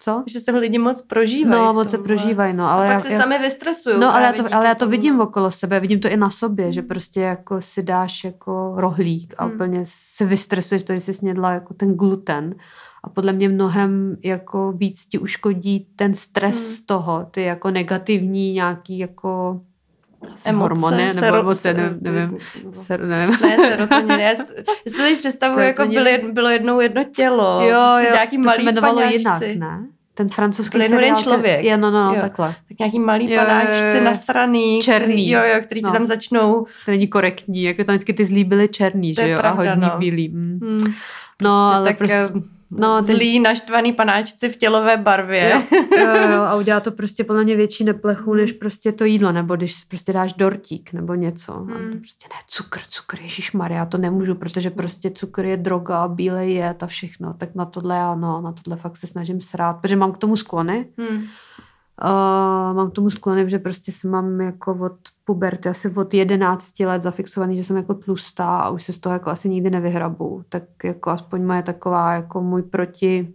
Co? 0.00 0.24
Že 0.32 0.40
se 0.40 0.50
lidi 0.50 0.78
moc 0.78 1.02
prožívají. 1.02 1.62
No, 1.62 1.72
moc 1.72 1.90
se 1.90 1.98
prožívají, 1.98 2.54
no. 2.54 2.70
Ale 2.70 2.86
a 2.86 2.90
já, 2.90 2.94
pak 2.98 3.06
se 3.06 3.12
já, 3.12 3.20
sami 3.20 3.38
vystresují. 3.38 4.00
no, 4.00 4.14
ale 4.14 4.22
já, 4.22 4.32
to, 4.32 4.54
ale 4.54 4.66
já 4.66 4.74
to 4.74 4.88
vidím 4.88 5.20
okolo 5.20 5.50
sebe, 5.50 5.80
vidím 5.80 6.00
to 6.00 6.08
i 6.08 6.16
na 6.16 6.30
sobě, 6.30 6.72
že 6.72 6.82
prostě 6.82 7.20
jako 7.20 7.60
si 7.60 7.82
dáš 7.82 8.24
jako 8.24 8.74
rohlík 8.76 9.34
a 9.38 9.44
Hmm. 9.44 9.54
úplně 9.54 9.80
se 9.84 10.24
vystresuješ 10.26 10.82
to, 10.84 10.92
že 10.92 11.00
jsi 11.00 11.14
snědla 11.14 11.52
jako 11.52 11.74
ten 11.74 11.94
gluten. 11.94 12.54
A 13.04 13.08
podle 13.08 13.32
mě 13.32 13.48
mnohem 13.48 14.16
jako 14.24 14.72
víc 14.72 15.06
ti 15.06 15.18
uškodí 15.18 15.86
ten 15.96 16.14
stres 16.14 16.56
Hmm. 16.66 16.76
z 16.76 16.80
toho, 16.82 17.26
ty 17.30 17.42
jako 17.42 17.70
negativní 17.70 18.52
nějaký 18.52 18.98
jako 18.98 19.60
asi 20.34 20.48
Emoce, 20.48 20.62
hormony, 20.62 21.06
nebo 21.14 21.20
sero- 21.20 21.40
emoce, 21.40 21.60
se- 21.60 21.74
nevím, 21.74 21.98
nevím, 22.02 22.38
ser, 22.74 23.04
nevím. 23.04 23.36
Ne, 23.42 23.56
serotonin. 23.56 24.10
Já 24.10 24.30
si 24.34 24.42
já 24.86 24.90
si 24.90 24.96
to 24.96 25.02
teď 25.02 25.18
představuji, 25.18 25.60
jako 25.66 25.86
bylo, 25.86 26.04
bylo 26.32 26.48
jednou 26.48 26.80
jedno 26.80 27.04
tělo. 27.04 27.60
Jo, 27.68 27.80
prostě 27.92 28.08
jo, 28.08 28.12
nějaký 28.14 28.36
to 28.36 28.42
malý 28.42 28.56
se 28.56 28.62
jmenovalo 28.62 28.94
paňáčci. 28.96 29.18
jinak, 29.46 29.56
ne? 29.56 29.86
Ten 30.16 30.28
francouzský 30.28 30.78
Byl 30.78 30.88
seriál, 30.88 31.16
člověk. 31.16 31.64
Je, 31.64 31.76
no, 31.76 31.90
no, 31.90 32.04
no, 32.04 32.14
Jo. 32.14 32.20
takhle. 32.20 32.48
Tak 32.68 32.78
nějaký 32.78 32.98
malý 32.98 33.30
Jo, 33.32 33.40
panáčci 33.40 34.00
nasraný. 34.04 34.80
Černý. 34.82 35.04
Který, 35.06 35.30
jo, 35.30 35.40
jo, 35.54 35.60
který 35.62 35.80
ti 35.80 35.86
No. 35.86 35.92
tam 35.92 36.06
začnou. 36.06 36.66
To 36.84 36.90
není 36.90 37.08
korektní, 37.08 37.62
jako 37.62 37.84
tam 37.84 37.94
vždycky 37.94 38.12
ty 38.12 38.24
zlí 38.24 38.44
byly 38.44 38.68
černý, 38.68 39.14
To 39.14 39.22
že 39.22 39.30
jo, 39.30 39.38
pravda, 39.38 39.62
a 39.62 39.74
hodní 39.74 39.88
no. 39.88 39.98
bílí. 39.98 40.28
Mm. 40.28 40.58
Hmm, 40.62 40.92
No, 41.42 41.50
ale 41.50 41.88
tak 41.88 41.98
prostě, 41.98 42.16
no, 42.80 43.02
ty- 43.02 43.14
zlý, 43.14 43.40
naštvaný 43.40 43.92
panáčci 43.92 44.48
v 44.48 44.56
tělové 44.56 44.96
barvě. 44.96 45.62
jo, 45.72 45.78
jo, 45.98 46.32
jo, 46.32 46.42
a 46.42 46.56
udělá 46.56 46.80
to 46.80 46.90
prostě 46.90 47.24
podle 47.24 47.44
mě 47.44 47.56
větší 47.56 47.84
neplechu, 47.84 48.34
než 48.34 48.52
prostě 48.52 48.92
to 48.92 49.04
jídlo, 49.04 49.32
nebo 49.32 49.56
když 49.56 49.84
prostě 49.84 50.12
dáš 50.12 50.32
dortík 50.32 50.92
nebo 50.92 51.14
něco. 51.14 51.52
Hmm. 51.52 51.98
prostě 51.98 52.28
ne, 52.28 52.40
cukr, 52.48 52.80
cukr, 52.88 53.20
ježišmarja, 53.20 53.78
já 53.78 53.86
to 53.86 53.98
nemůžu, 53.98 54.34
protože 54.34 54.70
prostě 54.70 55.10
cukr 55.10 55.44
je 55.44 55.56
droga, 55.56 56.08
bílej 56.08 56.54
jed 56.54 56.82
a 56.82 56.86
všechno. 56.86 57.34
Tak 57.34 57.54
na 57.54 57.64
tohle 57.64 57.96
já, 57.96 58.14
no, 58.14 58.40
na 58.40 58.52
tohle 58.52 58.76
fakt 58.76 58.96
se 58.96 59.06
snažím 59.06 59.40
srát, 59.40 59.72
protože 59.72 59.96
mám 59.96 60.12
k 60.12 60.18
tomu 60.18 60.36
sklony. 60.36 60.86
Hmm. 60.98 61.24
Uh, 62.02 62.76
mám 62.76 62.90
tomu 62.90 63.10
sklony, 63.10 63.50
že 63.50 63.58
prostě 63.58 63.92
si 63.92 64.08
mám 64.08 64.40
jako 64.40 64.78
od 64.80 64.98
puberty, 65.24 65.68
asi 65.68 65.90
od 65.90 66.14
11 66.14 66.80
let 66.80 67.02
zafixovaný, 67.02 67.56
že 67.56 67.64
jsem 67.64 67.76
jako 67.76 67.94
tlustá 67.94 68.58
a 68.58 68.70
už 68.70 68.82
se 68.82 68.92
z 68.92 68.98
toho 68.98 69.12
jako 69.12 69.30
asi 69.30 69.48
nikdy 69.48 69.70
nevyhrabu. 69.70 70.42
Tak 70.48 70.62
jako 70.84 71.10
aspoň 71.10 71.44
moje 71.44 71.62
taková 71.62 72.12
jako 72.12 72.42
můj 72.42 72.62
proti 72.62 73.34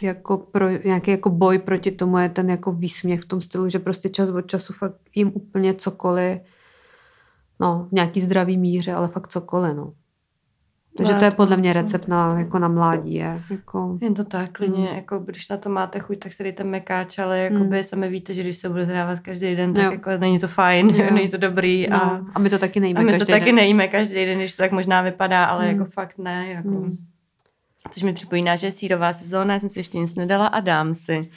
jako 0.00 0.38
pro, 0.38 0.68
nějaký 0.68 1.10
jako 1.10 1.30
boj 1.30 1.58
proti 1.58 1.90
tomu 1.90 2.18
je 2.18 2.28
ten 2.28 2.50
jako 2.50 2.72
výsměch 2.72 3.22
v 3.22 3.28
tom 3.28 3.40
stylu, 3.40 3.68
že 3.68 3.78
prostě 3.78 4.08
čas 4.08 4.30
od 4.30 4.40
času 4.42 4.72
fakt 4.72 4.94
jim 5.14 5.32
úplně 5.34 5.74
cokoliv, 5.74 6.38
no, 7.60 7.86
v 7.88 7.92
nějaký 7.92 8.20
zdravý 8.20 8.56
míře, 8.56 8.92
ale 8.92 9.08
fakt 9.08 9.28
cokoliv, 9.28 9.76
no. 9.76 9.92
Takže 10.96 11.14
to 11.14 11.24
je 11.24 11.30
to- 11.30 11.36
podle 11.36 11.56
mě 11.56 11.72
recept 11.72 12.08
na, 12.08 12.38
jako 12.38 12.58
na 12.58 12.68
mládí, 12.68 13.14
je 13.14 13.42
jako... 13.50 13.98
Je 14.02 14.10
to 14.10 14.24
tak, 14.24 14.50
klidně, 14.52 14.86
Hmm. 14.86 14.96
jako 14.96 15.18
když 15.18 15.48
na 15.48 15.56
to 15.56 15.68
máte 15.70 15.98
chuť, 15.98 16.18
tak 16.18 16.32
si 16.32 16.42
dejte 16.42 16.64
mekáč, 16.64 17.18
ale 17.18 17.38
jakoby 17.38 17.76
Hmm. 17.76 17.84
sami 17.84 18.08
víte, 18.08 18.34
že 18.34 18.42
když 18.42 18.56
se 18.56 18.68
bude 18.68 18.84
hrávat 18.84 19.20
každý 19.20 19.56
den, 19.56 19.74
tak 19.74 19.84
Jo. 19.84 19.90
jako 19.92 20.10
není 20.18 20.38
to 20.38 20.48
fajn, 20.48 20.88
Jo. 20.90 21.06
není 21.14 21.28
to 21.28 21.36
dobrý 21.36 21.88
a, 21.88 22.06
No, 22.06 22.26
a 22.34 22.38
my 22.38 22.50
to 22.50 22.58
taky 22.58 22.80
nejíme 22.80 23.00
a 23.00 23.02
my 23.02 23.12
to 23.12 23.18
každý 23.18 23.32
taky 23.32 23.44
den. 23.44 23.54
nejíme 23.54 23.88
každý 23.88 24.14
den, 24.26 24.38
když 24.38 24.56
to 24.56 24.62
tak 24.62 24.72
možná 24.72 25.02
vypadá, 25.02 25.44
ale 25.44 25.68
Hmm. 25.68 25.78
jako 25.78 25.90
fakt 25.90 26.18
ne, 26.18 26.46
jako... 26.50 26.68
Hmm. 26.68 26.96
Což 27.90 28.02
mi 28.02 28.12
připomíná, 28.12 28.56
že 28.56 28.66
je 28.66 28.72
sírová 28.72 29.12
sezóna, 29.12 29.54
já 29.54 29.60
jsem 29.60 29.68
si 29.68 29.78
ještě 29.78 29.98
nic 29.98 30.14
nedala 30.14 30.46
a 30.46 30.60
dám 30.60 30.94
si. 30.94 31.30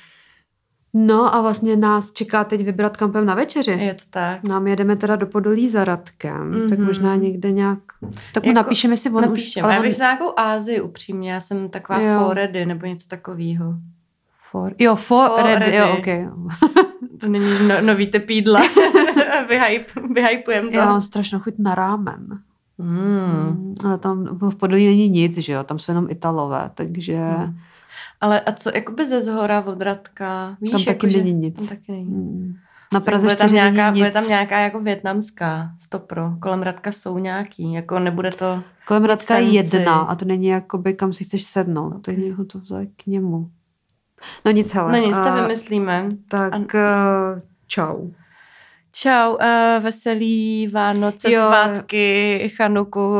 No 0.93 1.35
a 1.35 1.41
vlastně 1.41 1.75
nás 1.75 2.11
čeká 2.11 2.43
teď 2.43 2.65
vybrat 2.65 2.97
kampem 2.97 3.25
na 3.25 3.35
večeři. 3.35 3.71
Je 3.71 3.93
to 3.93 4.03
tak. 4.09 4.43
Nám 4.43 4.67
jedeme 4.67 4.95
teda 4.95 5.15
do 5.15 5.27
Podolí 5.27 5.69
za 5.69 5.83
Radkem, 5.83 6.51
mm-hmm. 6.51 6.69
tak 6.69 6.77
Mhm. 6.79 6.87
možná 6.87 7.15
někde 7.15 7.51
nějak... 7.51 7.79
Tak 8.33 8.43
mu 8.43 8.49
Jako 8.49 8.55
napíšeme 8.55 8.97
si 8.97 9.09
on 9.09 9.15
už... 9.17 9.21
Napíšem. 9.25 9.63
ale 9.65 9.73
Já 9.73 9.79
on- 9.79 9.85
bych 9.85 9.95
za 9.95 10.03
nějakou 10.03 10.33
Ázii 10.39 10.81
upřímně, 10.81 11.31
já 11.31 11.39
jsem 11.39 11.69
taková 11.69 11.99
Jo. 12.01 12.19
foredy 12.25 12.65
nebo 12.65 12.85
něco 12.85 13.07
takového. 13.09 13.73
For, 14.51 14.73
jo, 14.79 14.95
for, 14.95 15.29
For 15.29 15.45
red, 15.45 15.59
ready. 15.59 15.77
jo, 15.77 15.95
okay. 15.99 16.27
To 17.19 17.27
není 17.29 17.67
no, 17.67 17.81
nový 17.81 18.07
typ 18.07 18.29
jídla. 18.29 18.61
Vyhype, 19.49 20.01
vyhypujem 20.13 20.69
to. 20.69 20.75
Já 20.75 20.85
mám 20.85 21.01
strašnou 21.01 21.39
chuť 21.39 21.53
na 21.57 21.75
rámen. 21.75 22.27
Mm. 22.77 22.87
Mm. 22.97 23.75
Ale 23.85 23.97
tam 23.97 24.23
v 24.41 24.55
Podolí 24.55 24.85
není 24.87 25.09
nic, 25.09 25.37
že 25.37 25.53
jo, 25.53 25.63
tam 25.63 25.79
jsou 25.79 25.91
jenom 25.91 26.07
Italové, 26.09 26.71
takže 26.75 27.17
Mm. 27.17 27.55
Ale 28.23 28.39
a 28.39 28.51
co, 28.51 28.71
jakoby 28.75 29.07
ze 29.07 29.21
zhora 29.21 29.61
od 29.65 29.81
Radka? 29.81 30.57
Víš, 30.61 30.71
tam 30.71 30.79
taky 30.79 30.89
jako, 30.89 31.09
že- 31.09 31.17
není 31.17 31.33
nic. 31.33 31.55
Tam 31.57 31.67
taky 31.67 31.91
není. 31.91 32.05
Mm. 32.09 32.53
Na 32.93 32.99
Praze 32.99 33.25
bude 33.25 33.35
tam, 33.35 33.47
4 33.47 33.53
nějaká, 33.55 33.91
bude 33.91 34.11
tam 34.11 34.27
nějaká 34.27 34.59
jako 34.59 34.79
větnamská 34.79 35.71
stopro. 35.79 36.31
Kolem 36.39 36.61
Radka 36.61 36.91
jsou 36.91 37.17
nějaký, 37.17 37.73
jako 37.73 37.99
nebude 37.99 38.31
to... 38.31 38.63
Kolem 38.87 39.05
Radka 39.05 39.37
je 39.37 39.49
jedna 39.49 39.95
a 39.99 40.15
to 40.15 40.25
není 40.25 40.47
jakoby, 40.47 40.93
kam 40.93 41.13
si 41.13 41.23
chceš 41.23 41.43
sednout. 41.43 42.01
Tak 42.01 42.15
ho 42.17 42.45
to 42.45 42.59
vzali 42.59 42.87
k 42.87 43.05
němu. 43.07 43.49
No 44.45 44.51
nic, 44.51 44.73
hele. 44.73 44.91
No 44.91 44.97
nic, 45.07 45.15
to 45.17 45.33
vymyslíme. 45.41 46.09
Tak 46.27 46.53
A- 46.53 46.57
uh, 46.57 47.39
čau. 47.67 48.07
Čau, 48.95 49.31
uh, 49.33 49.83
veselý 49.83 50.67
Vánoce, 50.67 51.31
Jo. 51.31 51.41
svátky, 51.41 52.51
Chanuku, 52.57 52.99
uh, 52.99 53.15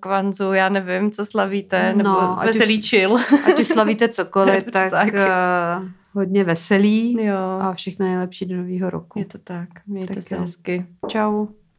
Kvanzu, 0.00 0.52
já 0.52 0.68
nevím, 0.68 1.10
co 1.10 1.26
slavíte, 1.26 1.92
nebo 1.94 2.08
No, 2.08 2.38
veselý 2.46 2.78
už- 2.78 2.88
chill. 2.90 3.16
Ať 3.46 3.60
už 3.60 3.68
slavíte 3.68 4.08
cokoliv, 4.08 4.64
tak, 4.72 4.90
Tak. 4.90 5.14
uh, 5.14 5.88
hodně 6.12 6.44
veselý 6.44 7.24
jo, 7.24 7.36
a 7.60 7.72
všechno 7.74 8.06
nejlepší 8.06 8.46
do 8.46 8.56
nového 8.56 8.90
roku. 8.90 9.18
je 9.18 9.24
to 9.24 9.38
tak, 9.38 9.68
mějte 9.86 10.14
Tak 10.14 10.22
se 10.22 10.34
jo. 10.34 10.40
hezky. 10.40 10.86
Čau. 11.08 11.46